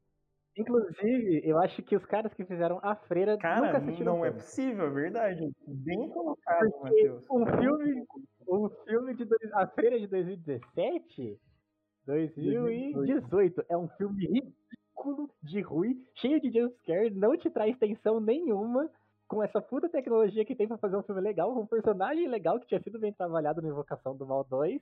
Inclusive, 0.57 1.41
eu 1.43 1.57
acho 1.59 1.83
que 1.83 1.95
os 1.97 2.05
caras 2.05 2.33
que 2.33 2.45
fizeram 2.45 2.79
a 2.81 2.95
freira 2.95 3.33
nunca 3.33 3.41
Cara, 3.41 3.77
assistiram 3.79 4.17
não 4.17 4.25
é 4.25 4.31
possível, 4.31 4.85
é 4.85 4.89
verdade. 4.89 5.51
Bem 5.67 6.07
colocado, 6.09 6.71
Porque 6.71 7.09
Matheus. 7.09 7.23
um 7.29 7.45
filme, 7.45 8.05
um 8.51 8.69
filme 8.85 9.13
de 9.15 9.25
dois, 9.25 9.53
a 9.53 9.67
freira 9.67 9.99
de 9.99 10.07
2017, 10.07 11.39
2018 12.05 13.65
é 13.69 13.77
um 13.77 13.87
filme 13.89 14.25
ridículo 14.25 15.29
de 15.41 15.61
ruim, 15.61 16.05
cheio 16.15 16.39
de 16.39 16.51
jumpscare, 16.51 17.09
não 17.11 17.37
te 17.37 17.49
traz 17.49 17.77
tensão 17.77 18.19
nenhuma, 18.19 18.89
com 19.27 19.41
essa 19.41 19.61
puta 19.61 19.87
tecnologia 19.87 20.43
que 20.43 20.55
tem 20.55 20.67
pra 20.67 20.77
fazer 20.77 20.97
um 20.97 21.03
filme 21.03 21.21
legal, 21.21 21.53
com 21.53 21.61
um 21.61 21.67
personagem 21.67 22.27
legal 22.27 22.59
que 22.59 22.67
tinha 22.67 22.81
sido 22.81 22.99
bem 22.99 23.13
trabalhado 23.13 23.61
no 23.61 23.69
Invocação 23.69 24.15
do 24.15 24.27
Mal 24.27 24.43
2. 24.43 24.81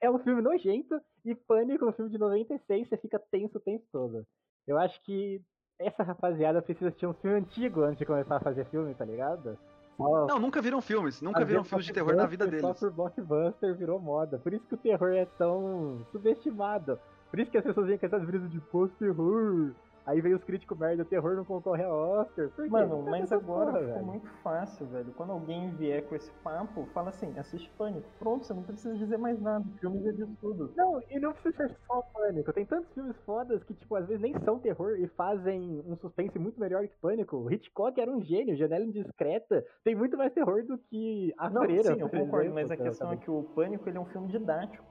É 0.00 0.10
um 0.10 0.18
filme 0.18 0.42
nojento 0.42 1.00
e 1.24 1.34
Pânico, 1.34 1.86
um 1.86 1.92
filme 1.92 2.10
de 2.10 2.18
96, 2.18 2.88
você 2.88 2.96
fica 2.96 3.18
tenso 3.30 3.58
o 3.58 3.60
tempo 3.60 3.84
todo. 3.92 4.26
Eu 4.66 4.76
acho 4.78 5.00
que 5.02 5.40
essa 5.78 6.02
rapaziada 6.02 6.60
precisa 6.60 6.88
assistir 6.88 7.06
um 7.06 7.14
filme 7.14 7.38
antigo 7.38 7.82
antes 7.82 7.98
de 7.98 8.06
começar 8.06 8.36
a 8.36 8.40
fazer 8.40 8.64
filme, 8.66 8.94
tá 8.94 9.04
ligado? 9.04 9.56
Só 9.96 10.26
Não, 10.26 10.38
nunca 10.38 10.60
viram 10.60 10.80
filmes. 10.80 11.20
Nunca 11.20 11.40
fazer 11.40 11.48
viram 11.50 11.64
filmes 11.64 11.86
de 11.86 11.92
terror 11.92 12.14
na 12.14 12.26
vida 12.26 12.46
deles. 12.46 12.60
Só 12.60 12.74
por 12.74 12.90
blockbuster 12.90 13.74
virou 13.76 13.98
moda. 14.00 14.38
Por 14.38 14.52
isso 14.52 14.64
que 14.66 14.74
o 14.74 14.78
terror 14.78 15.12
é 15.12 15.26
tão 15.38 16.04
subestimado. 16.10 16.98
Por 17.30 17.40
isso 17.40 17.50
que 17.50 17.58
as 17.58 17.64
pessoas 17.64 17.86
vêm 17.86 17.98
com 17.98 18.06
essas 18.06 18.24
brisas 18.24 18.50
de 18.50 18.60
pós-terror. 18.60 19.72
Aí 20.06 20.20
vem 20.20 20.34
os 20.34 20.44
críticos 20.44 20.78
merda, 20.78 21.02
o 21.02 21.06
terror 21.06 21.34
não 21.34 21.44
concorre 21.44 21.82
a 21.82 21.88
Oscar. 21.88 22.50
Mano, 22.68 23.02
mas 23.02 23.32
agora 23.32 23.72
porra, 23.72 23.86
ficou 23.86 24.02
muito 24.04 24.28
fácil, 24.42 24.86
velho. 24.86 25.12
Quando 25.14 25.32
alguém 25.32 25.70
vier 25.76 26.06
com 26.06 26.14
esse 26.14 26.30
papo, 26.42 26.86
fala 26.92 27.08
assim, 27.08 27.32
assiste 27.38 27.70
Pânico. 27.78 28.06
Pronto, 28.18 28.44
você 28.44 28.52
não 28.52 28.62
precisa 28.62 28.94
dizer 28.96 29.16
mais 29.16 29.40
nada. 29.40 29.64
Filme 29.80 30.02
já 30.02 30.12
diz 30.12 30.28
tudo. 30.40 30.72
Não, 30.76 31.00
e 31.08 31.18
não 31.18 31.32
precisa 31.32 31.68
ser 31.68 31.76
só 31.86 32.02
Pânico. 32.12 32.52
Tem 32.52 32.66
tantos 32.66 32.92
filmes 32.92 33.16
fodas 33.24 33.64
que, 33.64 33.72
tipo, 33.72 33.96
às 33.96 34.06
vezes 34.06 34.20
nem 34.20 34.38
são 34.40 34.58
terror 34.58 34.96
e 34.98 35.08
fazem 35.08 35.82
um 35.86 35.96
suspense 35.96 36.38
muito 36.38 36.60
melhor 36.60 36.86
que 36.86 36.94
Pânico. 37.00 37.38
O 37.38 37.50
Hitchcock 37.50 37.98
era 37.98 38.10
um 38.10 38.20
gênio, 38.20 38.56
Janela 38.56 38.84
Indiscreta. 38.84 39.64
Tem 39.82 39.94
muito 39.94 40.18
mais 40.18 40.32
terror 40.34 40.62
do 40.64 40.76
que 40.76 41.32
A 41.38 41.48
Não, 41.48 41.62
Freira. 41.62 41.94
sim, 41.94 42.00
eu 42.00 42.10
concordo, 42.10 42.52
mas 42.52 42.70
a 42.70 42.76
tá- 42.76 42.82
questão 42.84 43.08
tá 43.08 43.14
é 43.14 43.16
que 43.16 43.30
o 43.30 43.42
Pânico 43.54 43.88
ele 43.88 43.96
é 43.96 44.00
um 44.00 44.06
filme 44.06 44.28
didático. 44.28 44.84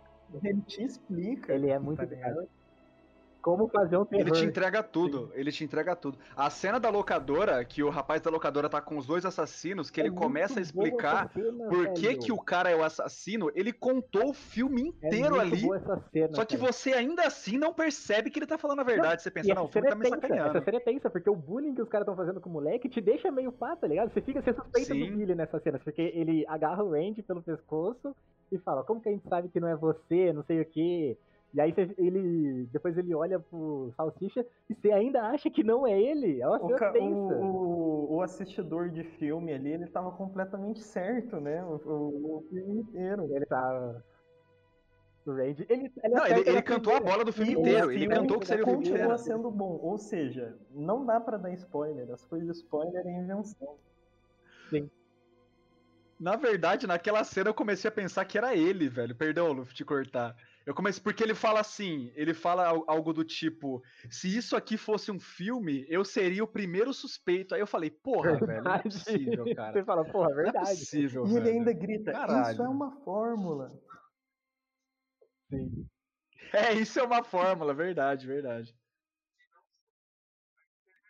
Ele 0.43 0.61
te 0.63 0.83
explica. 0.83 1.53
Ele 1.53 1.69
é 1.69 1.77
muito 1.77 1.99
tá? 1.99 2.05
Como 3.43 3.67
fazer 3.67 3.97
um 3.97 4.05
terror. 4.05 4.21
Ele 4.21 4.31
te 4.31 4.45
entrega 4.45 4.81
tudo, 4.81 5.29
ele 5.35 5.51
te 5.51 5.65
entrega 5.65 5.95
tudo. 5.97 6.17
A 6.33 6.49
cena 6.49 6.79
da 6.79 6.89
locadora, 6.89 7.65
que 7.65 7.83
o 7.83 7.89
rapaz 7.89 8.21
da 8.21 8.31
locadora 8.31 8.69
tá 8.69 8.81
com 8.81 8.97
os 8.97 9.05
dois 9.05 9.25
assassinos, 9.25 9.91
que 9.91 9.99
É 9.99 10.05
ele 10.05 10.11
começa 10.11 10.59
a 10.59 10.61
explicar 10.61 11.29
cena, 11.33 11.67
por 11.67 11.91
que 11.93 12.15
que 12.15 12.31
o 12.31 12.39
cara 12.39 12.69
é 12.71 12.75
o 12.75 12.83
assassino, 12.83 13.51
ele 13.53 13.73
contou 13.73 14.29
o 14.29 14.33
filme 14.33 14.81
É 15.01 15.07
inteiro 15.07 15.35
muito 15.35 15.41
ali. 15.41 15.61
cena, 16.11 16.29
Só 16.31 16.45
que 16.45 16.57
cara. 16.57 16.71
você 16.71 16.93
ainda 16.93 17.27
assim 17.27 17.57
não 17.57 17.73
percebe 17.73 18.31
que 18.31 18.39
ele 18.39 18.47
tá 18.47 18.57
falando 18.57 18.79
a 18.79 18.83
verdade. 18.83 19.21
Você 19.21 19.29
E 19.29 19.31
pensa, 19.31 19.53
não, 19.53 19.65
o 19.65 19.67
filme 19.67 19.87
tá 19.87 19.95
é 19.95 19.95
me 19.95 20.05
sacaneando. 20.05 20.57
essa 20.57 20.61
cena 20.61 20.77
é 20.77 20.79
tensa, 20.79 21.09
porque 21.09 21.29
o 21.29 21.35
bullying 21.35 21.75
que 21.75 21.81
os 21.81 21.89
caras 21.89 22.05
estão 22.07 22.15
fazendo 22.15 22.39
com 22.41 22.49
o 22.49 22.53
moleque 22.53 22.89
te 22.89 23.01
deixa 23.01 23.31
meio 23.31 23.51
pá, 23.51 23.75
tá 23.75 23.87
ligado? 23.87 24.11
Você 24.13 24.21
fica, 24.21 24.41
você 24.41 24.53
suspeita 24.53 24.93
Sim. 24.93 24.99
do 24.99 25.07
Billy 25.07 25.35
nessa 25.35 25.59
cena, 25.59 25.79
porque 25.79 26.01
ele 26.01 26.45
agarra 26.47 26.83
o 26.83 26.91
Randy 26.91 27.21
pelo 27.23 27.41
pescoço 27.41 28.15
e 28.51 28.57
fala, 28.59 28.83
como 28.83 29.01
que 29.01 29.09
a 29.09 29.11
gente 29.11 29.27
sabe 29.27 29.49
que 29.49 29.59
não 29.59 29.67
é 29.67 29.75
você, 29.75 30.31
não 30.33 30.43
sei 30.43 30.61
o 30.61 30.65
quê. 30.65 31.17
E 31.53 31.61
aí 31.61 31.73
ele, 31.99 32.65
depois 32.71 32.97
ele 32.97 33.13
olha 33.13 33.39
pro 33.39 33.93
Salsicha 33.95 34.43
e 34.67 34.73
você 34.73 34.91
ainda 34.91 35.21
acha 35.21 35.51
que 35.51 35.63
não 35.63 35.85
é 35.85 35.99
ele. 36.01 36.41
É 36.41 36.47
uma 36.47 36.65
O, 36.65 36.75
ca- 36.75 36.91
o, 36.93 37.31
o, 37.31 38.15
o 38.15 38.21
assistidor 38.21 38.89
de 38.89 39.03
filme 39.03 39.53
ali, 39.53 39.71
ele 39.71 39.85
tava 39.85 40.11
completamente 40.11 40.79
certo, 40.79 41.39
né? 41.39 41.63
O, 41.63 41.75
o- 41.85 42.37
o 42.37 42.45
filme 42.49 42.79
inteiro. 42.79 43.29
Ele 43.35 43.45
tá... 43.45 44.01
O 45.25 45.31
Randy... 45.31 45.65
Ele, 45.69 45.91
ele 46.03 46.13
Não, 46.15 46.25
ele, 46.25 46.39
ele 46.49 46.61
cantou 46.63 46.93
a 46.93 46.95
primeira. 46.95 47.17
bola 47.17 47.23
do 47.25 47.31
filme 47.31 47.53
E 47.53 47.55
inteiro. 47.55 47.91
Ele 47.91 47.99
filme 47.99 48.15
cantou 48.15 48.39
que 48.39 48.47
seria 48.47 48.63
o 48.63 48.65
filme 48.65 48.79
continua 48.79 48.97
inteiro. 49.03 49.17
sendo 49.19 49.51
bom. 49.51 49.79
Ou 49.81 49.97
seja, 49.99 50.57
não 50.71 51.05
dá 51.05 51.19
pra 51.19 51.37
dar 51.37 51.53
spoiler. 51.53 52.11
As 52.11 52.25
coisas 52.25 52.47
de 52.47 52.55
spoiler 52.63 53.05
é 53.05 53.11
invenção. 53.11 53.77
Na 56.19 56.35
verdade, 56.35 56.87
naquela 56.87 57.23
cena 57.23 57.49
eu 57.49 57.53
comecei 57.53 57.87
a 57.87 57.91
pensar 57.91 58.25
que 58.25 58.37
era 58.37 58.55
ele, 58.55 58.89
velho. 58.89 59.15
Perdão, 59.15 59.51
Luffy, 59.51 59.75
te 59.75 59.85
cortar. 59.85 60.35
Eu 60.65 60.73
comecei 60.73 61.03
porque 61.03 61.21
ele 61.23 61.35
fala 61.35 61.59
assim, 61.59 62.11
ele 62.15 62.33
fala 62.33 62.67
al- 62.67 62.85
algo 62.87 63.11
do 63.13 63.23
tipo, 63.23 63.81
se 64.09 64.35
isso 64.35 64.55
aqui 64.55 64.77
fosse 64.77 65.11
um 65.11 65.19
filme, 65.19 65.85
eu 65.89 66.05
seria 66.05 66.43
o 66.43 66.47
primeiro 66.47 66.93
suspeito. 66.93 67.53
Aí 67.53 67.61
eu 67.61 67.67
falei, 67.67 67.89
porra, 67.91 68.39
velho, 68.39 68.63
não 68.63 68.75
é 68.75 68.79
Verdade. 68.79 68.83
possível, 68.83 69.43
Você 69.43 69.55
cara. 69.55 69.85
fala, 69.85 70.05
porra, 70.05 70.29
Não 70.29 70.39
é 70.39 70.43
verdade. 70.43 70.69
possível, 70.69 71.25
E 71.25 71.31
ele 71.31 71.39
velho. 71.41 71.47
ainda 71.59 71.73
grita, 71.73 72.11
Caralho. 72.11 72.53
isso 72.53 72.61
é 72.63 72.69
uma 72.69 72.91
fórmula. 73.03 73.71
Sim. 75.49 75.85
É, 76.53 76.73
isso 76.73 76.99
é 76.99 77.03
uma 77.03 77.23
fórmula, 77.23 77.73
verdade, 77.73 78.25
verdade. 78.27 78.75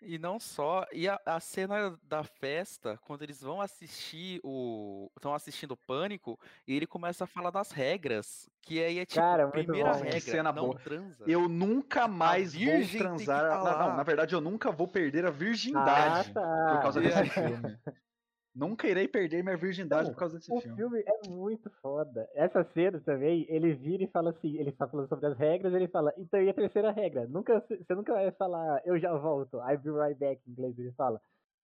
E 0.06 0.18
não 0.18 0.40
só, 0.40 0.86
e 0.92 1.08
a, 1.08 1.20
a 1.26 1.40
cena 1.40 1.98
da 2.04 2.24
festa, 2.24 3.00
quando 3.06 3.22
eles 3.24 3.42
vão 3.42 3.62
assistir 3.62 4.40
o. 4.44 5.10
estão 5.16 5.34
assistindo 5.34 5.78
Pânico, 5.78 6.40
e 6.68 6.76
ele 6.76 6.86
começa 6.88 7.24
a 7.24 7.28
falar 7.28 7.50
das 7.52 7.72
regras. 7.72 8.50
Que 8.62 8.82
aí 8.84 9.00
é 9.00 9.06
tipo, 9.06 9.20
Cara, 9.20 9.48
primeira 9.50 9.92
bom. 9.92 10.00
Que 10.00 10.06
regra, 10.06 10.20
cena 10.22 10.54
não 10.54 10.68
boa. 10.68 10.80
transa. 10.80 11.24
Eu 11.28 11.50
nunca 11.50 12.08
mais 12.08 12.54
vou 12.54 12.64
transar. 12.98 13.50
tá 13.50 13.58
Não, 13.64 13.90
não, 13.90 13.98
na 13.98 14.04
verdade, 14.04 14.34
eu 14.36 14.42
nunca 14.42 14.72
vou 14.72 14.88
perder 14.88 15.26
a 15.26 15.28
Ah, 15.28 15.32
virgindade 15.32 16.34
tá. 16.34 16.72
por 16.76 16.82
causa 16.82 17.02
desse 17.02 17.26
filme. 17.30 17.78
Nunca 18.56 18.88
irei 18.88 19.08
perder 19.08 19.44
minha 19.44 19.58
virgindade 19.58 20.06
Não, 20.06 20.14
por 20.14 20.20
causa 20.20 20.38
desse 20.38 20.54
O 20.54 20.62
filme. 20.62 20.78
filme 20.78 21.04
é 21.06 21.28
muito 21.30 21.70
foda. 21.82 22.30
Essa 22.36 22.64
cena 22.74 23.02
também, 23.02 23.46
ele 23.50 23.74
vira 23.74 24.04
e 24.04 24.08
fala 24.08 24.30
assim, 24.30 24.56
ele 24.58 24.70
está 24.70 24.88
falando 24.88 25.10
sobre 25.10 25.26
as 25.26 25.38
regras, 25.38 25.74
ele 25.74 25.88
fala, 25.88 26.14
então 26.18 26.42
e 26.42 26.50
a 26.50 26.54
terceira 26.54 26.92
regra? 26.92 27.28
Nunca, 27.28 27.60
você 27.68 27.96
nunca 27.96 28.14
vai 28.14 28.32
falar, 28.32 28.82
eu 28.86 29.00
já 29.00 29.12
volto, 29.18 29.58
I'll 29.58 29.80
be 29.80 29.90
right 29.90 30.20
back, 30.20 30.42
em 30.48 30.52
inglês 30.52 30.78
ele 30.78 30.92
fala. 30.94 31.20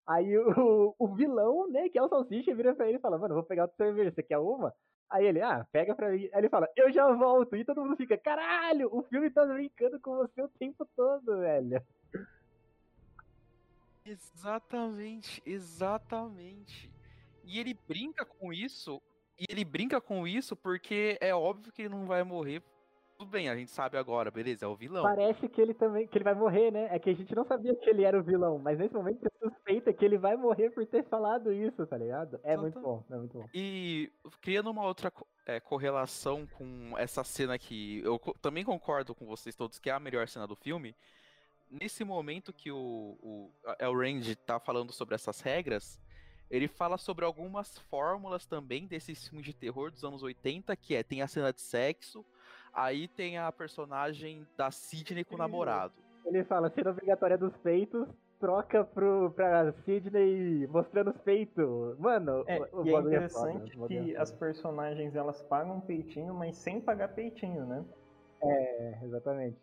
Aí 0.07 0.35
o, 0.39 0.95
o 0.97 1.07
vilão, 1.15 1.69
né, 1.69 1.87
que 1.89 1.99
é 1.99 2.01
o 2.01 2.09
Salsicha, 2.09 2.55
vira 2.55 2.73
pra 2.73 2.87
ele 2.87 2.97
e 2.97 3.01
fala, 3.01 3.19
mano, 3.19 3.35
vou 3.35 3.43
pegar 3.43 3.63
outra 3.63 3.77
cerveja, 3.77 4.11
você 4.11 4.23
quer 4.23 4.39
uma? 4.39 4.73
Aí 5.11 5.25
ele, 5.25 5.41
ah, 5.41 5.67
pega 5.71 5.95
pra 5.95 6.09
mim. 6.11 6.23
Aí 6.33 6.41
ele 6.41 6.49
fala, 6.49 6.67
eu 6.75 6.91
já 6.91 7.11
volto. 7.13 7.55
E 7.55 7.65
todo 7.65 7.81
mundo 7.83 7.97
fica, 7.97 8.17
caralho, 8.17 8.89
o 8.91 9.01
filme 9.03 9.29
tá 9.31 9.45
brincando 9.45 9.99
com 9.99 10.15
você 10.17 10.41
o 10.41 10.49
tempo 10.49 10.87
todo, 10.95 11.39
velho. 11.39 11.81
Exatamente, 14.09 15.41
exatamente. 15.45 16.91
E 17.43 17.59
ele 17.59 17.77
brinca 17.87 18.25
com 18.25 18.51
isso, 18.51 19.01
e 19.39 19.45
ele 19.49 19.63
brinca 19.63 20.01
com 20.01 20.27
isso 20.27 20.55
porque 20.55 21.17
é 21.21 21.33
óbvio 21.33 21.71
que 21.71 21.83
ele 21.83 21.89
não 21.89 22.05
vai 22.05 22.23
morrer. 22.23 22.63
Tudo 23.19 23.31
bem, 23.31 23.49
a 23.49 23.55
gente 23.55 23.69
sabe 23.69 23.97
agora, 23.97 24.31
beleza, 24.31 24.65
é 24.65 24.67
o 24.67 24.75
vilão. 24.75 25.03
Parece 25.03 25.49
que 25.49 25.61
ele 25.61 25.73
também, 25.73 26.07
que 26.07 26.17
ele 26.17 26.23
vai 26.23 26.33
morrer, 26.33 26.71
né? 26.71 26.87
É 26.89 26.97
que 26.97 27.09
a 27.09 27.13
gente 27.13 27.35
não 27.35 27.43
sabia 27.43 27.75
que 27.75 27.89
ele 27.89 28.05
era 28.05 28.17
o 28.17 28.23
vilão, 28.23 28.57
mas 28.57 28.79
nesse 28.79 28.93
momento 28.93 29.19
você 29.19 29.29
suspeita 29.43 29.91
que 29.91 30.05
ele 30.05 30.17
vai 30.17 30.37
morrer 30.37 30.69
por 30.69 30.85
ter 30.85 31.03
falado 31.03 31.51
isso, 31.51 31.85
tá 31.85 31.97
ligado? 31.97 32.39
É 32.43 32.55
muito 32.55 32.79
bom, 32.79 33.03
é 33.11 33.17
muito 33.17 33.37
bom. 33.37 33.45
E 33.53 34.09
criando 34.41 34.71
uma 34.71 34.85
outra 34.85 35.11
é, 35.45 35.59
correlação 35.59 36.47
com 36.47 36.97
essa 36.97 37.21
cena 37.25 37.59
que 37.59 38.01
eu 38.05 38.17
também 38.41 38.63
concordo 38.63 39.13
com 39.13 39.25
vocês 39.25 39.53
todos 39.53 39.79
que 39.79 39.89
é 39.89 39.93
a 39.93 39.99
melhor 39.99 40.25
cena 40.29 40.47
do 40.47 40.55
filme. 40.55 40.95
Nesse 41.69 42.03
momento 42.03 42.51
que 42.51 42.71
o, 42.71 43.17
o 43.21 43.51
é 43.77 43.85
Range 43.85 44.35
tá 44.35 44.59
falando 44.59 44.91
sobre 44.91 45.13
essas 45.13 45.39
regras, 45.39 45.99
ele 46.49 46.67
fala 46.67 46.97
sobre 46.97 47.23
algumas 47.23 47.77
fórmulas 47.77 48.47
também 48.47 48.87
desses 48.87 49.27
filmes 49.27 49.45
de 49.45 49.53
terror 49.53 49.91
dos 49.91 50.03
anos 50.03 50.23
80, 50.23 50.75
que 50.75 50.95
é 50.95 51.03
tem 51.03 51.21
a 51.21 51.27
cena 51.27 51.53
de 51.53 51.61
sexo, 51.61 52.25
aí 52.73 53.07
tem 53.07 53.37
a 53.37 53.51
personagem 53.51 54.47
da 54.57 54.71
Sidney 54.71 55.23
com 55.23 55.35
o 55.35 55.37
namorado. 55.37 55.93
Ele 56.25 56.43
fala, 56.43 56.71
cena 56.71 56.89
obrigatória 56.89 57.37
dos 57.37 57.55
peitos, 57.57 58.07
troca 58.39 58.83
pro, 58.83 59.31
pra 59.31 59.71
Sidney 59.85 60.65
mostrando 60.67 61.11
os 61.11 61.17
peitos. 61.21 61.97
Mano, 61.99 62.43
É, 62.47 62.57
o, 62.73 62.81
o 62.81 62.85
e 62.85 62.89
é 62.89 62.91
bagulho 62.93 63.15
interessante 63.15 63.77
bagulho 63.77 63.87
que 63.87 64.15
é 64.15 64.19
as 64.19 64.31
personagens 64.31 65.15
elas 65.15 65.41
pagam 65.43 65.79
peitinho, 65.81 66.33
mas 66.33 66.57
sem 66.57 66.81
pagar 66.81 67.09
peitinho, 67.09 67.65
né? 67.65 67.85
É, 68.41 68.99
exatamente. 69.03 69.59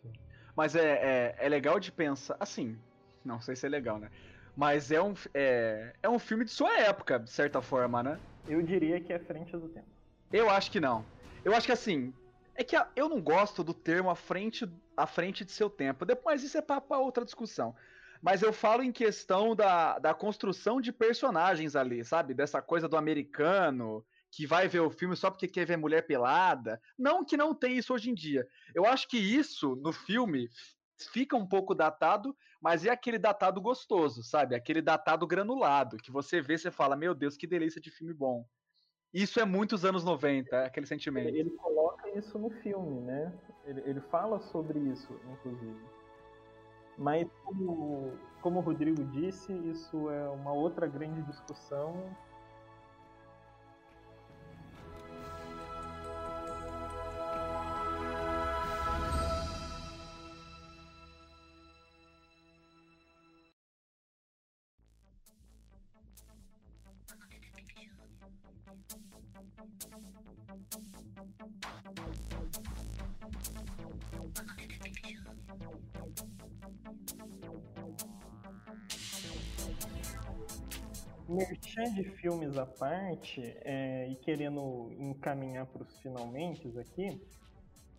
Mas 0.57 0.75
é, 0.75 1.35
é, 1.39 1.47
é 1.47 1.49
legal 1.49 1.79
de 1.79 1.93
pensar. 1.93 2.37
Assim, 2.41 2.79
não 3.25 3.41
sei 3.41 3.55
se 3.55 3.67
é 3.67 3.69
legal, 3.69 3.99
né? 3.99 4.11
Mas 4.57 4.91
é 4.91 5.03
um, 5.03 5.13
é, 5.35 5.95
é 6.03 6.09
um 6.09 6.19
filme 6.19 6.45
de 6.45 6.51
sua 6.51 6.79
época, 6.81 7.19
de 7.19 7.31
certa 7.31 7.61
forma, 7.61 8.03
né? 8.03 8.19
Eu 8.49 8.63
diria 8.63 8.99
que 9.01 9.13
é 9.13 9.19
frente 9.19 9.53
do 9.53 9.69
tempo. 9.69 9.87
Eu 10.33 10.49
acho 10.49 10.71
que 10.71 10.81
não. 10.81 11.05
Eu 11.45 11.55
acho 11.55 11.67
que 11.67 11.73
assim. 11.73 12.13
É 12.55 12.65
que 12.65 12.75
a- 12.75 12.89
eu 12.97 13.07
não 13.07 13.21
gosto 13.21 13.63
do 13.63 13.75
termo 13.75 14.09
à 14.09 14.15
frente, 14.17 14.67
à 14.97 15.07
frente 15.07 15.45
de 15.45 15.53
seu 15.53 15.69
tempo. 15.69 16.07
Depois 16.07 16.43
isso 16.43 16.57
é 16.57 16.63
pra 16.63 16.83
outra 16.99 17.23
discussão. 17.23 17.77
Mas 18.23 18.41
eu 18.41 18.51
falo 18.51 18.83
em 18.83 18.91
questão 18.91 19.55
da, 19.55 19.99
da 19.99 20.15
construção 20.15 20.81
de 20.81 20.91
personagens 20.91 21.77
ali, 21.77 22.03
sabe? 22.03 22.33
Dessa 22.33 22.63
coisa 22.63 22.89
do 22.89 22.97
americano 22.97 24.03
que 24.37 24.47
vai 24.47 24.69
ver 24.69 24.81
o 24.81 24.91
filme 24.91 25.17
só 25.17 25.31
porque 25.31 25.49
quer 25.49 25.65
ver 25.65 25.79
mulher 25.79 26.07
pelada. 26.07 26.79
Não 26.99 27.25
que 27.25 27.39
não 27.39 27.55
tem 27.55 27.79
isso 27.79 27.95
hoje 27.95 28.11
em 28.11 28.15
dia. 28.15 28.47
Eu 28.75 28.85
acho 28.85 29.09
que 29.09 29.17
isso 29.17 29.75
no 29.77 29.95
filme 29.95 30.51
fica 31.11 31.35
um 31.35 31.47
pouco 31.47 31.75
datado, 31.75 32.37
mas 32.61 32.85
é 32.85 32.91
aquele 32.91 33.19
datado 33.19 33.63
gostoso, 33.63 34.23
sabe? 34.23 34.55
Aquele 34.55 34.83
datado 34.83 35.27
granulado, 35.27 35.97
que 35.97 36.11
você 36.11 36.43
vê 36.43 36.59
você 36.59 36.71
fala, 36.71 36.95
meu 36.95 37.15
Deus, 37.15 37.35
que 37.35 37.47
delícia 37.47 37.81
de 37.81 37.91
filme 37.91 38.13
bom. 38.13 38.47
Isso 39.13 39.41
é 39.41 39.45
muitos 39.47 39.87
anos 39.87 40.05
90, 40.05 40.55
é 40.55 40.67
aquele 40.67 40.85
sentimento. 40.85 41.35
Ele 41.35 41.51
coloca 41.53 42.07
isso 42.11 42.39
no 42.39 42.51
filme, 42.51 43.01
né? 43.01 43.33
Ele, 43.65 43.81
ele 43.87 44.01
fala 44.03 44.39
sobre 44.39 44.79
isso, 44.79 45.19
inclusive. 45.33 45.81
Mas 46.99 47.27
como, 47.43 48.13
como 48.43 48.59
o 48.59 48.63
Rodrigo 48.63 49.03
disse, 49.05 49.51
isso 49.71 50.11
é 50.11 50.29
uma 50.29 50.53
outra 50.53 50.87
grande 50.87 51.23
discussão. 51.23 52.15
Parte, 82.67 83.41
é, 83.63 84.09
e 84.09 84.17
querendo 84.17 84.91
encaminhar 84.99 85.67
para 85.67 85.83
os 85.83 85.99
finalmente 85.99 86.67
aqui, 86.79 87.21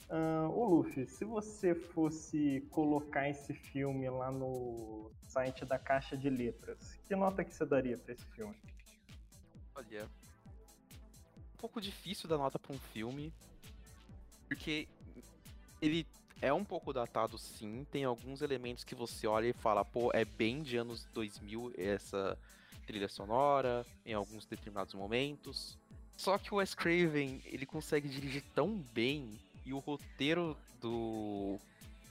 ah, 0.10 0.48
ô 0.50 0.66
Luffy, 0.66 1.06
se 1.06 1.26
você 1.26 1.76
fosse 1.76 2.66
colocar 2.72 3.30
esse 3.30 3.54
filme 3.54 4.10
lá 4.10 4.32
no 4.32 5.12
site 5.28 5.66
da 5.66 5.78
Caixa 5.78 6.16
de 6.16 6.30
Letras, 6.30 6.98
que 7.06 7.16
nota 7.16 7.44
que 7.44 7.54
você 7.54 7.66
daria 7.66 7.98
para 7.98 8.14
esse 8.14 8.26
filme? 8.28 8.56
Olha. 9.76 10.10
Um 11.54 11.58
pouco 11.58 11.82
difícil 11.82 12.30
dar 12.30 12.38
nota 12.38 12.58
pra 12.58 12.74
um 12.74 12.80
filme. 12.80 13.34
Porque 14.48 14.88
ele 15.82 16.08
é 16.42 16.54
um 16.54 16.64
pouco 16.64 16.94
datado, 16.94 17.38
sim. 17.38 17.86
Tem 17.92 18.06
alguns 18.06 18.42
elementos 18.42 18.84
que 18.84 18.96
você 18.96 19.28
olha 19.28 19.48
e 19.48 19.54
fala, 19.54 19.84
pô, 19.84 20.12
é 20.14 20.24
bem 20.24 20.62
de 20.62 20.78
anos 20.78 21.06
2000 21.14 21.74
essa 21.78 22.38
trilha 22.88 23.10
sonora, 23.10 23.86
em 24.06 24.14
alguns 24.14 24.46
determinados 24.46 24.94
momentos. 24.94 25.78
Só 26.16 26.38
que 26.38 26.54
o 26.54 26.58
Wes 26.58 26.74
Craven, 26.74 27.42
ele 27.46 27.66
consegue 27.66 28.08
dirigir 28.08 28.44
tão 28.56 28.78
bem 28.94 29.30
e 29.66 29.74
o 29.74 29.78
roteiro 29.78 30.58
do 30.82 31.60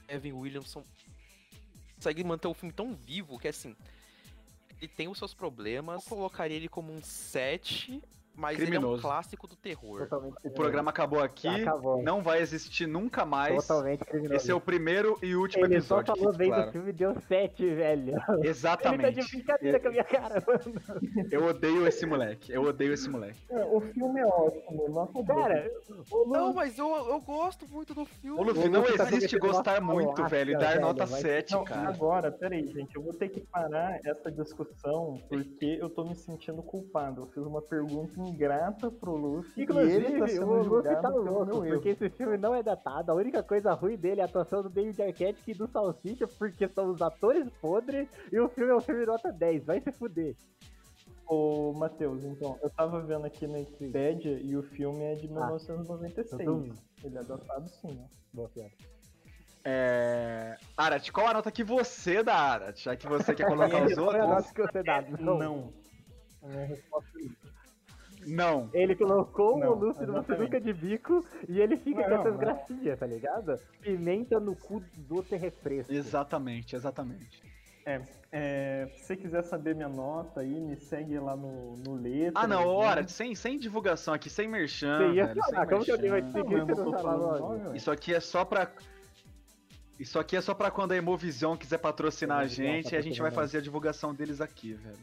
Evan 0.07 0.37
Williamson 0.37 0.85
consegue 1.97 2.22
manter 2.22 2.47
o 2.47 2.55
filme 2.55 2.72
tão 2.72 2.95
vivo 2.95 3.39
que 3.39 3.49
assim, 3.49 3.74
ele 4.79 4.89
tem 4.89 5.09
os 5.09 5.18
seus 5.18 5.33
problemas. 5.33 6.05
Eu 6.05 6.09
colocaria 6.09 6.57
ele 6.57 6.68
como 6.68 6.93
um 6.93 7.03
7, 7.03 8.01
mas 8.37 8.59
ele 8.59 8.66
é 8.66 8.78
um 8.78 8.80
Criminoso. 8.82 9.03
clássico 9.03 9.47
do 9.47 9.57
terror. 9.57 10.01
Totalmente 10.01 10.34
O 10.45 10.51
programa 10.51 10.91
acabou 10.91 11.20
aqui, 11.22 11.49
Acabou. 11.49 12.03
não 12.03 12.22
vai 12.22 12.41
existir 12.41 12.87
nunca 12.87 13.24
mais. 13.24 13.66
Totalmente 13.66 14.05
criminoso. 14.05 14.34
Esse 14.34 14.51
é 14.51 14.55
o 14.55 14.61
primeiro 14.61 15.18
e 15.22 15.34
último 15.34 15.64
Ele 15.64 15.80
só 15.80 16.01
episódio. 16.01 16.14
falou 16.16 16.32
fique 16.32 16.39
bem 16.39 16.49
claro. 16.49 16.66
do 16.66 16.72
filme 16.72 16.89
e 16.91 16.93
deu 16.93 17.14
7, 17.28 17.74
velho. 17.74 18.09
Ele 18.11 18.20
tá 18.20 18.37
de 18.37 18.47
Exatamente. 18.49 19.30
brincadeira 19.30 19.80
com 19.80 19.89
a 19.89 19.91
minha 19.91 20.05
cara, 20.05 20.45
mano. 20.47 21.26
Eu 21.30 21.47
odeio 21.47 21.87
esse 21.87 22.05
moleque. 22.07 22.53
Eu 22.53 22.62
odeio 22.64 22.93
esse 22.93 23.09
moleque. 23.09 23.39
É, 23.51 23.64
o 23.64 23.80
filme 23.80 24.20
é 24.20 24.26
ótimo, 24.26 25.24
Cara, 25.26 25.70
o 26.11 26.28
Não, 26.28 26.49
Lu... 26.49 26.55
mas 26.55 26.78
eu, 26.78 26.89
eu 26.95 27.20
gosto 27.20 27.66
muito 27.68 27.95
do 27.95 28.05
filme. 28.05 28.39
Ô, 28.39 28.43
Luffy, 28.43 28.68
O 28.68 28.70
não 28.70 28.82
tá 28.82 29.05
existe 29.09 29.39
gostar 29.39 29.80
muito, 29.80 30.24
velho, 30.28 30.53
e 30.53 30.59
dar 30.59 30.68
velho, 30.70 30.80
nota 30.82 31.07
vai- 31.07 31.20
7, 31.20 31.53
Não, 31.53 31.64
cara. 31.64 31.89
agora, 31.89 32.30
peraí, 32.30 32.66
gente, 32.66 32.95
eu 32.97 33.03
vou 33.03 33.12
ter 33.14 33.28
que 33.28 33.41
parar 33.41 33.99
essa 34.05 34.30
discussão 34.30 35.20
porque 35.28 35.78
eu 35.80 35.89
tô 35.89 36.05
me 36.05 36.14
sentindo 36.14 36.62
culpado. 36.62 37.22
Eu 37.22 37.26
fiz 37.28 37.43
uma 37.45 37.62
pergunta 37.62 38.12
ingrata 38.27 38.91
pro 38.91 39.16
Luffy 39.16 39.53
e 39.57 39.62
ele 39.62 39.66
tá 39.66 39.72
Inclusive, 39.83 40.29
sendo 40.29 40.47
o 40.51 40.62
Luffy 40.62 40.97
tá 41.01 41.09
louco, 41.09 41.62
porque 41.66 41.89
esse 41.91 42.11
filme 42.11 42.37
não 42.37 42.55
é 42.55 42.62
datado. 42.62 43.12
A 43.12 43.14
única 43.14 43.43
coisa 43.43 43.72
ruim 43.74 43.97
dele 43.97 44.20
é 44.20 44.24
a 44.24 44.27
atuação 44.27 44.62
do 44.62 44.68
David 44.68 45.01
Arquette 45.03 45.43
e 45.51 45.55
do 45.55 45.66
Salsicha, 45.66 46.27
porque 46.27 46.66
são 46.68 46.91
os 46.91 47.01
atores 47.03 47.49
podres 47.61 48.09
e 48.33 48.39
o 48.39 48.49
filme 48.49 48.72
é 48.72 48.77
um 48.77 48.81
filme 48.81 49.05
nota 49.07 49.33
10. 49.33 49.64
Vai 49.64 49.81
se 49.81 49.91
fuder. 49.93 50.35
Ô, 51.29 51.72
Matheus, 51.72 52.22
então, 52.24 52.57
eu 52.62 52.70
tava 52.70 53.01
vendo 53.01 53.24
aqui 53.27 53.47
na 53.49 53.59
Wikipedia 53.59 54.39
e 54.41 54.57
o 54.57 54.62
filme 54.62 55.03
é 55.03 55.14
de 55.16 55.27
1996. 55.27 56.33
eu 56.33 56.45
tô- 56.45 56.74
Ele 57.05 57.18
é 57.18 57.22
datado 57.24 57.68
sim, 57.68 58.01
ó. 58.01 58.07
Boa 58.33 58.49
piada. 58.49 58.70
É... 59.64 60.57
Arat, 60.77 61.11
qual 61.11 61.27
a 61.27 61.35
nota 61.35 61.51
que 61.51 61.64
você 61.64 62.22
dá, 62.22 62.35
Arat? 62.37 62.81
Já 62.85 62.95
que 62.95 63.09
você 63.09 63.35
quer 63.35 63.47
colocar 63.49 63.66
os 63.85 63.95
Qual 63.95 64.14
é 64.14 64.20
a 64.20 64.24
outros? 64.24 64.45
nota 64.47 64.55
que 64.55 64.62
você 64.72 64.83
dá? 64.85 65.03
Não. 65.18 65.39
Não. 65.39 65.72
A 66.43 66.47
minha 66.49 66.66
resposta 66.66 67.11
é 67.18 67.22
isso. 67.22 67.56
Não. 68.27 68.68
Ele 68.72 68.95
colocou 68.95 69.59
Não, 69.59 69.72
o 69.72 69.74
Luffy 69.74 70.07
numa 70.07 70.22
sinuca 70.22 70.61
de 70.61 70.72
bico 70.72 71.24
e 71.49 71.61
ele 71.61 71.77
fica 71.77 72.01
Não, 72.03 72.09
com 72.09 72.14
essas 72.14 72.33
não. 72.33 72.39
gracinhas, 72.39 72.99
tá 72.99 73.07
ligado? 73.07 73.59
Pimenta 73.81 74.41
no 74.41 74.57
cu 74.57 74.83
é 75.31 75.37
refresco. 75.37 75.93
Exatamente, 75.93 76.74
exatamente. 76.74 77.43
É, 77.87 78.01
é, 78.33 78.89
se 78.97 79.05
você 79.05 79.16
quiser 79.16 79.43
saber 79.45 79.77
minha 79.77 79.89
nota 79.89 80.41
aí, 80.41 80.61
me 80.61 80.74
segue 80.77 81.16
lá 81.20 81.37
no, 81.37 81.77
no 81.77 81.95
Letras. 81.95 82.33
Ah, 82.35 82.47
não, 82.47 82.81
né? 82.81 82.87
Arat, 82.87 83.09
sem, 83.09 83.35
sem 83.37 83.57
divulgação 83.57 84.12
aqui, 84.12 84.29
sem 84.29 84.49
merchan, 84.49 84.99
Você 84.99 85.14
ia 85.14 85.27
velho, 85.27 85.41
falar, 85.41 85.61
sem 85.61 85.68
como 85.68 85.85
que 85.85 85.91
alguém 85.93 86.11
vai 86.11 86.20
te 86.20 86.33
merchan. 86.33 86.43
seguir 86.43 86.59
Não, 86.59 86.66
não 86.66 86.91
não 86.91 86.99
falando. 87.01 87.77
Isso 87.77 87.91
aqui 87.91 88.12
é 88.12 88.18
só 88.18 88.45
pra... 88.45 88.72
Isso 90.01 90.18
aqui 90.18 90.37
é 90.37 90.41
só 90.41 90.53
pra 90.53 90.70
quando 90.70 90.93
a 90.93 90.97
Emovision 90.97 91.57
quiser 91.57 91.79
patrocinar 91.79 92.39
a 92.39 92.43
Emovision, 92.43 92.66
gente 92.66 92.93
e 92.93 92.97
a 92.97 93.01
gente 93.01 93.22
vai 93.22 93.31
fazer 93.31 93.59
a 93.59 93.61
divulgação 93.61 94.12
deles 94.12 94.41
aqui, 94.41 94.74
velho. 94.74 94.99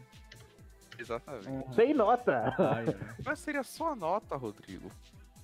Exatamente. 0.98 1.76
Sem 1.76 1.94
nota. 1.94 2.54
Ai. 2.58 2.86
Mas 3.26 3.40
seria 3.40 3.64
só 3.64 3.92
a 3.92 3.96
nota, 3.96 4.36
Rodrigo. 4.36 4.90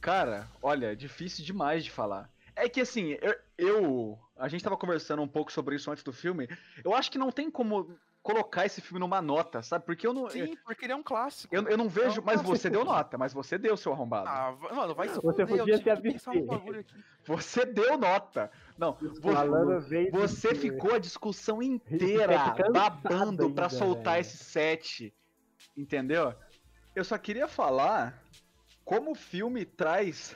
Cara, 0.01 0.47
olha, 0.61 0.91
é 0.91 0.95
difícil 0.95 1.43
demais 1.45 1.83
de 1.83 1.91
falar. 1.91 2.29
É 2.55 2.67
que 2.69 2.81
assim, 2.81 3.17
eu, 3.21 3.35
eu- 3.57 4.19
A 4.37 4.47
gente 4.47 4.63
tava 4.63 4.77
conversando 4.77 5.21
um 5.21 5.27
pouco 5.27 5.51
sobre 5.51 5.75
isso 5.75 5.91
antes 5.91 6.03
do 6.03 6.13
filme. 6.13 6.47
Eu 6.83 6.93
acho 6.93 7.11
que 7.11 7.17
não 7.17 7.31
tem 7.31 7.49
como 7.51 7.93
colocar 8.21 8.65
esse 8.65 8.79
filme 8.81 8.99
numa 8.99 9.21
nota, 9.21 9.61
sabe? 9.61 9.85
Porque 9.85 10.05
eu 10.05 10.13
não. 10.13 10.29
Sim, 10.29 10.55
porque 10.65 10.85
ele 10.85 10.93
é 10.93 10.95
um 10.95 11.03
clássico. 11.03 11.53
Eu, 11.55 11.67
eu 11.67 11.77
não 11.77 11.87
vejo. 11.89 12.19
É 12.19 12.21
um 12.21 12.25
mas 12.25 12.35
clássico. 12.41 12.57
você 12.57 12.69
deu 12.69 12.85
nota, 12.85 13.17
mas 13.17 13.33
você 13.33 13.57
deu, 13.57 13.75
seu 13.77 13.91
arrombado. 13.93 14.27
Ah, 14.29 14.55
mano, 14.73 14.93
vai 14.95 15.07
se 15.09 15.19
Você 15.21 15.45
podia 15.45 15.77
se 15.77 15.83
pensar 16.01 16.33
no 16.33 16.39
abster. 16.39 16.45
bagulho 16.45 16.79
aqui. 16.81 16.95
Você 17.25 17.65
deu 17.65 17.97
nota. 17.97 18.49
Não, 18.77 18.97
você 20.11 20.53
de- 20.53 20.59
ficou 20.59 20.93
a 20.93 20.99
discussão 20.99 21.61
inteira 21.61 22.37
cansado 22.55 22.71
babando 22.71 23.49
pra 23.51 23.69
soltar 23.69 24.13
velho. 24.15 24.21
esse 24.21 24.37
set. 24.37 25.13
Entendeu? 25.79 26.33
Eu 26.93 27.05
só 27.05 27.17
queria 27.17 27.47
falar 27.47 28.21
como 28.83 29.11
o 29.11 29.15
filme 29.15 29.63
traz 29.63 30.35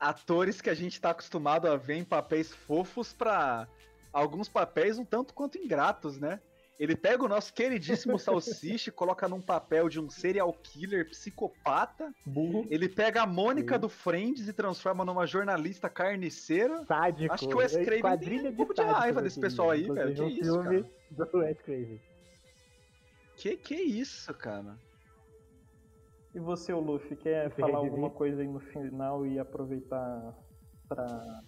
atores 0.00 0.60
que 0.60 0.68
a 0.68 0.74
gente 0.74 1.00
tá 1.00 1.10
acostumado 1.10 1.68
a 1.68 1.76
ver 1.76 1.94
em 1.94 2.04
papéis 2.04 2.52
fofos 2.52 3.12
pra 3.12 3.68
alguns 4.12 4.48
papéis 4.48 4.98
um 4.98 5.04
tanto 5.04 5.32
quanto 5.32 5.58
ingratos, 5.58 6.18
né? 6.18 6.40
Ele 6.76 6.96
pega 6.96 7.22
o 7.22 7.28
nosso 7.28 7.52
queridíssimo 7.52 8.18
Salsicha 8.18 8.88
e 8.88 8.92
coloca 8.92 9.28
num 9.28 9.40
papel 9.40 9.88
de 9.88 10.00
um 10.00 10.10
serial 10.10 10.52
killer 10.54 11.08
psicopata. 11.08 12.12
Burro. 12.26 12.66
Ele 12.70 12.88
pega 12.88 13.22
a 13.22 13.26
Mônica 13.26 13.78
do 13.78 13.88
Friends 13.88 14.48
e 14.48 14.52
transforma 14.52 15.04
numa 15.04 15.26
jornalista 15.26 15.88
carniceira. 15.88 16.84
Sádico. 16.86 17.32
Acho 17.32 17.48
que 17.48 17.54
o 17.54 17.58
Wes 17.58 17.76
Craven 17.76 18.18
tem 18.18 18.48
um 18.48 18.56
pouco 18.56 18.74
de 18.74 18.82
raiva 18.82 19.22
desse 19.22 19.38
pessoal 19.38 19.70
aí, 19.70 19.88
velho. 19.88 20.14
Que 20.14 20.22
um 20.22 20.28
isso, 20.28 20.62
filme 20.62 20.84
do 21.10 21.38
Wes 21.38 21.60
Craven. 21.60 22.00
Que 23.40 23.56
que 23.56 23.74
é 23.74 23.82
isso, 23.82 24.34
cara? 24.34 24.76
E 26.34 26.38
você, 26.38 26.72
o 26.74 26.78
Luffy, 26.80 27.16
quer 27.16 27.50
falar 27.50 27.78
alguma 27.78 28.10
coisa 28.10 28.42
aí 28.42 28.46
no 28.46 28.60
final 28.60 29.26
e 29.26 29.38
aproveitar 29.38 30.34
pra. 30.86 31.40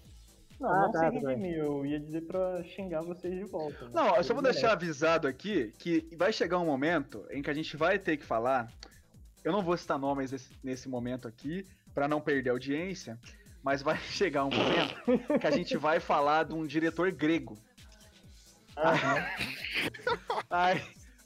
Não, 0.58 0.70
Ah, 0.70 0.80
não 0.86 0.92
tá, 0.92 1.10
se 1.10 1.18
redimir, 1.18 1.58
eu 1.58 1.84
ia 1.84 2.00
dizer 2.00 2.22
pra 2.22 2.64
xingar 2.64 3.02
vocês 3.02 3.34
de 3.34 3.44
volta. 3.44 3.84
né? 3.84 3.90
Não, 3.92 4.16
eu 4.16 4.24
só 4.24 4.32
vou 4.32 4.42
deixar 4.42 4.72
avisado 4.72 5.28
aqui 5.28 5.72
que 5.78 6.08
vai 6.16 6.32
chegar 6.32 6.58
um 6.58 6.64
momento 6.64 7.26
em 7.30 7.42
que 7.42 7.50
a 7.50 7.54
gente 7.54 7.76
vai 7.76 7.98
ter 7.98 8.16
que 8.16 8.24
falar. 8.24 8.72
Eu 9.44 9.52
não 9.52 9.60
vou 9.62 9.76
citar 9.76 9.98
nomes 9.98 10.32
nesse, 10.32 10.50
nesse 10.64 10.88
momento 10.88 11.28
aqui, 11.28 11.66
pra 11.92 12.08
não 12.08 12.20
perder 12.22 12.50
a 12.50 12.52
audiência, 12.54 13.18
mas 13.62 13.82
vai 13.82 13.98
chegar 14.08 14.46
um 14.46 14.50
momento 14.50 15.38
que 15.38 15.46
a 15.46 15.50
gente 15.50 15.76
vai 15.76 16.00
falar 16.00 16.44
de 16.44 16.54
um 16.54 16.66
diretor 16.66 17.12
grego. 17.12 17.58
Aí, 20.48 20.80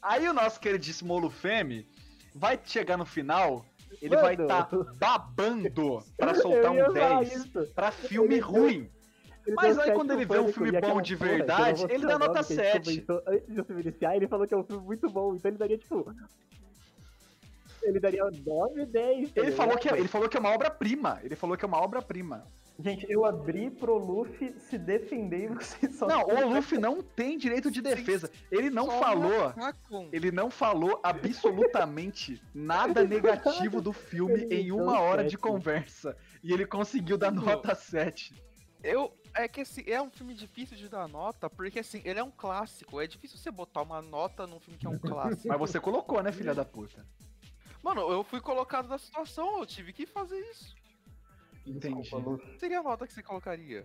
aí 0.07 0.29
o 0.29 0.33
nosso 0.33 0.59
queridíssimo 0.61 1.13
Olufemi 1.15 1.87
vai 2.35 2.59
chegar 2.65 2.97
no 2.97 3.05
final, 3.07 3.65
ele 4.01 4.15
Mano. 4.15 4.23
vai 4.23 4.35
estar 4.35 4.69
babando 4.99 6.03
pra 6.17 6.35
soltar 6.37 6.71
um 6.73 6.93
falar 6.93 7.21
10 7.25 7.33
isso. 7.35 7.67
pra 7.75 7.91
filme 7.91 8.35
Ele- 8.35 8.41
ruim. 8.41 8.91
Ele 9.47 9.55
Mas 9.55 9.77
deu 9.77 9.85
aí 9.85 9.93
quando 9.93 10.11
ele 10.13 10.25
vê 10.25 10.41
um 10.41 10.53
filme 10.53 10.73
bom 10.81 11.01
de 11.01 11.17
porra, 11.17 11.31
verdade, 11.31 11.83
vou 11.83 11.91
ele 11.91 12.05
dá 12.05 12.19
nota 12.19 12.33
nome, 12.43 12.47
que 12.47 12.53
a 12.55 12.57
gente 12.57 12.73
7. 12.73 12.85
comentou 12.85 13.23
Antes 13.29 13.55
do 13.55 13.65
filme 13.65 13.83
iniciar, 13.83 14.17
ele 14.17 14.27
falou 14.27 14.45
que 14.45 14.53
é 14.55 14.57
um 14.57 14.65
filme 14.65 14.85
muito 14.85 15.09
bom, 15.09 15.37
então 15.37 15.49
ele 15.49 15.57
daria 15.59 15.79
tipo. 15.79 16.13
Ele 17.83 18.01
daria 18.01 18.25
9, 18.45 18.87
10. 18.87 19.31
tá 19.33 19.41
Ele 19.41 19.53
falou, 19.53 19.77
ligado? 19.77 19.83
que 19.83 19.89
é, 19.95 19.99
ele 20.01 20.09
falou 20.09 20.29
que 20.29 20.37
é 20.37 20.41
uma 20.41 20.51
obra-prima. 20.53 21.21
Ele 21.23 21.37
falou 21.37 21.57
que 21.57 21.65
é 21.65 21.69
uma 21.69 21.81
obra-prima. 21.81 22.45
Gente, 22.79 23.07
eu 23.09 23.25
abri 23.25 23.71
pro 23.71 23.97
Luffy 23.97 24.55
se 24.59 24.77
defender 24.77 25.45
e 25.45 25.49
vocês 25.49 25.97
só. 25.97 26.07
Não, 26.07 26.23
o 26.25 26.55
Luffy 26.55 26.79
não 26.79 27.03
tem 27.03 27.39
direito 27.39 27.71
de 27.71 27.81
defesa. 27.81 28.31
Ele 28.51 28.69
não 28.69 28.85
Só 28.87 28.99
falou. 28.99 29.55
Ele 30.13 30.31
não 30.31 30.51
falou 30.51 31.01
absolutamente 31.03 32.43
nada 32.55 33.03
negativo 33.03 33.81
do 33.81 33.95
filme 33.95 34.43
Ele 34.43 34.57
em 34.57 34.73
uma 34.73 35.01
hora 35.01 35.25
de 35.25 35.39
conversa. 35.39 36.17
E 36.43 36.53
ele 36.53 36.67
conseguiu 36.67 37.17
dar 37.17 37.33
nota 37.33 37.75
7. 37.75 38.35
Eu. 38.83 39.13
É 39.35 39.47
que 39.47 39.61
assim, 39.61 39.83
é 39.87 40.01
um 40.01 40.11
filme 40.11 40.33
difícil 40.33 40.79
de 40.79 40.89
dar 40.89 41.07
nota, 41.07 41.51
porque 41.51 41.81
assim, 41.81 42.01
ele 42.05 42.19
é 42.19 42.25
um 42.25 42.31
clássico. 42.31 43.01
É 43.01 43.07
difícil 43.07 43.37
você 43.37 43.51
botar 43.51 43.83
uma 43.83 44.01
nota 44.01 44.47
num 44.47 44.59
filme 44.59 44.79
que 44.79 44.87
é 44.87 44.91
um 44.91 44.99
clássico. 44.99 45.49
Mas 45.49 45.59
você 45.59 45.79
colocou, 45.79 46.23
né, 46.23 46.33
filha 46.33 46.55
da 46.55 46.65
puta? 46.65 47.07
Mano, 47.83 48.01
eu 48.11 48.25
fui 48.25 48.41
colocado 48.41 48.89
na 48.89 48.97
situação, 48.97 49.59
eu 49.59 49.67
tive 49.67 49.93
que 49.93 50.07
fazer 50.07 50.39
isso. 50.51 50.75
Entendi. 51.67 52.01
Desculpa, 52.03 52.31
Luffy. 52.31 52.59
Seria 52.59 52.81
a 52.81 52.83
nota 52.83 53.07
que 53.07 53.13
você 53.13 53.23
colocaria? 53.23 53.85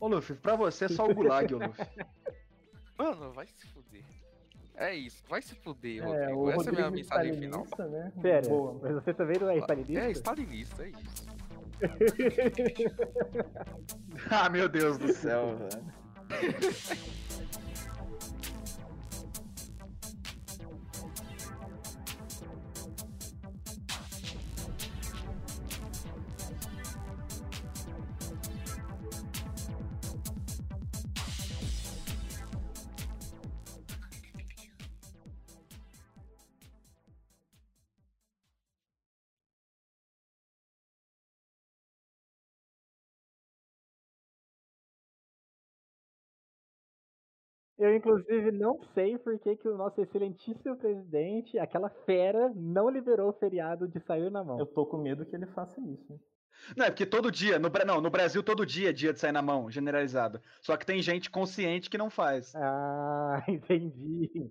Ô, 0.00 0.08
Luffy, 0.08 0.36
pra 0.36 0.56
você 0.56 0.86
é 0.86 0.88
só 0.88 1.06
o 1.06 1.14
gulag, 1.14 1.54
ô, 1.54 1.58
Luffy. 1.58 1.86
Mano, 2.98 3.32
vai 3.32 3.46
se 3.46 3.66
fuder. 3.68 4.04
É 4.74 4.94
isso, 4.94 5.22
vai 5.28 5.40
se 5.40 5.54
fuder, 5.54 6.02
É, 6.02 6.32
Rodrigo. 6.32 6.50
Essa 6.50 6.68
é 6.68 6.68
a 6.68 6.72
minha 6.72 6.84
Rodrigo 6.84 6.96
mensagem 6.96 7.34
final. 7.34 7.66
né? 7.90 8.12
Pera, 8.20 8.48
Boa. 8.48 8.78
mas 8.82 8.94
você 8.94 9.14
também 9.14 9.38
não 9.38 9.48
é 9.50 9.56
stalinista? 9.58 10.00
É, 10.02 10.10
stalinista, 10.10 10.84
é 10.84 10.88
isso. 10.90 11.26
ah, 14.30 14.48
meu 14.48 14.68
Deus 14.68 14.98
do 14.98 15.12
céu, 15.12 15.56
velho. 15.56 15.96
Eu, 47.86 47.94
inclusive, 47.94 48.50
não 48.50 48.80
sei 48.94 49.16
por 49.16 49.38
que, 49.38 49.56
que 49.56 49.68
o 49.68 49.76
nosso 49.76 50.00
excelentíssimo 50.00 50.76
presidente, 50.76 51.56
aquela 51.56 51.88
fera, 51.88 52.52
não 52.54 52.90
liberou 52.90 53.30
o 53.30 53.32
feriado 53.32 53.86
de 53.86 54.00
sair 54.00 54.28
na 54.28 54.42
mão. 54.42 54.58
Eu 54.58 54.66
tô 54.66 54.84
com 54.84 54.98
medo 54.98 55.24
que 55.24 55.36
ele 55.36 55.46
faça 55.46 55.80
isso. 55.80 56.20
Não, 56.76 56.86
é 56.86 56.90
porque 56.90 57.06
todo 57.06 57.30
dia, 57.30 57.58
no, 57.58 57.70
não, 57.86 58.00
no 58.00 58.10
Brasil 58.10 58.42
todo 58.42 58.66
dia 58.66 58.90
é 58.90 58.92
dia 58.92 59.12
de 59.12 59.20
sair 59.20 59.30
na 59.30 59.42
mão, 59.42 59.70
generalizado. 59.70 60.40
Só 60.62 60.76
que 60.76 60.84
tem 60.84 61.00
gente 61.00 61.30
consciente 61.30 61.88
que 61.88 61.98
não 61.98 62.10
faz. 62.10 62.54
Ah, 62.56 63.44
entendi. 63.46 64.50